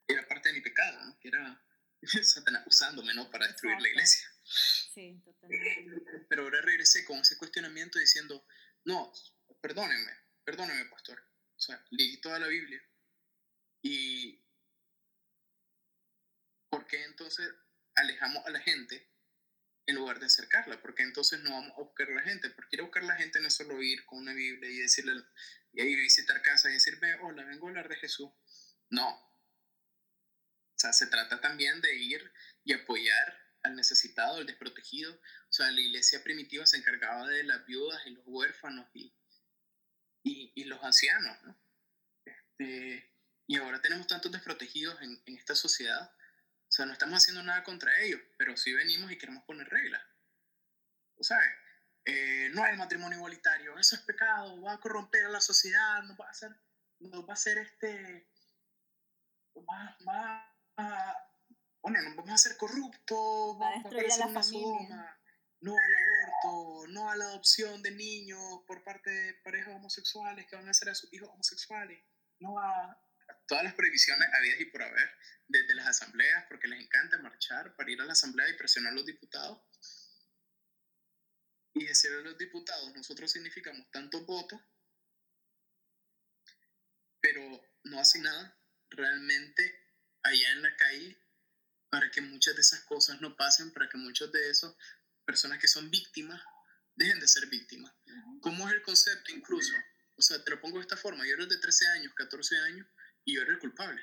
era 0.10 0.28
parte 0.28 0.50
de 0.50 0.54
mi 0.54 0.62
pecado, 0.62 1.06
¿no? 1.06 1.20
que 1.20 1.28
era 1.28 1.64
Satanás 2.24 2.64
usándome, 2.66 3.14
¿no? 3.14 3.30
Para 3.30 3.48
destruir 3.48 3.80
la 3.80 3.88
iglesia. 3.88 4.28
Sí, 4.44 5.22
totalmente. 5.24 6.26
Pero 6.28 6.44
ahora 6.44 6.62
regresé 6.62 7.06
con 7.06 7.20
ese 7.20 7.38
cuestionamiento 7.38 8.00
diciendo, 8.00 8.46
no, 8.86 9.14
perdónenme, 9.62 10.12
perdónenme, 10.44 10.86
pastor. 10.86 11.22
O 11.56 11.60
sea, 11.60 11.86
leí 11.92 12.20
toda 12.22 12.40
la 12.40 12.48
Biblia. 12.48 12.82
Y 13.82 14.44
¿por 16.70 16.88
qué 16.88 17.04
entonces 17.04 17.50
alejamos 17.96 18.46
a 18.46 18.50
la 18.50 18.60
gente 18.60 19.08
en 19.86 19.96
lugar 19.96 20.20
de 20.20 20.26
acercarla? 20.26 20.82
Porque 20.82 21.04
entonces 21.04 21.42
no 21.42 21.52
vamos 21.52 21.74
a 21.74 21.82
buscar 21.82 22.10
a 22.10 22.16
la 22.16 22.24
gente. 22.24 22.50
Porque 22.52 22.78
ir 22.78 22.82
a 22.82 22.86
buscar 22.86 23.04
a 23.04 23.08
la 23.08 23.16
gente 23.18 23.40
no 23.40 23.48
es 23.48 23.54
solo 23.54 23.82
ir 23.82 24.06
con 24.06 24.20
una 24.20 24.34
Biblia 24.34 24.70
y 24.70 24.78
decirle, 24.80 25.22
y 25.74 25.82
ir 25.84 26.00
visitar 26.00 26.42
casas 26.42 26.72
y 26.72 26.76
decirme, 26.76 27.14
hola, 27.22 27.44
vengo 27.44 27.68
a 27.68 27.70
hablar 27.70 27.90
de 27.90 27.98
Jesús. 27.98 28.32
No, 28.90 29.29
o 30.80 30.82
sea, 30.82 30.94
se 30.94 31.08
trata 31.08 31.42
también 31.42 31.82
de 31.82 31.94
ir 31.94 32.32
y 32.64 32.72
apoyar 32.72 33.38
al 33.64 33.76
necesitado, 33.76 34.38
al 34.38 34.46
desprotegido. 34.46 35.14
O 35.14 35.52
sea, 35.52 35.70
la 35.72 35.82
iglesia 35.82 36.24
primitiva 36.24 36.66
se 36.66 36.78
encargaba 36.78 37.28
de 37.28 37.44
las 37.44 37.66
viudas 37.66 38.02
y 38.06 38.12
los 38.12 38.24
huérfanos 38.26 38.88
y, 38.94 39.14
y, 40.24 40.64
los 40.64 40.82
ancianos, 40.82 41.38
¿no? 41.44 41.62
Este, 42.24 43.14
y 43.46 43.58
ahora 43.58 43.82
tenemos 43.82 44.08
tantos 44.08 44.32
desprotegidos 44.32 45.02
en, 45.02 45.22
en, 45.26 45.38
esta 45.38 45.54
sociedad. 45.54 46.14
O 46.14 46.72
sea, 46.72 46.86
no 46.86 46.94
estamos 46.94 47.18
haciendo 47.18 47.44
nada 47.44 47.62
contra 47.66 48.00
ellos, 48.00 48.22
pero 48.38 48.56
sí 48.56 48.72
venimos 48.72 49.12
y 49.12 49.18
queremos 49.18 49.44
poner 49.44 49.68
reglas. 49.68 50.02
¿O 51.18 51.24
sabes? 51.24 51.52
Eh, 52.06 52.52
no 52.54 52.64
hay 52.64 52.78
matrimonio 52.78 53.18
igualitario, 53.18 53.78
eso 53.78 53.98
es 53.98 54.02
pecado, 54.04 54.62
va 54.62 54.76
a 54.76 54.80
corromper 54.80 55.26
a 55.26 55.30
la 55.30 55.42
sociedad, 55.42 56.04
nos 56.04 56.18
va 56.18 56.28
a 56.28 56.32
hacer, 56.32 56.56
nos 57.00 57.26
va 57.26 57.32
a 57.32 57.34
hacer 57.34 57.58
este, 57.58 58.30
va, 59.58 60.56
va 60.80 61.30
bueno, 61.82 62.02
no 62.02 62.16
vamos 62.16 62.32
a 62.32 62.38
ser 62.38 62.58
corruptos, 62.58 63.58
va 63.60 63.70
a 63.70 63.74
destruir 63.74 64.12
a, 64.12 64.18
la 64.18 64.30
familia. 64.30 65.20
no 65.62 65.74
al 65.74 65.96
aborto, 65.96 66.88
no 66.90 67.10
a 67.10 67.16
la 67.16 67.26
adopción 67.26 67.82
de 67.82 67.92
niños 67.92 68.62
por 68.68 68.84
parte 68.84 69.10
de 69.10 69.34
parejas 69.44 69.76
homosexuales 69.76 70.46
que 70.48 70.56
van 70.56 70.68
a 70.68 70.72
hacer 70.72 70.90
a 70.90 70.96
sus 70.96 71.12
hijos 71.14 71.30
homosexuales, 71.30 72.04
no 72.40 72.60
a 72.60 73.02
todas 73.48 73.64
las 73.64 73.74
prohibiciones 73.76 74.28
habidas 74.34 74.60
y 74.60 74.66
por 74.66 74.84
haber 74.84 75.10
desde 75.48 75.74
las 75.76 75.88
asambleas, 75.88 76.46
porque 76.48 76.68
les 76.68 76.84
encanta 76.84 77.18
marchar 77.20 77.76
para 77.76 77.92
ir 77.92 78.02
a 78.02 78.06
la 78.06 78.14
asamblea 78.14 78.50
y 78.50 78.58
presionar 78.58 78.92
a 78.92 78.96
los 78.96 79.06
diputados. 79.06 79.62
Y 81.74 81.86
decir 81.86 82.12
a 82.12 82.22
los 82.22 82.38
diputados, 82.38 82.94
nosotros 82.96 83.32
significamos 83.32 83.90
tantos 83.92 84.26
votos, 84.26 84.60
pero 87.22 87.42
no 87.84 88.00
hace 88.00 88.20
nada 88.20 88.60
realmente 88.90 89.89
allá 90.30 90.52
en 90.52 90.62
la 90.62 90.76
calle 90.76 91.18
para 91.90 92.10
que 92.12 92.22
muchas 92.22 92.56
de 92.56 92.62
esas 92.62 92.82
cosas 92.82 93.20
no 93.22 93.36
pasen, 93.36 93.72
para 93.72 93.90
que 93.90 93.98
muchas 93.98 94.32
de 94.32 94.50
esas 94.50 94.76
personas 95.26 95.60
que 95.60 95.68
son 95.68 95.90
víctimas 95.90 96.42
dejen 96.96 97.20
de 97.20 97.28
ser 97.28 97.48
víctimas. 97.48 97.94
¿Cómo 98.42 98.68
es 98.68 98.76
el 98.76 98.82
concepto 98.82 99.32
incluso? 99.32 99.74
O 100.18 100.22
sea, 100.22 100.44
te 100.44 100.52
lo 100.52 100.62
pongo 100.62 100.78
de 100.78 100.84
esta 100.84 100.98
forma, 100.98 101.26
yo 101.26 101.34
era 101.34 101.46
de 101.46 101.58
13 101.58 101.88
años, 101.88 102.14
14 102.14 102.58
años, 102.58 102.88
y 103.26 103.36
yo 103.36 103.42
era 103.42 103.54
el 103.54 103.60
culpable. 103.60 104.02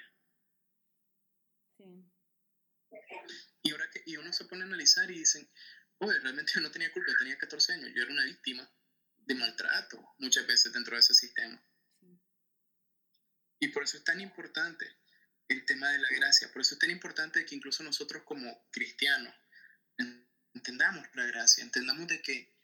Sí. 1.76 1.84
Y 3.62 3.70
ahora 3.70 3.90
que 3.90 4.02
y 4.06 4.16
uno 4.16 4.32
se 4.32 4.44
pone 4.46 4.62
a 4.62 4.66
analizar 4.66 5.10
y 5.10 5.18
dicen, 5.18 5.48
oye, 5.98 6.18
realmente 6.20 6.52
yo 6.54 6.60
no 6.60 6.70
tenía 6.70 6.92
culpa, 6.92 7.10
yo 7.10 7.18
tenía 7.18 7.36
14 7.38 7.72
años, 7.74 7.90
yo 7.94 8.02
era 8.02 8.12
una 8.12 8.24
víctima 8.24 8.68
de 9.16 9.34
maltrato 9.34 10.14
muchas 10.18 10.46
veces 10.46 10.72
dentro 10.72 10.94
de 10.94 11.00
ese 11.00 11.14
sistema. 11.14 11.62
Y 13.58 13.68
por 13.68 13.82
eso 13.82 13.96
es 13.96 14.04
tan 14.04 14.20
importante 14.20 14.86
el 15.48 15.64
tema 15.64 15.90
de 15.90 15.98
la 15.98 16.08
gracia. 16.10 16.50
Por 16.52 16.62
eso 16.62 16.74
es 16.74 16.80
tan 16.80 16.90
importante 16.90 17.44
que 17.44 17.54
incluso 17.54 17.82
nosotros 17.82 18.22
como 18.24 18.68
cristianos 18.70 19.34
entendamos 20.54 21.06
la 21.14 21.26
gracia, 21.26 21.62
entendamos 21.62 22.08
de 22.08 22.22
que 22.22 22.56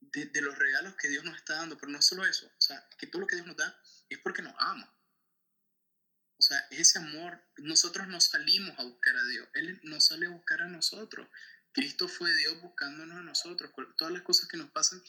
de, 0.00 0.40
los 0.40 0.56
regalos 0.56 0.94
que 0.94 1.08
Dios 1.08 1.24
nos 1.24 1.36
está 1.36 1.56
dando, 1.56 1.76
pero 1.76 1.90
no 1.90 2.00
solo 2.00 2.24
eso, 2.24 2.46
o 2.46 2.60
sea, 2.60 2.88
que 2.98 3.06
todo 3.06 3.20
lo 3.20 3.26
que 3.26 3.36
Dios 3.36 3.46
nos 3.46 3.56
da 3.56 3.80
es 4.08 4.18
porque 4.18 4.42
nos 4.42 4.54
ama. 4.58 4.94
O 6.38 6.42
sea, 6.42 6.58
ese 6.70 7.00
amor, 7.00 7.44
nosotros 7.56 8.06
no 8.06 8.20
salimos 8.20 8.78
a 8.78 8.84
buscar 8.84 9.16
a 9.16 9.24
Dios, 9.24 9.48
Él 9.54 9.80
nos 9.82 10.06
sale 10.06 10.26
a 10.26 10.30
buscar 10.30 10.62
a 10.62 10.68
nosotros. 10.68 11.28
Cristo 11.72 12.08
fue 12.08 12.32
Dios 12.36 12.60
buscándonos 12.62 13.18
a 13.18 13.22
nosotros. 13.22 13.72
Todas 13.96 14.12
las 14.12 14.22
cosas 14.22 14.48
que 14.48 14.56
nos 14.56 14.70
pasan, 14.70 15.02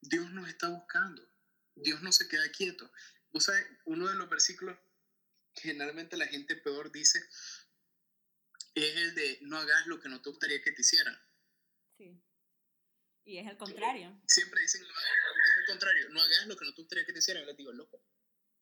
Dios 0.00 0.30
nos 0.32 0.48
está 0.48 0.68
buscando. 0.68 1.22
Dios 1.74 2.02
no 2.02 2.12
se 2.12 2.28
queda 2.28 2.50
quieto. 2.50 2.90
O 3.32 3.38
uno 3.84 4.08
de 4.08 4.14
los 4.16 4.28
versículos 4.28 4.76
generalmente 5.60 6.16
la 6.16 6.26
gente 6.26 6.56
peor 6.56 6.90
dice 6.92 7.20
es 8.74 8.96
el 8.96 9.14
de 9.14 9.38
no 9.42 9.58
hagas 9.58 9.86
lo 9.86 10.00
que 10.00 10.08
no 10.08 10.20
te 10.22 10.30
gustaría 10.30 10.62
que 10.62 10.72
te 10.72 10.82
hicieran. 10.82 11.16
Sí. 11.96 12.22
Y 13.24 13.38
es 13.38 13.46
el 13.46 13.56
contrario. 13.56 14.20
Siempre 14.26 14.60
dicen, 14.60 14.82
es 14.82 14.88
el 14.88 15.66
contrario, 15.66 16.08
no 16.10 16.20
hagas 16.20 16.46
lo 16.46 16.56
que 16.56 16.64
no 16.64 16.74
te 16.74 16.82
gustaría 16.82 17.04
que 17.04 17.12
te 17.12 17.18
hicieran. 17.18 17.42
Yo 17.42 17.48
les 17.48 17.56
digo, 17.56 17.72
loco, 17.72 18.04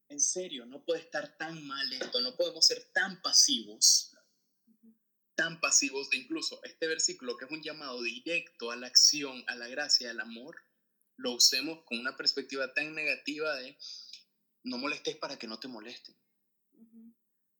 en 0.08 0.20
serio, 0.20 0.66
no 0.66 0.84
puede 0.84 1.02
estar 1.02 1.36
tan 1.36 1.66
mal 1.66 1.92
esto, 1.92 2.20
no 2.20 2.36
podemos 2.36 2.66
ser 2.66 2.90
tan 2.92 3.20
pasivos, 3.22 4.14
tan 5.34 5.60
pasivos 5.60 6.10
de 6.10 6.16
incluso 6.16 6.60
este 6.64 6.86
versículo 6.86 7.36
que 7.36 7.44
es 7.44 7.50
un 7.50 7.62
llamado 7.62 8.02
directo 8.02 8.70
a 8.70 8.76
la 8.76 8.88
acción, 8.88 9.44
a 9.46 9.54
la 9.54 9.68
gracia, 9.68 10.10
al 10.10 10.20
amor, 10.20 10.56
lo 11.16 11.32
usemos 11.32 11.84
con 11.84 11.98
una 11.98 12.16
perspectiva 12.16 12.72
tan 12.74 12.94
negativa 12.94 13.54
de 13.56 13.76
no 14.64 14.78
molestes 14.78 15.16
para 15.16 15.38
que 15.38 15.46
no 15.46 15.60
te 15.60 15.68
molesten. 15.68 16.16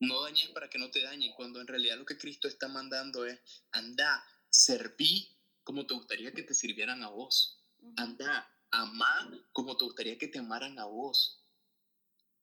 No 0.01 0.23
dañes 0.23 0.49
para 0.51 0.71
que 0.71 0.79
no 0.79 0.91
te 0.91 1.03
dañen, 1.03 1.33
cuando 1.35 1.61
en 1.61 1.67
realidad 1.67 1.99
lo 1.99 2.07
que 2.07 2.19
Cristo 2.19 2.47
está 2.47 2.69
mandando 2.69 3.27
es 3.27 3.41
anda, 3.73 4.25
serví 4.49 5.37
como 5.65 5.87
te 5.87 5.95
gustaría 5.95 6.33
que 6.33 6.43
te 6.43 6.55
sirvieran 6.55 7.03
a 7.03 7.09
vos. 7.09 7.63
Anda, 7.97 8.49
amá 8.71 9.31
como 9.53 9.77
te 9.77 9.85
gustaría 9.85 10.17
que 10.17 10.29
te 10.29 10.39
amaran 10.39 10.79
a 10.79 10.85
vos. 10.85 11.45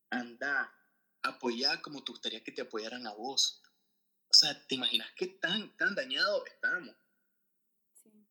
Anda, 0.10 0.74
apoyar 1.24 1.82
como 1.82 2.04
te 2.04 2.12
gustaría 2.12 2.44
que 2.44 2.52
te 2.52 2.62
apoyaran 2.62 3.08
a 3.08 3.14
vos. 3.14 3.62
O 4.28 4.34
sea, 4.34 4.68
¿te 4.68 4.76
imaginas 4.76 5.10
qué 5.16 5.28
tan, 5.28 5.76
tan 5.78 5.96
dañado 5.96 6.46
estamos? 6.46 6.96
Sí. 8.04 8.28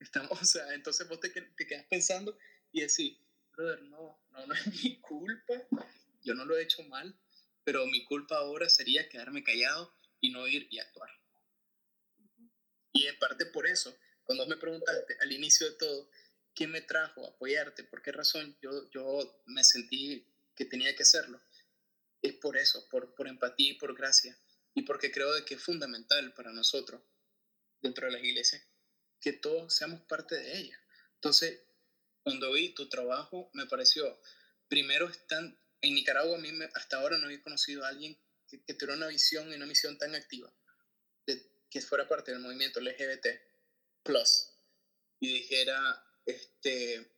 Estamos, 0.00 0.30
o 0.42 0.44
sea, 0.44 0.74
entonces 0.74 1.08
vos 1.08 1.20
te, 1.20 1.30
te 1.30 1.66
quedas 1.66 1.86
pensando 1.86 2.36
y 2.72 2.80
decís, 2.80 3.16
brother, 3.52 3.82
no, 3.82 4.18
no, 4.30 4.46
no 4.46 4.54
es 4.54 4.66
mi 4.66 5.00
culpa, 5.00 5.54
yo 6.22 6.34
no 6.34 6.44
lo 6.44 6.56
he 6.56 6.62
hecho 6.64 6.82
mal, 6.84 7.16
pero 7.64 7.86
mi 7.86 8.04
culpa 8.04 8.36
ahora 8.36 8.68
sería 8.68 9.08
quedarme 9.08 9.42
callado 9.42 9.94
y 10.20 10.30
no 10.30 10.46
ir 10.46 10.68
y 10.70 10.78
actuar. 10.78 11.10
Y 12.92 13.06
en 13.06 13.18
parte 13.18 13.46
por 13.46 13.66
eso, 13.66 13.96
cuando 14.22 14.46
me 14.46 14.56
preguntaste 14.56 15.16
al 15.20 15.32
inicio 15.32 15.68
de 15.68 15.76
todo, 15.76 16.10
¿qué 16.54 16.66
me 16.66 16.80
trajo 16.80 17.26
a 17.26 17.30
apoyarte? 17.30 17.84
¿Por 17.84 18.02
qué 18.02 18.12
razón 18.12 18.56
yo, 18.62 18.88
yo 18.90 19.42
me 19.46 19.64
sentí 19.64 20.26
que 20.54 20.64
tenía 20.64 20.94
que 20.94 21.02
hacerlo? 21.02 21.42
Es 22.22 22.34
por 22.34 22.56
eso, 22.56 22.88
por, 22.88 23.14
por 23.14 23.26
empatía 23.26 23.72
y 23.72 23.78
por 23.78 23.96
gracia. 23.96 24.38
Y 24.74 24.82
porque 24.82 25.10
creo 25.10 25.32
de 25.32 25.44
que 25.44 25.54
es 25.54 25.62
fundamental 25.62 26.32
para 26.34 26.52
nosotros, 26.52 27.02
dentro 27.80 28.06
de 28.06 28.12
las 28.12 28.24
iglesias, 28.24 28.62
que 29.20 29.32
todos 29.32 29.74
seamos 29.74 30.02
parte 30.02 30.36
de 30.36 30.58
ella. 30.58 30.78
Entonces, 31.14 31.60
cuando 32.22 32.52
vi 32.52 32.74
tu 32.74 32.88
trabajo, 32.88 33.50
me 33.52 33.66
pareció, 33.66 34.20
primero 34.68 35.08
están, 35.08 35.58
en 35.88 35.94
Nicaragua 35.94 36.36
a 36.36 36.40
mí 36.40 36.50
hasta 36.74 36.96
ahora 36.96 37.18
no 37.18 37.26
había 37.26 37.42
conocido 37.42 37.84
a 37.84 37.88
alguien 37.88 38.18
que, 38.46 38.64
que 38.64 38.74
tuviera 38.74 38.96
una 38.96 39.08
visión 39.08 39.50
y 39.50 39.54
una 39.54 39.66
misión 39.66 39.98
tan 39.98 40.14
activa, 40.14 40.52
de, 41.26 41.66
que 41.70 41.80
fuera 41.80 42.08
parte 42.08 42.32
del 42.32 42.40
movimiento 42.40 42.80
LGBT, 42.80 43.26
plus, 44.02 44.50
y 45.20 45.32
dijera, 45.34 46.02
este, 46.26 47.12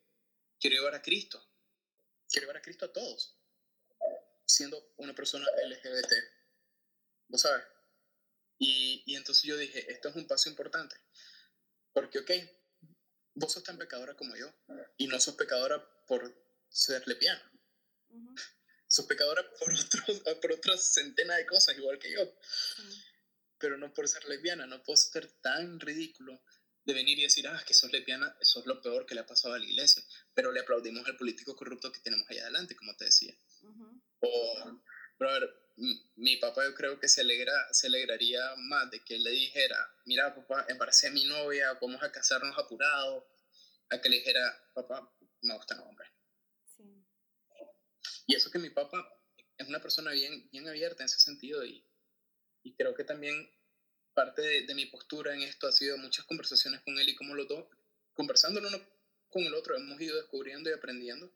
quiero 0.61 0.77
llevar 0.77 0.95
a 0.95 1.03
Cristo, 1.03 1.43
quiero 2.29 2.47
llevar 2.47 2.59
a 2.59 2.63
Cristo 2.63 2.87
a 2.87 2.93
todos, 2.93 3.39
siendo 4.47 4.95
una 4.97 5.15
persona 5.15 5.47
LGBT, 5.69 6.13
¿vos 7.29 7.41
sabes? 7.41 7.65
Y, 8.59 9.03
y 9.07 9.17
entonces 9.17 9.45
yo 9.45 9.57
dije, 9.57 9.91
esto 9.93 10.09
es 10.09 10.17
un 10.17 10.27
paso 10.27 10.49
importante, 10.49 10.97
porque, 11.93 12.19
ok, 12.19 12.31
vos 13.35 13.53
sos 13.53 13.63
tan 13.63 13.79
pecadora 13.79 14.17
como 14.17 14.35
yo 14.37 14.53
y 14.97 15.07
no 15.07 15.21
sos 15.21 15.37
pecadora 15.37 15.83
por 16.07 16.35
ser 16.69 17.07
lesbiana. 17.07 17.53
Sos 18.89 19.07
pecadora 19.07 19.43
por, 19.61 19.73
otros, 19.73 20.21
por 20.41 20.53
otras 20.53 20.95
centenas 20.95 21.37
de 21.39 21.47
cosas, 21.47 21.77
igual 21.77 21.99
que 21.99 22.13
yo. 22.13 22.21
Pero 23.59 23.79
no 23.79 23.93
por 23.93 24.09
ser 24.09 24.25
lesbiana, 24.27 24.67
no 24.67 24.83
puedo 24.83 24.97
ser 24.97 25.31
tan 25.41 25.81
ridículo 25.81 26.43
de 26.85 26.95
venir 26.95 27.19
y 27.19 27.23
decir, 27.23 27.49
ah, 27.49 27.63
que 27.67 27.75
sos 27.75 27.91
lesbiana, 27.91 28.37
eso 28.41 28.61
es 28.61 28.67
lo 28.67 28.81
peor 28.81 29.07
que 29.07 29.15
le 29.15 29.23
ha 29.23 29.27
pasado 29.27 29.55
a 29.55 29.59
la 29.59 29.65
iglesia. 29.65 30.03
Pero 30.35 30.53
le 30.53 30.61
aplaudimos 30.61 31.05
al 31.07 31.17
político 31.17 31.57
corrupto 31.57 31.91
que 31.91 32.01
tenemos 32.01 32.29
ahí 32.31 32.39
adelante, 32.39 32.77
como 32.77 32.95
te 32.97 33.07
decía. 33.07 33.35
O, 34.21 34.81
brother, 35.19 35.51
mi 36.17 36.37
papá 36.37 36.65
yo 36.65 36.75
creo 36.75 36.99
que 37.01 37.09
se, 37.09 37.23
alegra, 37.23 37.53
se 37.73 37.89
alegraría 37.89 38.55
más 38.57 38.91
de 38.91 39.03
que 39.05 39.17
él 39.17 39.25
le 39.25 39.31
dijera, 39.31 39.77
mira 40.05 40.35
papá, 40.35 40.65
embaracé 40.69 41.09
a 41.09 41.11
mi 41.11 41.25
novia, 41.25 41.77
vamos 41.81 42.03
a 42.03 42.13
casarnos 42.13 42.57
apurado, 42.57 43.29
a 43.91 44.01
que 44.01 44.09
le 44.09 44.17
dijera, 44.19 44.71
papá, 44.73 45.13
me 45.43 45.55
gustan 45.57 45.81
hombres. 45.81 46.09
Y 48.27 48.35
eso 48.35 48.51
que 48.51 48.59
mi 48.59 48.71
papá 48.71 49.07
es 49.57 49.69
una 49.69 49.81
persona 49.81 50.13
bien, 50.13 50.49
bien 50.51 50.69
abierta 50.69 51.03
en 51.03 51.07
ese 51.07 51.19
sentido 51.19 51.65
y, 51.65 51.85
y 52.63 52.75
creo 52.75 52.95
que 52.95 53.05
también 53.05 53.49
parte 54.15 54.43
de, 54.43 54.67
de, 54.67 54.75
mi 54.75 54.87
postura 54.87 55.35
en 55.35 55.43
esto 55.43 55.67
ha 55.69 55.73
sido 55.73 55.97
muchas 55.99 56.25
conversaciones 56.25 56.81
con 56.83 56.99
él 56.99 57.09
y 57.09 57.15
como 57.15 57.35
los 57.35 57.49
dos, 57.49 57.67
conversando 58.15 58.61
el 58.61 58.67
uno 58.67 58.81
con 59.29 59.43
el 59.45 59.55
otro, 59.55 59.77
hemos 59.77 60.01
ido 60.01 60.17
descubriendo 60.17 60.71
y 60.71 60.73
aprendiendo. 60.73 61.27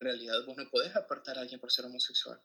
En 0.00 0.06
realidad 0.06 0.44
vos 0.46 0.56
no 0.56 0.68
podés 0.70 0.94
apartar 0.96 1.38
a 1.38 1.42
alguien 1.42 1.60
por 1.60 1.70
ser 1.70 1.84
homosexual 1.84 2.42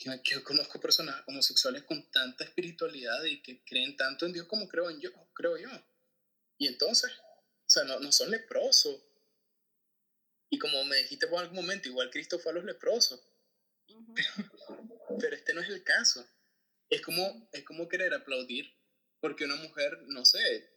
que, 0.00 0.20
yo 0.24 0.42
conozco 0.42 0.80
personas 0.80 1.22
homosexuales 1.26 1.82
con 1.84 2.10
tanta 2.10 2.44
espiritualidad 2.44 3.22
y 3.24 3.42
que 3.42 3.62
creen 3.64 3.96
tanto 3.96 4.26
en 4.26 4.32
Dios 4.32 4.46
como 4.46 4.68
creo 4.68 4.90
en 4.90 5.00
yo, 5.00 5.10
creo 5.34 5.56
yo. 5.58 5.68
Y 6.58 6.66
entonces, 6.66 7.10
o 7.10 7.68
sea, 7.68 7.84
no, 7.84 8.00
no 8.00 8.10
son 8.12 8.30
leprosos. 8.30 9.02
Y 10.50 10.58
como 10.58 10.84
me 10.84 10.96
dijiste 10.96 11.28
por 11.28 11.40
algún 11.40 11.56
momento, 11.56 11.88
igual 11.88 12.10
Cristo 12.10 12.38
fue 12.38 12.50
a 12.50 12.56
los 12.56 12.64
leprosos. 12.64 13.22
pero, 15.20 15.36
este 15.36 15.54
no 15.54 15.60
es 15.60 15.68
el 15.68 15.84
caso. 15.84 16.28
Es 16.90 17.00
como, 17.02 17.48
es 17.52 17.64
como 17.64 17.88
querer 17.88 18.12
aplaudir 18.12 18.76
porque 19.20 19.44
una 19.44 19.54
mujer, 19.56 19.96
no 20.08 20.24
sé, 20.24 20.68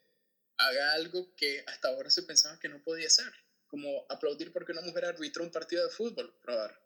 haga 0.57 0.93
algo 0.93 1.36
que 1.36 1.63
hasta 1.65 1.88
ahora 1.88 2.11
se 2.11 2.24
pensaba 2.24 2.59
que 2.59 2.69
no 2.69 2.84
podía 2.84 3.07
hacer. 3.07 3.34
Como 3.65 4.05
aplaudir 4.09 4.53
porque 4.53 4.74
una 4.74 4.82
mujer 4.82 5.05
arbitró 5.05 5.43
un 5.43 5.51
partido 5.51 5.84
de 5.86 5.91
fútbol, 5.91 6.39
probar. 6.41 6.80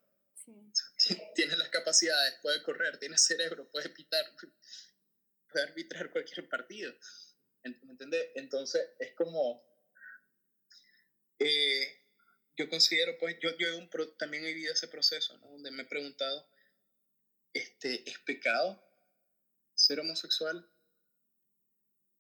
Tiene 1.36 1.58
las 1.58 1.70
capacidades, 1.70 2.36
puede 2.42 2.64
correr, 2.64 2.98
tiene 2.98 3.18
cerebro, 3.18 3.70
puede 3.70 3.90
pitar, 3.90 4.26
puede 5.52 5.66
arbitrar 5.66 6.10
cualquier 6.10 6.48
partido. 6.48 6.94
¿Me 7.64 7.92
entiendes? 7.92 8.30
Entonces 8.36 8.82
es 8.98 9.14
como... 9.14 9.62
Eh, 11.40 11.97
yo 12.58 12.70
considero, 12.70 13.18
pues, 13.20 13.38
yo, 13.40 13.56
yo 13.58 13.78
un 13.78 13.90
también 14.18 14.44
he 14.44 14.54
vivido 14.54 14.74
ese 14.74 14.88
proceso, 14.88 15.38
¿no? 15.38 15.52
Donde 15.52 15.72
me 15.72 15.84
he 15.84 15.86
preguntado, 15.86 16.50
este, 17.54 18.10
¿es 18.10 18.18
pecado 18.20 18.84
ser 19.76 20.00
homosexual? 20.00 20.68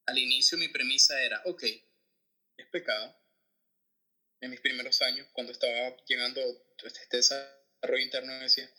Al 0.05 0.17
inicio 0.17 0.57
mi 0.57 0.69
premisa 0.69 1.21
era, 1.21 1.41
ok, 1.45 1.63
es 1.63 2.67
pecado. 2.71 3.15
En 4.39 4.51
mis 4.51 4.61
primeros 4.61 5.01
años, 5.01 5.27
cuando 5.33 5.51
estaba 5.51 5.97
llegando 6.05 6.41
este, 6.83 7.17
esa 7.17 7.57
desarrollo 7.81 8.03
interno 8.03 8.39
decía, 8.39 8.69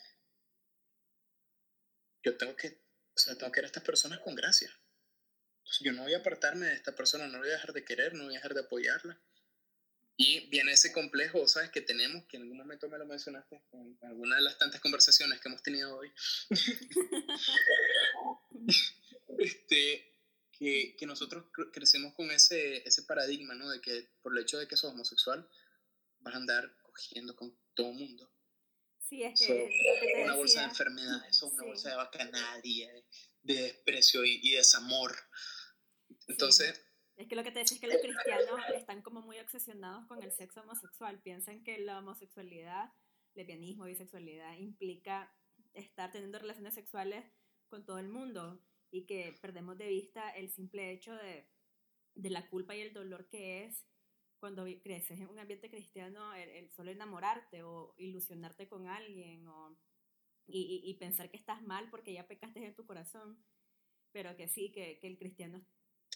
yo 2.22 2.36
tengo 2.36 2.54
que, 2.56 2.68
o 3.14 3.18
sea, 3.18 3.36
tengo 3.36 3.50
que 3.50 3.61
ir 3.61 3.64
a 3.64 3.66
estas 3.68 3.82
personas 3.82 4.20
con 4.20 4.34
gracia. 4.34 4.70
Entonces, 5.59 5.84
yo 5.84 5.92
no 5.92 6.02
voy 6.04 6.14
a 6.14 6.18
apartarme 6.18 6.66
de 6.66 6.74
esta 6.74 6.94
persona, 6.94 7.26
no 7.26 7.38
voy 7.38 7.48
a 7.48 7.52
dejar 7.52 7.72
de 7.72 7.84
querer, 7.84 8.14
no 8.14 8.24
voy 8.24 8.34
a 8.34 8.38
dejar 8.38 8.54
de 8.54 8.61
apoyarla. 8.61 9.20
Y 10.20 10.40
viene 10.48 10.72
ese 10.72 10.92
complejo, 10.92 11.46
¿sabes? 11.46 11.70
Que 11.70 11.80
tenemos, 11.80 12.24
que 12.24 12.38
en 12.38 12.42
algún 12.42 12.58
momento 12.58 12.88
me 12.88 12.98
lo 12.98 13.06
mencionaste 13.06 13.62
en 13.72 13.96
alguna 14.02 14.34
de 14.34 14.42
las 14.42 14.58
tantas 14.58 14.80
conversaciones 14.80 15.40
que 15.40 15.48
hemos 15.48 15.62
tenido 15.62 15.96
hoy. 15.96 16.10
este, 19.38 20.12
que, 20.50 20.96
que, 20.98 21.06
nosotros 21.06 21.44
crecemos 21.72 22.14
con 22.14 22.32
ese, 22.32 22.78
ese 22.78 23.04
paradigma, 23.04 23.54
¿no? 23.54 23.70
De 23.70 23.80
que 23.80 24.08
por 24.20 24.36
el 24.36 24.42
hecho 24.42 24.58
de 24.58 24.66
que 24.66 24.76
sos 24.76 24.92
homosexual, 24.92 25.48
vas 26.18 26.34
a 26.34 26.38
andar 26.38 26.76
cogiendo 26.82 27.36
con 27.36 27.56
todo 27.74 27.90
el 27.90 27.94
mundo. 27.94 28.28
Sí, 29.08 29.22
es 29.22 29.40
que. 29.40 29.70
una 30.24 30.34
bolsa 30.34 30.62
de 30.62 30.66
enfermedades, 30.66 31.36
son 31.36 31.52
una 31.52 31.62
bolsa 31.62 31.90
de 31.90 31.96
bacanaria, 31.96 32.92
de, 32.92 33.04
desprecio 33.42 34.24
y, 34.24 34.50
desamor. 34.50 35.16
Entonces. 36.26 36.88
Es 37.18 37.26
que 37.26 37.34
lo 37.34 37.42
que 37.42 37.50
te 37.50 37.58
decía 37.58 37.74
es 37.74 37.80
que 37.80 37.88
los 37.88 38.00
cristianos 38.00 38.60
están 38.76 39.02
como 39.02 39.22
muy 39.22 39.40
obsesionados 39.40 40.06
con 40.06 40.22
el 40.22 40.30
sexo 40.30 40.60
homosexual. 40.60 41.20
Piensan 41.20 41.64
que 41.64 41.80
la 41.80 41.98
homosexualidad, 41.98 42.92
lesbianismo, 43.34 43.86
bisexualidad, 43.86 44.56
implica 44.56 45.34
estar 45.74 46.12
teniendo 46.12 46.38
relaciones 46.38 46.74
sexuales 46.74 47.24
con 47.68 47.84
todo 47.84 47.98
el 47.98 48.08
mundo 48.08 48.62
y 48.92 49.04
que 49.04 49.36
perdemos 49.42 49.76
de 49.76 49.88
vista 49.88 50.30
el 50.30 50.48
simple 50.48 50.92
hecho 50.92 51.12
de, 51.16 51.48
de 52.14 52.30
la 52.30 52.48
culpa 52.48 52.76
y 52.76 52.82
el 52.82 52.92
dolor 52.92 53.28
que 53.28 53.64
es 53.64 53.84
cuando 54.38 54.64
creces 54.80 55.18
en 55.18 55.28
un 55.28 55.40
ambiente 55.40 55.70
cristiano, 55.70 56.32
el, 56.34 56.70
solo 56.70 56.92
enamorarte 56.92 57.64
o 57.64 57.96
ilusionarte 57.98 58.68
con 58.68 58.86
alguien 58.86 59.48
o, 59.48 59.76
y, 60.46 60.82
y, 60.84 60.94
pensar 60.94 61.28
que 61.32 61.36
estás 61.36 61.62
mal 61.62 61.90
porque 61.90 62.12
ya 62.12 62.28
pecaste 62.28 62.64
en 62.64 62.76
tu 62.76 62.86
corazón, 62.86 63.44
pero 64.12 64.36
que 64.36 64.46
sí, 64.46 64.70
que, 64.70 65.00
que 65.00 65.08
el 65.08 65.18
cristiano 65.18 65.66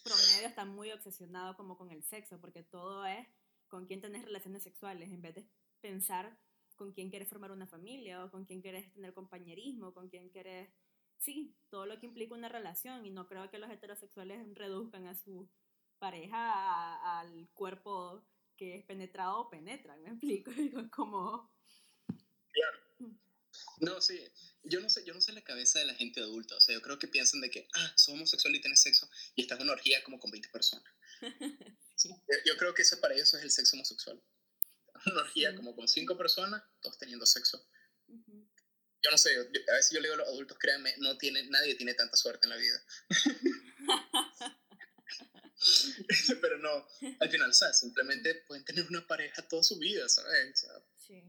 promedio 0.03 0.49
está 0.49 0.65
muy 0.65 0.91
obsesionado 0.93 1.57
como 1.57 1.77
con 1.77 1.91
el 1.91 2.03
sexo, 2.03 2.41
porque 2.41 2.63
todo 2.63 3.07
es 3.07 3.27
con 3.69 3.87
quién 3.87 4.01
tenés 4.01 4.25
relaciones 4.25 4.63
sexuales, 4.63 5.11
en 5.11 5.23
vez 5.23 5.35
de 5.35 5.49
pensar 5.81 6.39
con 6.77 6.93
quién 6.93 7.11
quieres 7.11 7.29
formar 7.29 7.53
una 7.53 7.67
familia 7.67 8.25
o 8.25 8.31
con 8.31 8.45
quién 8.45 8.61
quieres 8.61 8.93
tener 8.93 9.15
compañerismo, 9.15 9.95
con 9.95 10.09
quién 10.09 10.31
quieres, 10.31 10.71
sí, 11.17 11.57
todo 11.69 11.87
lo 11.87 11.99
que 11.99 12.07
implica 12.07 12.35
una 12.35 12.49
relación 12.49 13.07
y 13.07 13.11
no 13.11 13.27
creo 13.27 13.51
que 13.51 13.59
los 13.59 13.71
heterosexuales 13.71 14.55
reduzcan 14.55 15.07
a 15.07 15.15
su 15.15 15.49
pareja 15.99 17.21
al 17.21 17.49
cuerpo 17.55 18.25
que 18.57 18.77
es 18.77 18.85
penetrado 18.85 19.41
o 19.41 19.51
penetran, 19.51 20.03
¿me 20.03 20.11
explico? 20.11 20.51
como... 20.91 21.52
No, 23.81 24.01
sí, 24.01 24.21
yo 24.65 24.81
no 24.81 24.89
sé, 24.89 25.05
yo 25.05 25.15
no 25.15 25.21
sé 25.21 25.33
la 25.33 25.43
cabeza 25.43 25.79
de 25.79 25.87
la 25.87 25.95
gente 25.95 26.21
adulta, 26.21 26.57
o 26.57 26.61
sea, 26.61 26.75
yo 26.75 26.83
creo 26.83 26.99
que 26.99 27.09
piensan 27.09 27.41
de 27.41 27.51
que, 27.51 27.69
ah, 27.75 27.93
somos 27.97 28.21
homosexual 28.21 28.55
y 28.55 28.61
tienes 28.61 28.81
sexo 28.81 29.09
y 29.35 29.43
estás 29.43 29.59
en 29.59 29.65
una 29.65 29.73
orgía 29.73 30.03
como 30.05 30.21
con 30.21 30.31
20 30.31 30.49
personas. 30.51 30.85
yo, 32.47 32.57
creo 32.57 32.75
que 32.75 32.83
eso 32.83 33.01
para 33.01 33.15
ellos 33.15 33.33
es 33.35 33.43
el 33.43 33.51
sexo 33.51 33.77
homosexual. 33.77 34.23
Una 35.07 35.23
orgía 35.23 35.57
como 35.57 35.75
con 35.75 35.89
5 35.89 36.17
personas, 36.17 36.63
todos 36.81 36.99
teniendo 36.99 37.27
sexo. 37.27 37.67
Yo 38.09 39.11
no 39.11 39.19
sé, 39.19 39.35
a 39.35 39.75
veces 39.75 39.91
yo 39.91 40.01
le 40.01 40.09
digo 40.09 40.15
a 40.15 40.19
los 40.19 40.29
adultos, 40.29 40.57
créanme, 40.59 40.95
no 40.99 41.19
tiene, 41.19 41.43
nadie 41.49 41.75
tiene 41.75 41.95
tanta 41.95 42.17
suerte 42.17 42.47
en 42.47 42.51
la 42.51 42.57
vida. 42.57 42.85
Pero 46.41 46.59
no, 46.59 46.87
al 47.19 47.31
final, 47.31 47.53
¿sabes? 47.55 47.81
Simplemente 47.81 48.35
pueden 48.47 48.65
tener 48.65 48.87
una 48.87 49.05
pareja 49.07 49.47
toda 49.49 49.63
su 49.63 49.79
vida, 49.79 50.09
¿sabes? 50.09 50.67
sí. 50.97 51.23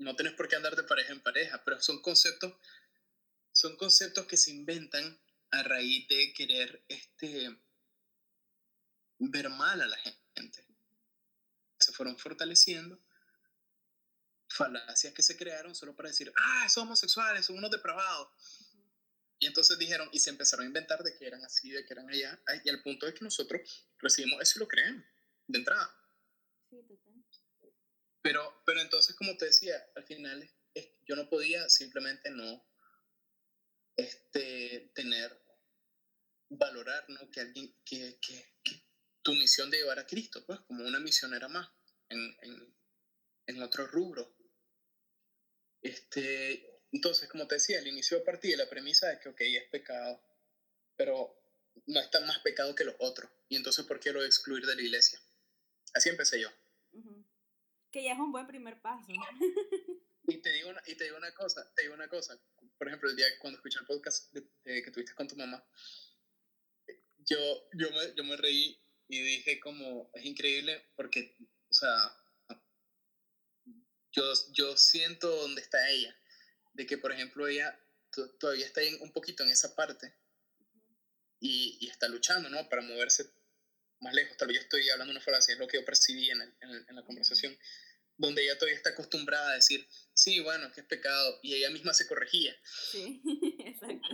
No 0.00 0.16
tienes 0.16 0.32
por 0.32 0.48
qué 0.48 0.56
andar 0.56 0.74
de 0.76 0.82
pareja 0.82 1.12
en 1.12 1.20
pareja, 1.20 1.62
pero 1.62 1.80
son 1.80 2.00
conceptos, 2.00 2.54
son 3.52 3.76
conceptos 3.76 4.26
que 4.26 4.38
se 4.38 4.50
inventan 4.50 5.20
a 5.50 5.62
raíz 5.62 6.08
de 6.08 6.32
querer 6.32 6.82
este, 6.88 7.54
ver 9.18 9.50
mal 9.50 9.82
a 9.82 9.86
la 9.86 9.98
gente. 9.98 10.64
Se 11.78 11.92
fueron 11.92 12.16
fortaleciendo 12.18 12.98
falacias 14.48 15.12
que 15.12 15.22
se 15.22 15.36
crearon 15.36 15.74
solo 15.74 15.94
para 15.94 16.08
decir, 16.08 16.32
ah, 16.34 16.68
son 16.70 16.84
homosexuales, 16.84 17.44
son 17.44 17.58
unos 17.58 17.70
depravados. 17.70 18.28
Y 19.38 19.46
entonces 19.46 19.78
dijeron, 19.78 20.08
y 20.12 20.20
se 20.20 20.30
empezaron 20.30 20.64
a 20.64 20.68
inventar 20.68 21.02
de 21.02 21.14
que 21.14 21.26
eran 21.26 21.44
así, 21.44 21.70
de 21.70 21.84
que 21.84 21.92
eran 21.92 22.08
allá, 22.08 22.42
y 22.64 22.70
al 22.70 22.82
punto 22.82 23.04
de 23.04 23.12
que 23.12 23.24
nosotros 23.24 23.86
recibimos 23.98 24.40
eso 24.40 24.54
y 24.56 24.60
lo 24.60 24.68
creemos, 24.68 25.04
de 25.46 25.58
entrada. 25.58 25.94
Sí, 26.70 26.76
total. 26.88 27.09
Pero, 28.22 28.62
pero 28.66 28.80
entonces, 28.80 29.16
como 29.16 29.36
te 29.36 29.46
decía, 29.46 29.82
al 29.96 30.04
final 30.04 30.50
yo 31.06 31.16
no 31.16 31.28
podía 31.28 31.68
simplemente 31.68 32.30
no 32.30 32.64
este, 33.96 34.92
tener, 34.94 35.36
valorar, 36.48 37.04
¿no? 37.08 37.30
Que 37.30 37.40
alguien, 37.40 37.74
que, 37.84 38.18
que, 38.20 38.54
tu 39.22 39.34
misión 39.34 39.70
de 39.70 39.78
llevar 39.78 39.98
a 39.98 40.06
Cristo, 40.06 40.44
pues, 40.46 40.60
como 40.60 40.86
una 40.86 40.98
misionera 41.00 41.48
más 41.48 41.68
en, 42.08 42.36
en, 42.42 42.76
en 43.46 43.62
otro 43.62 43.86
rubro. 43.86 44.36
Este, 45.82 46.84
entonces, 46.92 47.28
como 47.28 47.46
te 47.46 47.56
decía, 47.56 47.78
el 47.78 47.88
inicio 47.88 48.18
de 48.18 48.24
partida, 48.24 48.56
la 48.56 48.70
premisa 48.70 49.08
de 49.08 49.18
que, 49.18 49.28
ok, 49.28 49.40
es 49.40 49.68
pecado, 49.70 50.22
pero 50.96 51.40
no 51.86 52.00
es 52.00 52.10
tan 52.10 52.26
más 52.26 52.38
pecado 52.40 52.74
que 52.74 52.84
los 52.84 52.96
otros. 52.98 53.30
Y 53.48 53.56
entonces, 53.56 53.84
¿por 53.84 54.00
qué 54.00 54.12
lo 54.12 54.24
excluir 54.24 54.64
de 54.64 54.76
la 54.76 54.82
iglesia? 54.82 55.20
Así 55.94 56.08
empecé 56.08 56.40
yo. 56.40 56.50
Que 57.90 58.04
ya 58.04 58.12
es 58.12 58.18
un 58.18 58.32
buen 58.32 58.46
primer 58.46 58.80
paso. 58.80 59.06
y, 60.26 60.38
te 60.38 60.50
digo 60.52 60.70
una, 60.70 60.82
y 60.86 60.94
te 60.94 61.04
digo 61.04 61.16
una 61.16 61.32
cosa, 61.34 61.72
te 61.74 61.82
digo 61.82 61.94
una 61.94 62.08
cosa. 62.08 62.38
Por 62.78 62.88
ejemplo, 62.88 63.10
el 63.10 63.16
día 63.16 63.26
cuando 63.40 63.58
escuché 63.58 63.78
el 63.80 63.86
podcast 63.86 64.32
que 64.64 64.90
tuviste 64.90 65.14
con 65.14 65.28
tu 65.28 65.36
mamá, 65.36 65.64
yo, 67.18 67.38
yo, 67.74 67.90
me, 67.90 68.14
yo 68.14 68.24
me 68.24 68.36
reí 68.36 68.80
y 69.08 69.22
dije 69.22 69.60
como, 69.60 70.10
es 70.14 70.24
increíble 70.24 70.90
porque, 70.96 71.36
o 71.68 71.72
sea, 71.72 72.16
yo, 74.12 74.22
yo 74.52 74.76
siento 74.76 75.28
dónde 75.28 75.60
está 75.60 75.90
ella, 75.90 76.16
de 76.72 76.86
que, 76.86 76.96
por 76.98 77.12
ejemplo, 77.12 77.46
ella 77.46 77.78
todavía 78.38 78.66
está 78.66 78.80
un 79.00 79.12
poquito 79.12 79.42
en 79.42 79.50
esa 79.50 79.74
parte 79.74 80.14
y, 81.40 81.78
y, 81.80 81.88
está 81.88 82.08
luchando, 82.08 82.48
¿no? 82.48 82.68
Para 82.68 82.82
moverse 82.82 83.32
más 84.00 84.14
lejos. 84.14 84.36
Tal 84.36 84.48
vez 84.48 84.56
yo 84.56 84.62
estoy 84.62 84.88
hablando 84.90 85.12
una 85.12 85.20
frase, 85.20 85.52
es 85.52 85.58
lo 85.58 85.66
que 85.66 85.78
yo 85.78 85.84
percibí 85.84 86.30
en, 86.30 86.40
en, 86.40 86.96
la 86.96 87.04
conversación, 87.04 87.56
donde 88.16 88.42
ella 88.42 88.58
todavía 88.58 88.76
está 88.76 88.90
acostumbrada 88.90 89.50
a 89.50 89.54
decir, 89.54 89.86
sí, 90.12 90.40
bueno, 90.40 90.70
que 90.72 90.80
es 90.80 90.86
pecado, 90.86 91.38
y 91.42 91.54
ella 91.54 91.70
misma 91.70 91.94
se 91.94 92.06
corregía. 92.06 92.54
Sí, 92.90 93.22
exacto. 93.66 94.08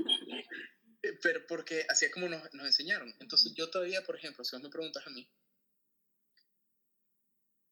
Eh, 1.03 1.19
pero 1.23 1.47
porque 1.47 1.87
así 1.89 2.07
es 2.07 2.13
como 2.13 2.29
nos, 2.29 2.53
nos 2.55 2.67
enseñaron. 2.67 3.15
Entonces 3.21 3.53
yo 3.55 3.71
todavía, 3.71 4.03
por 4.05 4.17
ejemplo, 4.17 4.45
si 4.45 4.57
vos 4.57 4.63
me 4.63 4.71
preguntas 4.71 5.07
a 5.07 5.11
mí, 5.11 5.29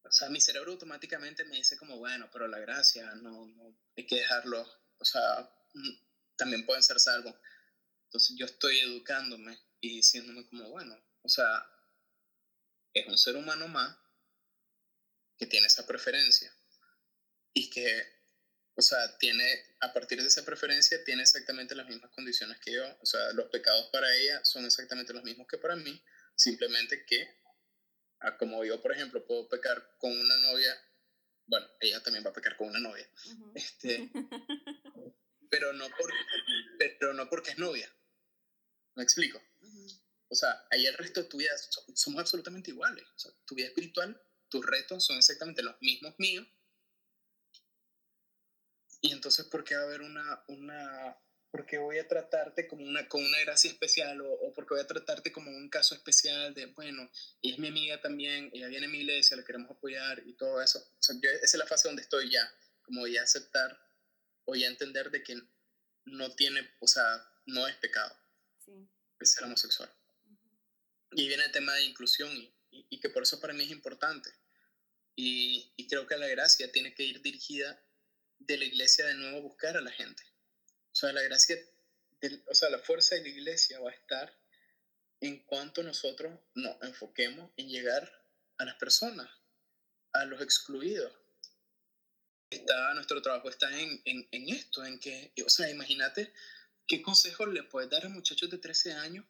o 0.05 0.13
sea, 0.13 0.29
mi 0.29 0.41
cerebro 0.41 0.73
automáticamente 0.73 1.45
me 1.45 1.57
dice 1.57 1.77
como, 1.77 1.99
bueno, 1.99 2.29
pero 2.33 2.47
la 2.47 2.59
gracia, 2.59 3.15
no, 3.17 3.47
no 3.47 3.77
hay 3.97 4.07
que 4.07 4.17
dejarlo, 4.17 4.65
o 4.99 5.05
sea, 5.05 5.51
mm, 5.73 5.91
también 6.37 6.67
pueden 6.67 6.83
ser 6.83 7.01
salvos. 7.01 7.35
Entonces 8.05 8.37
yo 8.39 8.47
estoy 8.47 8.79
educándome 8.79 9.59
y 9.81 9.97
diciéndome 9.97 10.47
como, 10.47 10.71
bueno, 10.71 10.97
o 11.23 11.29
sea, 11.29 11.67
es 12.95 13.07
un 13.09 13.19
ser 13.19 13.37
humano 13.37 13.69
más 13.69 13.97
que 15.37 15.47
tiene 15.47 15.67
esa 15.67 15.87
preferencia 15.87 16.55
y 17.53 17.69
que, 17.71 18.03
o 18.75 18.83
sea, 18.83 19.19
tiene, 19.19 19.47
a 19.81 19.93
partir 19.93 20.21
de 20.21 20.29
esa 20.29 20.45
preferencia, 20.45 21.03
tiene 21.05 21.23
exactamente 21.23 21.75
las 21.75 21.89
mismas 21.89 22.11
condiciones 22.13 22.59
que 22.61 22.73
yo. 22.73 22.85
O 23.01 23.07
sea, 23.07 23.33
los 23.33 23.51
pecados 23.51 23.91
para 23.93 24.13
ella 24.15 24.45
son 24.45 24.65
exactamente 24.65 25.13
los 25.13 25.25
mismos 25.25 25.47
que 25.49 25.59
para 25.59 25.77
mí, 25.77 26.03
simplemente 26.35 27.05
que 27.05 27.45
como 28.39 28.65
yo, 28.65 28.81
por 28.81 28.93
ejemplo, 28.93 29.25
puedo 29.27 29.49
pecar 29.49 29.97
con 29.99 30.11
una 30.11 30.37
novia, 30.39 30.75
bueno, 31.47 31.67
ella 31.81 32.03
también 32.03 32.25
va 32.25 32.31
a 32.31 32.35
pecar 32.35 32.57
con 32.57 32.69
una 32.69 32.81
novia, 32.81 33.09
este, 33.55 34.11
pero, 35.51 35.73
no 35.75 35.89
por, 35.91 36.13
pero 36.79 37.13
no 37.15 37.29
porque 37.29 37.51
es 37.51 37.59
novia. 37.59 37.91
¿Me 38.95 39.03
explico? 39.03 39.43
O 40.29 40.35
sea, 40.35 40.67
ahí 40.71 40.87
el 40.87 40.95
resto 40.95 41.23
de 41.23 41.29
tu 41.29 41.39
vida 41.39 41.53
somos 41.95 42.21
absolutamente 42.21 42.71
iguales. 42.71 43.05
O 43.15 43.19
sea, 43.19 43.33
tu 43.45 43.55
vida 43.55 43.69
espiritual, 43.69 44.21
tus 44.49 44.65
retos 44.65 45.05
son 45.05 45.17
exactamente 45.17 45.63
los 45.63 45.81
mismos 45.81 46.15
míos. 46.19 46.47
Y 49.01 49.13
entonces, 49.13 49.45
¿por 49.47 49.65
qué 49.65 49.77
va 49.77 49.83
a 49.83 49.85
haber 49.85 50.01
una, 50.01 50.45
una, 50.49 51.17
porque 51.51 51.77
voy 51.77 51.99
a 51.99 52.09
tratarte 52.09 52.67
como 52.67 52.85
una, 52.85 53.07
con 53.07 53.23
una 53.23 53.39
gracia 53.41 53.71
especial 53.71 54.21
o, 54.23 54.33
o, 54.33 54.55
porque 54.55 54.75
voy 54.75 54.83
a 54.83 54.87
tratarte 54.87 55.31
como 55.31 55.51
un 55.51 55.69
caso 55.69 55.95
especial 55.95 56.55
de, 56.55 56.67
bueno, 56.67 57.11
y 57.43 57.53
es 57.53 57.59
mi 57.59 57.69
amiga 57.69 58.01
también, 58.01 58.51
ella 58.55 58.69
viene 58.69 58.87
a 58.87 58.89
mi 58.89 59.01
iglesia, 59.01 59.37
la 59.37 59.45
queremos 59.45 59.71
apoyar 59.71 60.23
y 60.27 60.33
todo 60.33 60.63
eso. 60.63 60.79
O 60.79 61.03
sea, 61.03 61.17
yo, 61.21 61.29
esa 61.31 61.45
es 61.45 61.55
la 61.55 61.67
fase 61.67 61.89
donde 61.89 62.03
estoy 62.03 62.31
ya, 62.31 62.51
como 62.83 63.07
ya 63.07 63.23
aceptar 63.23 63.79
o 64.47 64.55
ya 64.55 64.69
entender 64.69 65.11
de 65.11 65.23
que 65.23 65.37
no 66.07 66.35
tiene, 66.35 66.69
o 66.81 66.87
sea, 66.87 67.29
no 67.47 67.67
es 67.67 67.77
pecado 67.77 68.17
sí. 68.65 68.89
ser 69.21 69.45
homosexual. 69.45 69.93
Y 71.15 71.29
viene 71.29 71.45
el 71.45 71.53
tema 71.53 71.75
de 71.75 71.85
inclusión 71.85 72.31
y, 72.71 73.01
que 73.01 73.09
por 73.09 73.23
eso 73.23 73.41
para 73.41 73.53
mí 73.53 73.65
es 73.65 73.71
importante. 73.71 74.31
Y, 75.17 75.73
y 75.77 75.87
creo 75.87 76.07
que 76.07 76.17
la 76.17 76.27
gracia 76.27 76.73
tiene 76.73 76.95
que 76.95 77.05
ir 77.05 77.23
dirigida 77.23 77.81
de 78.39 78.59
la 78.59 78.65
iglesia 78.65 79.07
de 79.07 79.15
nuevo 79.15 79.39
a 79.39 79.43
buscar 79.43 79.77
a 79.77 79.81
la 79.81 79.93
gente 79.93 80.25
o 80.95 80.97
sea, 80.97 81.13
la 81.13 81.23
gracia, 81.23 81.57
o 82.47 82.55
sea, 82.55 82.71
la 82.71 82.79
fuerza 82.79 83.17
de 83.17 83.23
la 83.23 83.29
iglesia 83.29 83.81
va 83.81 83.91
a 83.91 83.95
estar 83.95 84.39
en 85.21 85.41
cuanto 85.41 85.83
nosotros 85.83 86.39
nos 86.55 86.81
enfoquemos 86.83 87.51
en 87.57 87.69
llegar 87.69 88.09
a 88.59 88.65
las 88.65 88.77
personas, 88.77 89.29
a 90.13 90.25
los 90.25 90.41
excluidos. 90.41 91.13
Está, 92.49 92.95
nuestro 92.95 93.21
trabajo 93.23 93.51
está 93.51 93.77
en, 93.77 94.01
en, 94.05 94.29
en 94.31 94.49
esto, 94.51 94.85
en 94.85 95.01
que, 95.01 95.33
o 95.45 95.51
sea, 95.51 95.69
imagínate 95.69 96.33
qué 96.87 97.03
consejos 97.03 97.49
le 97.49 97.65
puedes 97.65 97.91
dar 97.91 98.07
a 98.07 98.09
muchachos 98.09 98.49
de 98.49 98.59
13 98.59 98.93
años 98.93 99.27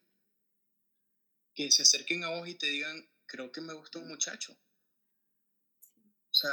que 1.55 1.71
se 1.71 1.83
acerquen 1.83 2.25
a 2.25 2.31
vos 2.31 2.49
y 2.49 2.55
te 2.55 2.67
digan, 2.67 3.09
creo 3.27 3.51
que 3.53 3.61
me 3.61 3.75
gusta 3.75 3.99
un 3.99 4.09
muchacho. 4.09 4.57
O 6.31 6.35
sea, 6.35 6.51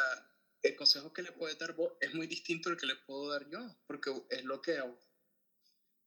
el 0.61 0.75
consejo 0.75 1.11
que 1.11 1.23
le 1.23 1.31
puedes 1.31 1.57
dar 1.57 1.73
vos 1.73 1.93
es 1.99 2.13
muy 2.13 2.27
distinto 2.27 2.69
al 2.69 2.77
que 2.77 2.85
le 2.85 2.95
puedo 2.95 3.29
dar 3.29 3.49
yo, 3.49 3.59
porque 3.87 4.11
es 4.29 4.43
lo 4.43 4.61
que, 4.61 4.79
o 4.79 4.97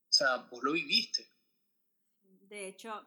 sea, 0.09 0.37
vos 0.37 0.63
lo 0.63 0.73
viviste. 0.73 1.29
De 2.23 2.69
hecho, 2.69 3.05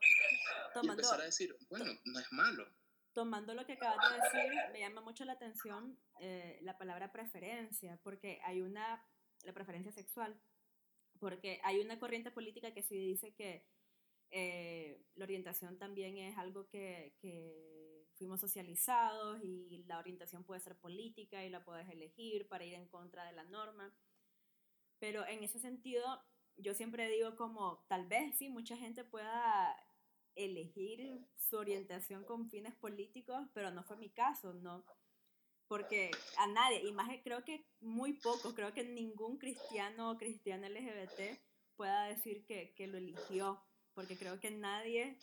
tomando... 0.73 1.01
Y 1.01 1.05
empezar 1.05 1.21
a 1.21 1.25
decir, 1.25 1.55
bueno, 1.69 1.85
no 2.03 2.19
es 2.19 2.31
malo. 2.31 2.67
Tomando 3.13 3.53
lo 3.53 3.65
que 3.65 3.73
acabas 3.73 4.11
de 4.11 4.15
decir, 4.15 4.51
me 4.73 4.79
llama 4.79 5.01
mucho 5.01 5.25
la 5.25 5.33
atención 5.33 5.97
eh, 6.19 6.59
la 6.61 6.77
palabra 6.77 7.11
preferencia, 7.11 7.97
porque 8.03 8.39
hay 8.43 8.61
una, 8.61 9.03
la 9.43 9.53
preferencia 9.53 9.91
sexual, 9.91 10.39
porque 11.19 11.61
hay 11.63 11.79
una 11.79 11.97
corriente 11.97 12.29
política 12.29 12.73
que 12.73 12.83
sí 12.83 12.97
dice 12.97 13.33
que 13.33 13.65
eh, 14.31 15.01
la 15.15 15.25
orientación 15.25 15.77
también 15.77 16.17
es 16.17 16.37
algo 16.37 16.67
que, 16.67 17.15
que 17.19 18.05
fuimos 18.17 18.41
socializados 18.41 19.39
y 19.43 19.83
la 19.87 19.99
orientación 19.99 20.43
puede 20.43 20.61
ser 20.61 20.77
política 20.77 21.45
y 21.45 21.49
la 21.49 21.63
puedes 21.63 21.87
elegir 21.89 22.47
para 22.47 22.65
ir 22.65 22.73
en 22.73 22.87
contra 22.87 23.25
de 23.25 23.33
la 23.33 23.43
norma. 23.43 23.93
Pero 24.99 25.25
en 25.27 25.43
ese 25.43 25.59
sentido, 25.59 26.03
yo 26.57 26.73
siempre 26.73 27.09
digo 27.09 27.35
como, 27.35 27.85
tal 27.87 28.07
vez 28.07 28.35
sí, 28.37 28.49
mucha 28.49 28.75
gente 28.75 29.03
pueda 29.03 29.75
elegir 30.35 31.27
su 31.35 31.57
orientación 31.57 32.23
con 32.23 32.49
fines 32.49 32.75
políticos, 32.75 33.47
pero 33.53 33.71
no 33.71 33.83
fue 33.83 33.97
mi 33.97 34.09
caso, 34.09 34.53
¿no? 34.53 34.85
Porque 35.67 36.11
a 36.37 36.47
nadie, 36.47 36.87
y 36.87 36.91
más 36.93 37.09
creo 37.23 37.43
que 37.43 37.65
muy 37.81 38.13
pocos, 38.13 38.53
creo 38.53 38.73
que 38.73 38.83
ningún 38.83 39.37
cristiano 39.37 40.11
o 40.11 40.17
cristiana 40.17 40.69
LGBT 40.69 41.39
pueda 41.75 42.05
decir 42.05 42.45
que, 42.45 42.73
que 42.75 42.87
lo 42.87 42.97
eligió, 42.97 43.61
porque 43.97 44.15
creo 44.15 44.39
que 44.39 44.51
nadie 44.51 45.17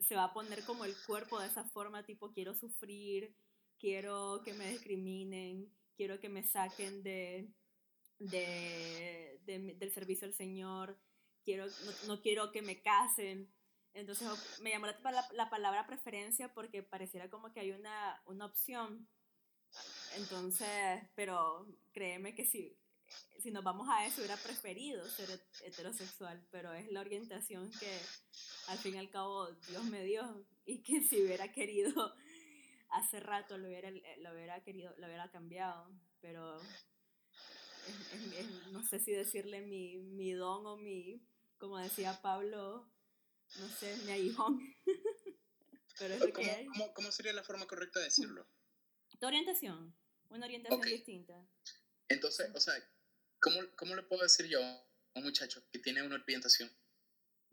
se 0.00 0.16
va 0.16 0.24
a 0.24 0.32
poner 0.32 0.64
como 0.64 0.84
el 0.84 0.96
cuerpo 1.06 1.38
de 1.38 1.46
esa 1.46 1.62
forma, 1.62 2.04
tipo 2.04 2.32
quiero 2.32 2.52
sufrir, 2.52 3.32
quiero 3.78 4.42
que 4.44 4.52
me 4.52 4.68
discriminen, 4.68 5.72
quiero 5.96 6.18
que 6.18 6.28
me 6.28 6.42
saquen 6.42 7.04
de, 7.04 7.48
de, 8.18 9.40
del 9.46 9.92
servicio 9.92 10.26
al 10.26 10.34
Señor, 10.34 10.98
quiero, 11.44 11.66
no, 12.08 12.20
quiero 12.20 12.50
que 12.50 12.62
me 12.62 12.82
casen. 12.82 13.48
Entonces 13.94 14.28
me 14.60 14.70
llamó 14.70 14.86
la, 14.86 15.28
la, 15.30 15.48
palabra 15.48 15.86
preferencia 15.86 16.52
porque 16.52 16.82
pareciera 16.82 17.30
como 17.30 17.52
que 17.52 17.60
hay 17.60 17.70
una, 17.70 18.20
una 18.26 18.46
opción. 18.46 19.08
Entonces, 20.16 21.00
pero 21.14 21.64
créeme 21.92 22.34
que 22.34 22.44
si 22.44 22.76
si 23.38 23.50
nos 23.50 23.64
vamos 23.64 23.88
a 23.90 24.06
eso, 24.06 24.20
hubiera 24.20 24.36
preferido 24.36 25.08
ser 25.08 25.40
heterosexual, 25.64 26.44
pero 26.50 26.72
es 26.72 26.90
la 26.90 27.00
orientación 27.00 27.70
que 27.78 27.98
al 28.68 28.78
fin 28.78 28.94
y 28.94 28.98
al 28.98 29.10
cabo 29.10 29.50
Dios 29.68 29.84
me 29.84 30.04
dio 30.04 30.46
y 30.64 30.82
que 30.82 31.02
si 31.02 31.22
hubiera 31.22 31.52
querido 31.52 32.14
hace 32.90 33.20
rato 33.20 33.56
lo 33.58 33.68
hubiera, 33.68 33.90
lo 33.90 34.32
hubiera 34.32 34.62
querido, 34.62 34.94
lo 34.98 35.06
hubiera 35.06 35.30
cambiado, 35.30 35.90
pero 36.20 36.60
no 38.72 38.82
sé 38.82 38.98
si 38.98 39.12
decirle 39.12 39.62
mi, 39.62 39.98
mi 39.98 40.32
don 40.32 40.66
o 40.66 40.76
mi, 40.76 41.22
como 41.58 41.78
decía 41.78 42.20
Pablo, 42.20 42.90
no 43.58 43.68
sé, 43.68 43.96
mi 44.04 44.12
aguijón. 44.12 44.60
pero 45.98 46.14
es 46.14 46.32
¿Cómo, 46.32 46.92
¿Cómo, 46.94 47.12
sería 47.12 47.32
la 47.32 47.42
forma 47.42 47.66
correcta 47.66 47.98
de 47.98 48.06
decirlo? 48.06 48.46
Tu 49.18 49.26
orientación, 49.26 49.94
una 50.28 50.46
orientación 50.46 50.82
distinta. 50.82 51.46
Entonces, 52.08 52.50
o 52.54 52.60
sea, 52.60 52.74
¿cómo, 53.48 53.76
¿cómo, 53.76 53.96
le 53.96 54.02
puedo 54.02 54.22
decir 54.22 54.46
yo 54.46 54.62
a 54.62 54.84
un 55.14 55.24
muchacho 55.24 55.62
que 55.70 55.78
tiene 55.78 56.02
una 56.02 56.16
orientación? 56.16 56.70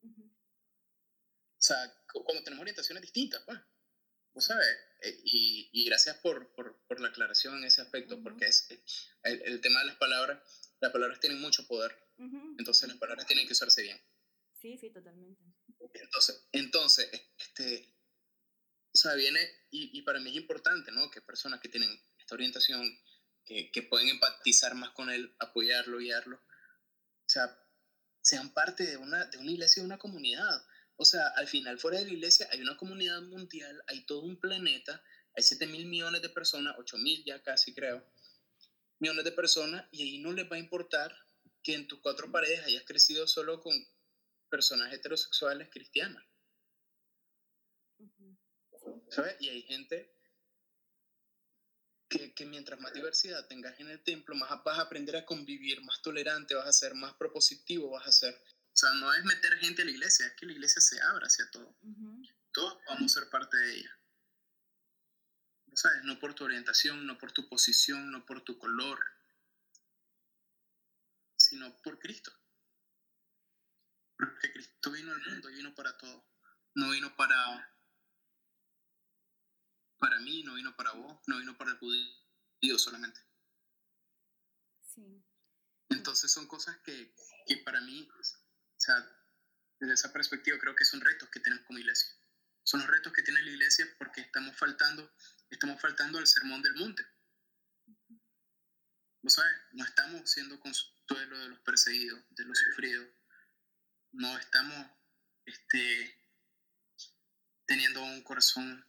O 0.04 1.62
sea, 1.66 1.78
cuando 2.06 2.44
tenemos 2.44 2.62
orientaciones 2.62 3.02
distintas, 3.02 3.42
pues. 3.46 3.60
Vos 4.34 4.44
sabes, 4.44 4.68
eh, 5.02 5.22
y, 5.24 5.70
y, 5.72 5.86
gracias 5.86 6.18
por, 6.18 6.52
por, 6.52 6.86
por, 6.88 7.00
la 7.00 7.08
aclaración 7.08 7.58
en 7.58 7.64
ese 7.64 7.82
aspecto, 7.82 8.22
porque 8.22 8.48
es 8.48 8.70
eh, 8.70 8.84
el, 9.24 9.42
el, 9.44 9.62
tema 9.62 9.80
de 9.80 9.86
las 9.86 9.96
palabras, 9.96 10.74
las 10.82 10.92
palabras 10.92 11.22
tienen 11.22 11.40
mucho 11.40 11.66
poder, 11.68 11.98
entonces 12.60 12.90
las 12.90 12.98
palabras 12.98 13.26
tienen 13.26 13.48
que 13.48 13.54
usarse 13.54 13.82
bien. 13.82 13.98
Sí, 14.52 14.78
sí, 14.78 14.90
totalmente. 14.92 15.42
Entonces, 15.94 16.50
entonces 16.52 17.10
este, 17.38 17.96
o 18.94 18.98
sea, 18.98 19.14
viene, 19.14 19.40
y, 19.72 19.98
y 19.98 20.02
para 20.02 20.20
mí 20.20 20.32
es 20.32 20.36
importante, 20.36 20.92
¿no? 20.92 21.10
Que 21.10 21.22
personas 21.22 21.62
que 21.62 21.70
tienen 21.70 21.98
esta 22.18 22.36
orientación 22.36 22.86
que, 23.46 23.72
que, 23.72 23.84
pueden 23.84 24.10
empatizar 24.10 24.76
más 24.76 24.92
con 24.92 25.10
él, 25.10 25.36
apoyarlo, 25.40 26.00
guiarlo. 26.00 26.38
O 26.38 27.30
sea, 27.30 27.58
sean 28.22 28.54
parte 28.54 28.86
de 28.86 28.98
una, 28.98 29.26
de 29.26 29.38
una 29.38 29.52
iglesia, 29.52 29.82
de 29.82 29.88
una 29.88 30.00
comunidad. 30.00 30.66
O 30.98 31.06
sea, 31.06 31.28
al 31.36 31.48
final, 31.48 31.78
fuera 31.78 32.00
de 32.00 32.06
la 32.06 32.14
iglesia 32.14 32.48
hay 32.52 32.62
una 32.62 32.78
comunidad 32.78 33.22
mundial, 33.22 33.84
hay 33.88 34.06
todo 34.06 34.22
un 34.22 34.40
planeta, 34.40 35.04
hay 35.36 35.44
7 35.44 35.68
mil 35.68 35.86
millones 35.86 36.22
de 36.22 36.30
personas, 36.30 36.76
8 36.80 36.98
mil 36.98 37.24
ya 37.26 37.44
casi 37.44 37.74
creo, 37.74 38.04
millones 39.00 39.26
de 39.26 39.32
personas, 39.32 39.88
y 39.92 40.04
ahí 40.04 40.18
no 40.20 40.32
les 40.32 40.50
va 40.50 40.56
a 40.56 40.60
importar 40.60 41.16
que 41.62 41.74
en 41.74 41.88
tus 41.88 42.00
cuatro 42.00 42.32
paredes 42.32 42.64
hayas 42.64 42.84
crecido 42.84 43.28
solo 43.28 43.62
con 43.62 43.74
personas 44.50 44.94
heterosexuales 44.94 45.70
cristianas. 45.70 46.24
¿Sabes? 49.10 49.36
Y 49.40 49.50
hay 49.50 49.62
gente 49.64 50.15
que, 52.08 52.46
mientras 52.46 52.80
más 52.80 52.94
diversidad 52.94 53.48
tengas 53.48 53.80
en 53.80 53.90
el 53.90 54.04
templo, 54.04 54.36
más 54.36 54.64
vas 54.64 54.80
a 54.80 54.84
aprender 54.84 55.16
a 55.16 55.26
convivir, 55.26 55.82
más 55.84 56.02
tolerante, 56.02 56.56
vas 56.56 56.68
a 56.68 56.74
ser 56.74 56.96
más 56.96 57.14
propositivo, 57.16 57.92
vas 57.92 58.08
a 58.08 58.12
ser... 58.12 58.34
O 58.36 58.78
sea, 58.78 58.92
no 58.94 59.14
es 59.14 59.24
meter 59.24 59.58
gente 59.58 59.82
a 59.82 59.86
la 59.86 59.92
iglesia, 59.92 60.28
es 60.28 60.34
que 60.34 60.46
la 60.46 60.52
iglesia 60.52 60.82
se 60.82 61.02
abra 61.02 61.28
hacia 61.28 61.50
todo. 61.50 61.78
Todos 62.52 62.78
vamos 62.88 63.12
a 63.12 63.20
ser 63.20 63.30
parte 63.30 63.58
de 63.58 63.76
ella. 63.78 64.00
¿No 65.68 65.78
sabes? 65.78 66.04
No 66.04 66.20
por 66.20 66.34
tu 66.36 66.44
orientación, 66.44 67.06
no 67.06 67.18
por 67.18 67.32
tu 67.32 67.48
posición, 67.48 68.12
no 68.12 68.26
por 68.26 68.44
tu 68.44 68.58
color, 68.58 69.00
sino 71.38 71.82
por 71.82 72.00
Cristo. 72.00 72.32
Porque 74.18 74.52
Cristo 74.52 74.92
vino 74.92 75.12
al 75.12 75.22
mundo 75.22 75.50
y 75.50 75.56
vino 75.56 75.74
para 75.74 75.98
todo. 75.98 76.26
No 76.76 76.92
vino 76.92 77.16
para 77.16 77.75
para 79.98 80.20
mí, 80.20 80.44
no 80.44 80.56
vino 80.56 80.76
para 80.76 80.92
vos, 80.92 81.20
no 81.28 81.38
vino 81.38 81.58
para 81.58 81.72
el 81.72 81.78
judío 81.78 82.78
solamente. 82.78 83.20
Sí. 84.84 85.24
Entonces 85.90 86.32
son 86.32 86.48
cosas 86.48 86.78
que, 86.84 87.14
que 87.46 87.58
para 87.58 87.82
mí, 87.82 88.10
o 88.20 88.24
sea, 88.78 88.96
desde 89.80 89.94
esa 89.94 90.14
perspectiva 90.14 90.58
creo 90.60 90.76
que 90.76 90.86
son 90.86 91.02
retos 91.02 91.30
que 91.30 91.40
tenemos 91.40 91.66
como 91.66 91.80
iglesia. 91.80 92.10
Son 92.64 92.80
los 92.80 92.90
retos 92.90 93.14
que 93.14 93.22
tiene 93.22 93.42
la 93.44 93.52
iglesia 93.52 93.86
porque 93.98 94.22
estamos 94.22 94.58
faltando, 94.58 95.14
estamos 95.50 95.80
faltando 95.80 96.18
al 96.18 96.28
sermón 96.28 96.62
del 96.64 96.76
monte. 96.76 97.06
¿Vos 99.22 99.34
sabes? 99.34 99.54
No 99.74 99.84
estamos 99.86 100.30
siendo 100.30 100.60
consuelo 100.60 101.40
de 101.40 101.50
los 101.50 101.60
perseguidos, 101.60 102.24
de 102.32 102.46
los 102.46 102.58
sufridos. 102.58 103.08
No 104.12 104.38
estamos 104.38 104.92
este, 105.46 106.20
teniendo 107.66 108.04
un 108.04 108.24
corazón 108.24 108.86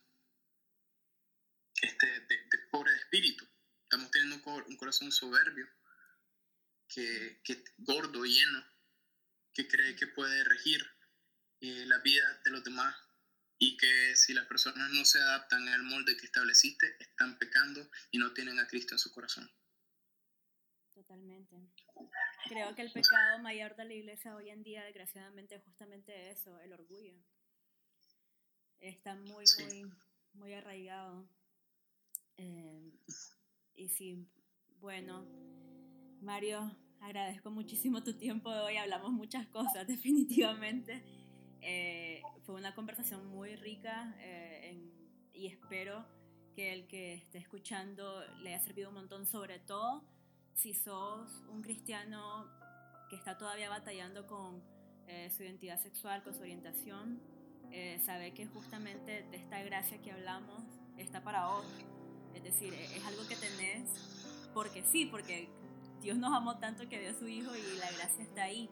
este, 1.83 2.07
de, 2.07 2.59
pobre 2.71 2.93
de 2.93 2.99
espíritu. 2.99 3.47
Estamos 3.83 4.11
teniendo 4.11 4.37
un, 4.37 4.77
corazón 4.77 5.13
soberbio, 5.13 5.67
que, 6.89 7.41
que, 7.45 7.65
gordo, 7.79 8.25
lleno, 8.25 8.65
que 9.53 9.69
cree 9.69 9.97
que 9.97 10.07
puede 10.09 10.45
regir 10.45 10.85
eh, 11.61 11.85
la 11.87 11.99
vida 11.99 12.41
de 12.45 12.51
los 12.51 12.65
demás 12.65 12.95
y 13.59 13.77
que 13.77 14.15
si 14.17 14.35
las 14.35 14.47
personas 14.47 14.91
no 14.91 15.05
se 15.05 15.19
adaptan 15.19 15.67
al 15.69 15.83
molde 15.83 16.17
que 16.17 16.27
estableciste, 16.27 16.97
están 17.01 17.39
pecando 17.39 17.89
y 18.11 18.19
no 18.19 18.33
tienen 18.33 18.59
a 18.59 18.67
Cristo 18.67 18.95
en 18.95 18.99
su 18.99 19.13
corazón. 19.13 19.51
Totalmente. 20.95 21.57
Creo 22.49 22.75
que 22.75 22.83
el 22.83 22.93
pecado 22.93 23.39
mayor 23.41 23.77
de 23.77 23.85
la 23.85 23.95
iglesia 23.95 24.35
hoy 24.35 24.51
en 24.51 24.63
día, 24.63 24.85
desgraciadamente, 24.85 25.57
es 25.57 25.63
justamente 25.63 26.31
eso, 26.31 26.59
el 26.61 26.73
orgullo. 26.73 27.15
Está 28.79 29.15
muy, 29.15 29.45
muy, 29.59 29.93
muy 30.35 30.55
arraigado. 30.55 31.29
Eh, 32.39 32.93
y 33.75 33.89
sí, 33.89 34.29
bueno, 34.81 35.25
Mario, 36.21 36.71
agradezco 37.01 37.51
muchísimo 37.51 38.03
tu 38.03 38.15
tiempo 38.15 38.53
de 38.53 38.61
hoy, 38.61 38.77
hablamos 38.77 39.13
muchas 39.13 39.47
cosas 39.47 39.87
definitivamente. 39.89 41.03
Eh, 41.61 42.23
fue 42.45 42.55
una 42.55 42.75
conversación 42.75 43.27
muy 43.27 43.57
rica 43.57 44.15
eh, 44.21 44.81
y 45.33 45.47
espero 45.47 46.07
que 46.55 46.73
el 46.73 46.87
que 46.87 47.15
esté 47.15 47.39
escuchando 47.39 48.23
le 48.43 48.55
haya 48.55 48.65
servido 48.65 48.89
un 48.89 48.95
montón, 48.95 49.27
sobre 49.27 49.59
todo 49.59 50.05
si 50.55 50.73
sos 50.73 51.43
un 51.49 51.61
cristiano 51.61 52.47
que 53.11 53.17
está 53.17 53.37
todavía 53.37 53.69
batallando 53.69 54.27
con 54.27 54.63
su 55.31 55.45
identidad 55.45 55.81
sexual, 55.81 56.25
con 56.25 56.35
su 56.35 56.41
orientación, 56.41 57.21
sabe 58.05 58.33
que 58.35 58.47
justamente 58.47 59.23
de 59.23 59.37
esta 59.37 59.63
gracia 59.63 60.01
que 60.03 60.11
hablamos 60.11 60.65
está 60.97 61.23
para 61.23 61.47
vos 61.47 61.65
es 62.37 62.45
decir, 62.45 62.73
e-, 62.73 62.97
es 62.97 63.05
algo 63.05 63.27
que 63.29 63.37
tenés 63.37 63.89
porque 64.55 64.83
sí, 64.85 65.05
porque 65.05 65.49
Dios 66.01 66.17
nos 66.17 66.33
amó 66.33 66.59
tanto 66.59 66.89
que 66.89 66.99
dio 67.01 67.11
a 67.11 67.15
su 67.15 67.29
Hijo 67.29 67.55
y 67.55 67.79
la 67.79 67.91
gracia 67.91 68.25
está 68.25 68.45
ahí. 68.45 68.71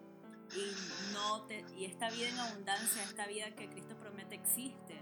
Y, 0.54 1.12
no 1.12 1.42
te, 1.42 1.64
y 1.76 1.84
esta 1.84 2.10
vida 2.10 2.28
en 2.28 2.38
abundancia, 2.38 3.02
esta 3.02 3.26
vida 3.26 3.54
que 3.54 3.68
Cristo 3.68 3.96
promete 3.96 4.34
existe. 4.34 5.00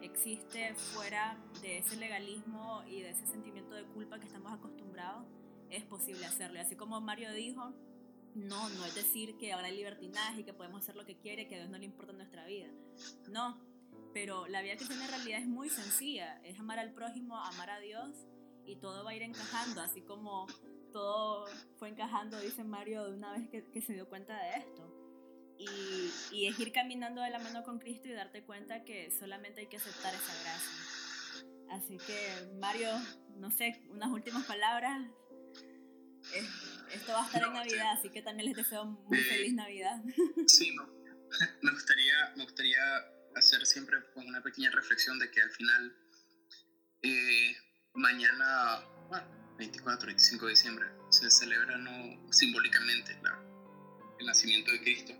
Existe 0.00 0.74
fuera 0.74 1.38
de 1.60 1.78
ese 1.78 1.96
legalismo 1.96 2.82
y 2.86 3.02
de 3.02 3.10
ese 3.10 3.26
sentimiento 3.26 3.74
de 3.74 3.84
culpa 3.84 4.18
que 4.18 4.26
estamos 4.26 4.52
acostumbrados. 4.52 5.24
Es 5.70 5.84
posible 5.84 6.26
hacerlo. 6.26 6.60
así 6.60 6.76
como 6.76 7.00
Mario 7.00 7.32
dijo, 7.32 7.72
no, 8.34 8.68
no 8.68 8.84
es 8.84 8.94
decir 8.94 9.36
que 9.38 9.52
hay 9.52 9.76
libertinaje 9.76 10.40
y 10.40 10.44
que 10.44 10.52
podemos 10.52 10.82
hacer 10.82 10.96
lo 10.96 11.04
que 11.04 11.16
quiere, 11.16 11.48
que 11.48 11.56
a 11.56 11.58
Dios 11.58 11.70
no 11.70 11.78
le 11.78 11.84
importa 11.84 12.12
nuestra 12.12 12.46
vida. 12.46 12.68
No, 13.30 13.58
pero 14.12 14.46
la 14.48 14.62
vida 14.62 14.76
cristiana 14.76 15.04
en 15.04 15.10
realidad 15.10 15.40
es 15.40 15.46
muy 15.46 15.68
sencilla, 15.68 16.40
es 16.44 16.58
amar 16.58 16.78
al 16.78 16.92
prójimo, 16.92 17.36
amar 17.36 17.70
a 17.70 17.78
Dios 17.80 18.26
y 18.64 18.76
todo 18.76 19.04
va 19.04 19.10
a 19.10 19.14
ir 19.14 19.22
encajando, 19.22 19.80
así 19.80 20.02
como 20.02 20.46
todo 20.92 21.46
fue 21.78 21.88
encajando, 21.88 22.38
dice 22.40 22.64
Mario, 22.64 23.04
de 23.04 23.16
una 23.16 23.32
vez 23.32 23.48
que, 23.48 23.64
que 23.70 23.80
se 23.80 23.94
dio 23.94 24.08
cuenta 24.08 24.36
de 24.36 24.58
esto. 24.58 24.98
Y, 25.58 26.10
y, 26.32 26.46
es 26.48 26.58
ir 26.58 26.72
caminando 26.72 27.22
de 27.22 27.30
la 27.30 27.38
mano 27.38 27.62
con 27.62 27.78
Cristo 27.78 28.08
y 28.08 28.12
darte 28.12 28.42
cuenta 28.42 28.82
que 28.84 29.12
solamente 29.12 29.60
hay 29.60 29.66
que 29.68 29.76
aceptar 29.76 30.12
esa 30.12 30.32
gracia. 30.42 31.02
Así 31.70 31.98
que, 31.98 32.56
Mario, 32.58 32.90
no 33.36 33.50
sé, 33.50 33.80
unas 33.88 34.10
últimas 34.10 34.44
palabras. 34.44 35.02
esto 36.92 37.12
va 37.12 37.22
a 37.22 37.26
estar 37.26 37.44
en 37.44 37.52
Navidad, 37.52 37.92
así 37.92 38.10
que 38.10 38.22
también 38.22 38.48
les 38.48 38.56
deseo 38.56 38.84
muy 38.84 39.18
eh, 39.18 39.22
feliz 39.22 39.54
Navidad. 39.54 40.02
Sí, 40.48 40.72
me 41.62 41.70
gustaría, 41.70 42.32
me 42.36 42.42
gustaría 42.42 42.80
hacer 43.36 43.66
siempre 43.66 44.00
pues, 44.14 44.26
una 44.26 44.42
pequeña 44.42 44.70
reflexión 44.70 45.18
de 45.18 45.30
que 45.30 45.40
al 45.40 45.50
final, 45.50 45.96
eh, 47.02 47.56
mañana, 47.94 48.84
bueno, 49.08 49.26
24, 49.58 50.06
25 50.06 50.46
de 50.46 50.50
diciembre, 50.50 50.86
se 51.10 51.30
celebra 51.30 51.76
¿no? 51.76 52.32
simbólicamente 52.32 53.18
el 54.18 54.26
nacimiento 54.26 54.70
de 54.70 54.80
Cristo, 54.80 55.12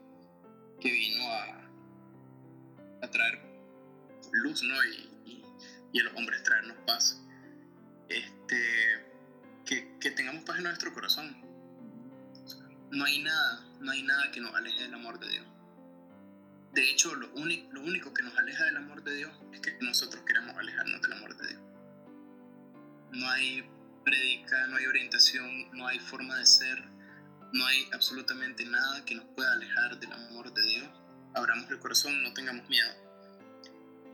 que 0.81 0.91
vino 0.91 1.25
a, 1.33 1.71
a 3.03 3.11
traer 3.11 3.41
luz, 4.33 4.63
¿no? 4.63 4.75
Y, 4.85 5.45
y, 5.93 6.01
a 6.01 6.05
los 6.05 6.15
hombres 6.15 6.43
traernos 6.43 6.77
paz. 6.87 7.21
Este, 8.09 9.07
que, 9.67 9.99
que 10.01 10.11
tengamos 10.13 10.45
paz 10.45 10.59
en 10.59 10.65
nuestro 10.65 10.93
corazón. 10.95 11.37
No 12.91 13.05
hay 13.05 13.23
nada, 13.23 13.67
no 13.81 13.91
hay 13.91 14.03
nada 14.03 14.31
que 14.31 14.41
nos 14.41 14.55
aleje 14.55 14.83
del 14.83 14.95
amor 14.95 15.19
de 15.19 15.29
Dios. 15.29 15.47
De 16.73 16.91
hecho, 16.91 17.14
lo, 17.14 17.31
único, 17.35 18.14
que 18.14 18.23
nos 18.23 18.37
aleja 18.39 18.64
del 18.64 18.79
amor 18.79 19.03
de 19.05 19.14
Dios 19.14 19.33
es 19.53 19.61
que 19.61 19.77
nosotros 19.81 20.23
queramos 20.27 20.57
alejarnos 20.57 21.03
del 21.03 21.12
amor 21.12 21.37
de 21.37 21.49
Dios. 21.49 21.62
No 23.12 23.31
hay 23.31 23.70
predica, 24.05 24.66
no 24.68 24.77
hay 24.77 24.87
orientación, 24.87 25.70
no 25.73 25.87
hay 25.87 25.99
forma 25.99 26.39
de 26.39 26.47
ser, 26.47 26.83
no 27.53 27.66
hay 27.66 27.89
absolutamente 27.93 28.64
nada 28.64 29.05
que 29.05 29.14
nos 29.14 29.27
pueda 29.37 29.53
alejar 29.53 30.01
del 30.01 30.12
amor 30.12 30.53
de 30.55 30.62
Dios. 30.62 30.89
Abramos 31.35 31.70
el 31.70 31.79
corazón, 31.79 32.23
no 32.23 32.33
tengamos 32.33 32.66
miedo. 32.68 32.95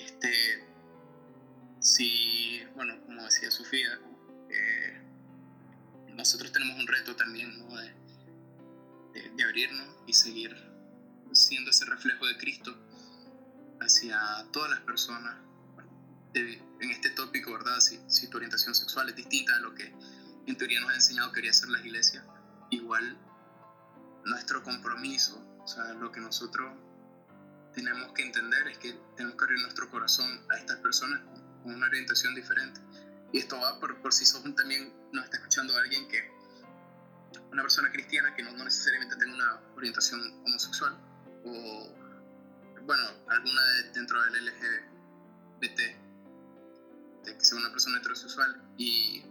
Este, 0.00 0.64
si, 1.80 2.62
bueno, 2.74 3.00
como 3.02 3.24
decía 3.24 3.50
Sofía, 3.52 4.00
eh, 4.50 5.00
nosotros 6.14 6.50
tenemos 6.50 6.78
un 6.80 6.86
reto 6.88 7.14
también 7.14 7.52
de, 9.36 9.44
abrirnos 9.44 9.94
y 10.06 10.12
seguir 10.12 10.67
siendo 11.32 11.70
ese 11.70 11.84
reflejo 11.84 12.26
de 12.26 12.36
Cristo 12.36 12.76
hacia 13.80 14.46
todas 14.52 14.70
las 14.70 14.80
personas. 14.80 15.36
en 16.34 16.90
este 16.90 17.10
tópico, 17.10 17.52
¿verdad? 17.52 17.80
Si, 17.80 17.98
si 18.06 18.28
tu 18.28 18.36
orientación 18.36 18.74
sexual 18.74 19.08
es 19.08 19.16
distinta 19.16 19.56
a 19.56 19.60
lo 19.60 19.74
que 19.74 19.92
en 20.46 20.56
teoría 20.56 20.80
nos 20.80 20.90
ha 20.90 20.94
enseñado 20.94 21.32
quería 21.32 21.50
hacer 21.50 21.68
la 21.68 21.80
iglesia, 21.80 22.24
igual 22.70 23.18
nuestro 24.24 24.62
compromiso, 24.62 25.42
o 25.62 25.66
sea, 25.66 25.92
lo 25.94 26.12
que 26.12 26.20
nosotros 26.20 26.72
tenemos 27.74 28.12
que 28.12 28.22
entender 28.22 28.68
es 28.68 28.78
que 28.78 28.92
tenemos 29.16 29.36
que 29.36 29.44
abrir 29.44 29.60
nuestro 29.62 29.90
corazón 29.90 30.26
a 30.50 30.56
estas 30.56 30.76
personas 30.78 31.20
con 31.62 31.74
una 31.74 31.86
orientación 31.86 32.34
diferente. 32.34 32.80
Y 33.32 33.38
esto 33.38 33.58
va 33.58 33.78
por, 33.78 34.00
por 34.00 34.12
si 34.12 34.24
sos 34.24 34.42
también 34.54 34.92
nos 35.12 35.24
está 35.24 35.36
escuchando 35.36 35.76
alguien 35.76 36.08
que, 36.08 36.30
una 37.52 37.62
persona 37.62 37.90
cristiana 37.90 38.34
que 38.34 38.42
no 38.42 38.52
necesariamente 38.52 39.16
tenga 39.16 39.34
una 39.34 39.60
orientación 39.76 40.20
homosexual 40.44 40.96
o, 41.50 41.94
bueno, 42.84 43.02
alguna 43.28 43.62
dentro 43.94 44.20
del 44.22 44.46
LGBT, 44.46 45.80
de 47.24 47.36
que 47.36 47.44
sea 47.44 47.58
una 47.58 47.70
persona 47.70 47.98
heterosexual 47.98 48.62
y, 48.76 49.24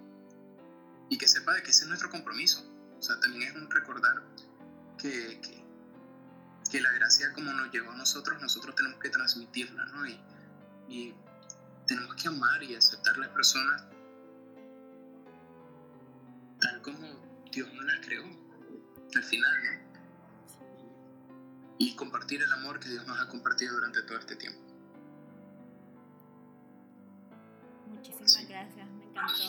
y 1.09 1.18
que 1.18 1.28
sepa 1.28 1.53
de 1.53 1.63
que 1.63 1.72
ese 1.72 1.84
es 1.84 1.88
nuestro 1.88 2.09
compromiso. 2.09 2.63
O 2.97 3.01
sea, 3.01 3.20
también 3.20 3.43
es 3.43 3.55
un 3.55 3.70
recordar 3.70 4.24
que, 4.97 5.41
que, 5.41 6.82
la 6.82 6.91
gracia 6.91 7.34
como 7.34 7.51
nos 7.53 7.72
llegó 7.72 7.91
a 7.91 7.95
nosotros, 7.95 8.39
nosotros 8.39 8.76
tenemos 8.76 8.99
que 8.99 9.09
transmitirla, 9.09 9.86
¿no? 9.86 10.05
Y, 10.05 10.20
y 10.88 11.15
tenemos 11.88 12.13
que 12.15 12.28
amar 12.28 12.61
y 12.61 12.76
aceptar 12.76 13.15
a 13.15 13.20
las 13.20 13.30
personas 13.30 13.84
tal 16.59 16.82
como 16.82 17.45
Dios 17.51 17.72
nos 17.74 17.86
las 17.86 18.05
creó, 18.05 18.24
al 19.15 19.24
final. 19.24 19.53
Y 21.80 21.95
compartir 21.95 22.41
el 22.41 22.51
amor 22.53 22.80
que 22.80 22.89
Dios 22.89 23.05
nos 23.05 23.19
ha 23.19 23.28
compartido 23.30 23.75
durante 23.75 24.01
todo 24.03 24.17
este 24.17 24.36
tiempo. 24.36 24.59
Muchísimas 27.88 28.47
gracias, 28.47 28.88
me 28.89 29.05
encantó. 29.05 29.43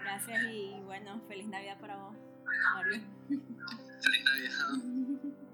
Gracias 0.00 0.42
y 0.52 0.80
bueno, 0.84 1.20
feliz 1.28 1.46
Navidad 1.46 1.78
para 1.80 1.96
vos, 1.96 2.14
Mario. 2.74 3.00
Feliz 3.28 4.24
Navidad 4.24 4.66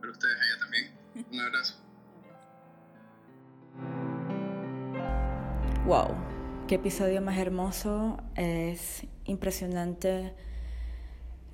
para 0.00 0.12
ustedes 0.12 0.36
allá 0.40 0.58
también. 0.60 0.98
Un 1.32 1.40
abrazo. 1.40 1.74
Wow, 5.84 6.14
qué 6.66 6.76
episodio 6.76 7.22
más 7.22 7.38
hermoso. 7.38 8.22
Es 8.34 9.06
impresionante 9.24 10.34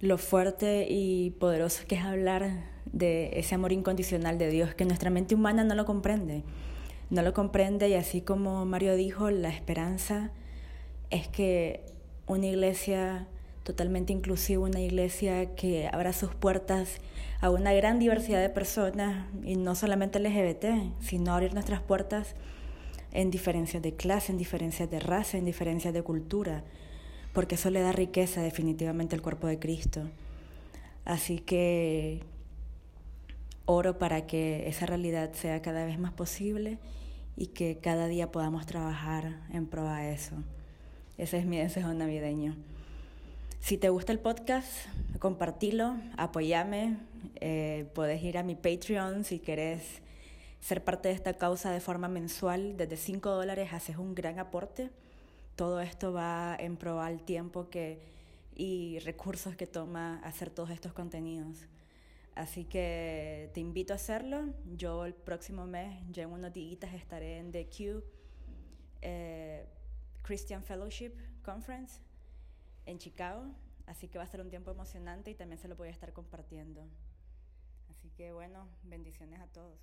lo 0.01 0.19
fuerte 0.19 0.87
y 0.89 1.31
poderoso 1.31 1.85
que 1.87 1.95
es 1.95 2.05
hablar 2.05 2.74
de 2.93 3.39
ese 3.39 3.55
amor 3.55 3.73
incondicional 3.73 4.39
de 4.39 4.51
Dios, 4.51 4.75
que 4.75 4.85
nuestra 4.85 5.11
mente 5.11 5.35
humana 5.35 5.65
no 5.65 5.75
lo 5.75 5.85
comprende. 5.85 6.43
No 7.11 7.23
lo 7.23 7.35
comprende 7.35 7.89
y 7.89 7.95
así 7.95 8.21
como 8.21 8.65
Mario 8.65 8.97
dijo, 8.97 9.31
la 9.31 9.51
esperanza 9.51 10.31
es 11.11 11.29
que 11.29 11.85
una 12.27 12.47
iglesia 12.47 13.29
totalmente 13.63 14.13
inclusiva, 14.13 14.63
una 14.63 14.81
iglesia 14.81 15.55
que 15.55 15.89
abra 15.91 16.13
sus 16.13 16.35
puertas 16.35 16.99
a 17.41 17.51
una 17.51 17.73
gran 17.73 17.99
diversidad 17.99 18.41
de 18.41 18.51
personas, 18.51 19.27
y 19.43 19.57
no 19.57 19.75
solamente 19.75 20.21
LGBT, 20.21 20.67
sino 21.01 21.35
abrir 21.35 21.53
nuestras 21.55 21.81
puertas 21.81 22.35
en 23.13 23.31
diferencias 23.31 23.83
de 23.83 23.95
clase, 23.95 24.33
en 24.33 24.39
diferencias 24.39 24.91
de 24.91 25.01
raza, 25.01 25.39
en 25.39 25.45
diferencias 25.45 25.95
de 25.95 26.03
cultura, 26.03 26.65
porque 27.33 27.55
eso 27.57 27.71
le 27.71 27.81
da 27.81 27.93
riqueza 27.93 28.43
definitivamente 28.43 29.15
al 29.15 29.23
cuerpo 29.23 29.47
de 29.47 29.59
Cristo. 29.59 30.03
Así 31.05 31.39
que 31.39 32.23
oro 33.67 33.99
para 33.99 34.27
que 34.27 34.69
esa 34.69 34.87
realidad 34.87 35.33
sea 35.33 35.63
cada 35.63 35.85
vez 35.85 35.99
más 35.99 36.13
posible 36.13 36.79
y 37.37 37.49
que 37.49 37.79
cada 37.79 38.07
día 38.07 38.31
podamos 38.31 38.67
trabajar 38.67 39.41
en 39.53 39.67
pro 39.67 39.89
a 39.89 40.09
eso. 40.09 40.37
Ese 41.19 41.39
es 41.39 41.47
mi 41.47 41.59
deseo 41.59 41.93
navideño. 41.95 42.57
Si 43.61 43.79
te 43.79 43.89
gusta 43.89 44.13
el 44.13 44.19
podcast, 44.19 44.69
compartilo, 45.19 45.97
apoyame. 46.17 46.99
Eh, 47.37 47.89
puedes 47.95 48.23
ir 48.23 48.37
a 48.37 48.43
mi 48.43 48.55
Patreon 48.55 49.25
si 49.25 49.39
quieres 49.39 50.03
ser 50.61 50.85
parte 50.85 51.09
de 51.09 51.15
esta 51.15 51.35
causa 51.35 51.71
de 51.71 51.81
forma 51.81 52.09
mensual. 52.09 52.77
Desde 52.77 52.97
5 52.97 53.31
dólares 53.31 53.73
haces 53.73 53.97
un 53.97 54.15
gran 54.15 54.39
aporte. 54.39 54.91
Todo 55.57 55.81
esto 55.81 56.13
va 56.13 56.57
en 56.59 56.77
pro 56.77 57.01
al 57.01 57.23
tiempo 57.23 57.71
que, 57.71 58.01
y 58.55 58.99
recursos 58.99 59.57
que 59.57 59.67
toma 59.67 60.21
hacer 60.25 60.51
todos 60.51 60.71
estos 60.71 60.93
contenidos. 60.93 61.67
Así 62.35 62.65
que 62.65 63.51
te 63.55 63.61
invito 63.61 63.93
a 63.93 63.97
hacerlo. 63.97 64.53
Yo 64.77 65.05
el 65.05 65.15
próximo 65.15 65.67
mes, 65.67 66.03
ya 66.11 66.25
en 66.25 66.31
unos 66.31 66.53
días, 66.53 66.93
estaré 66.95 67.39
en 67.39 67.53
The 67.53 67.69
Q 67.69 68.03
eh, 69.03 69.67
Christian 70.23 70.65
Fellowship 70.65 71.13
Conference 71.45 72.01
en 72.87 72.99
Chicago. 72.99 73.45
Así 73.87 74.09
que 74.09 74.19
va 74.19 74.25
a 74.25 74.27
ser 74.27 74.41
un 74.41 74.51
tiempo 74.51 74.71
emocionante 74.71 75.31
y 75.31 75.35
también 75.35 75.59
se 75.59 75.69
lo 75.69 75.77
voy 75.77 75.89
a 75.89 75.91
estar 75.91 76.13
compartiendo. 76.13 76.89
Así 77.91 78.11
que 78.11 78.33
bueno, 78.33 78.67
bendiciones 78.83 79.41
a 79.41 79.47
todos. 79.47 79.79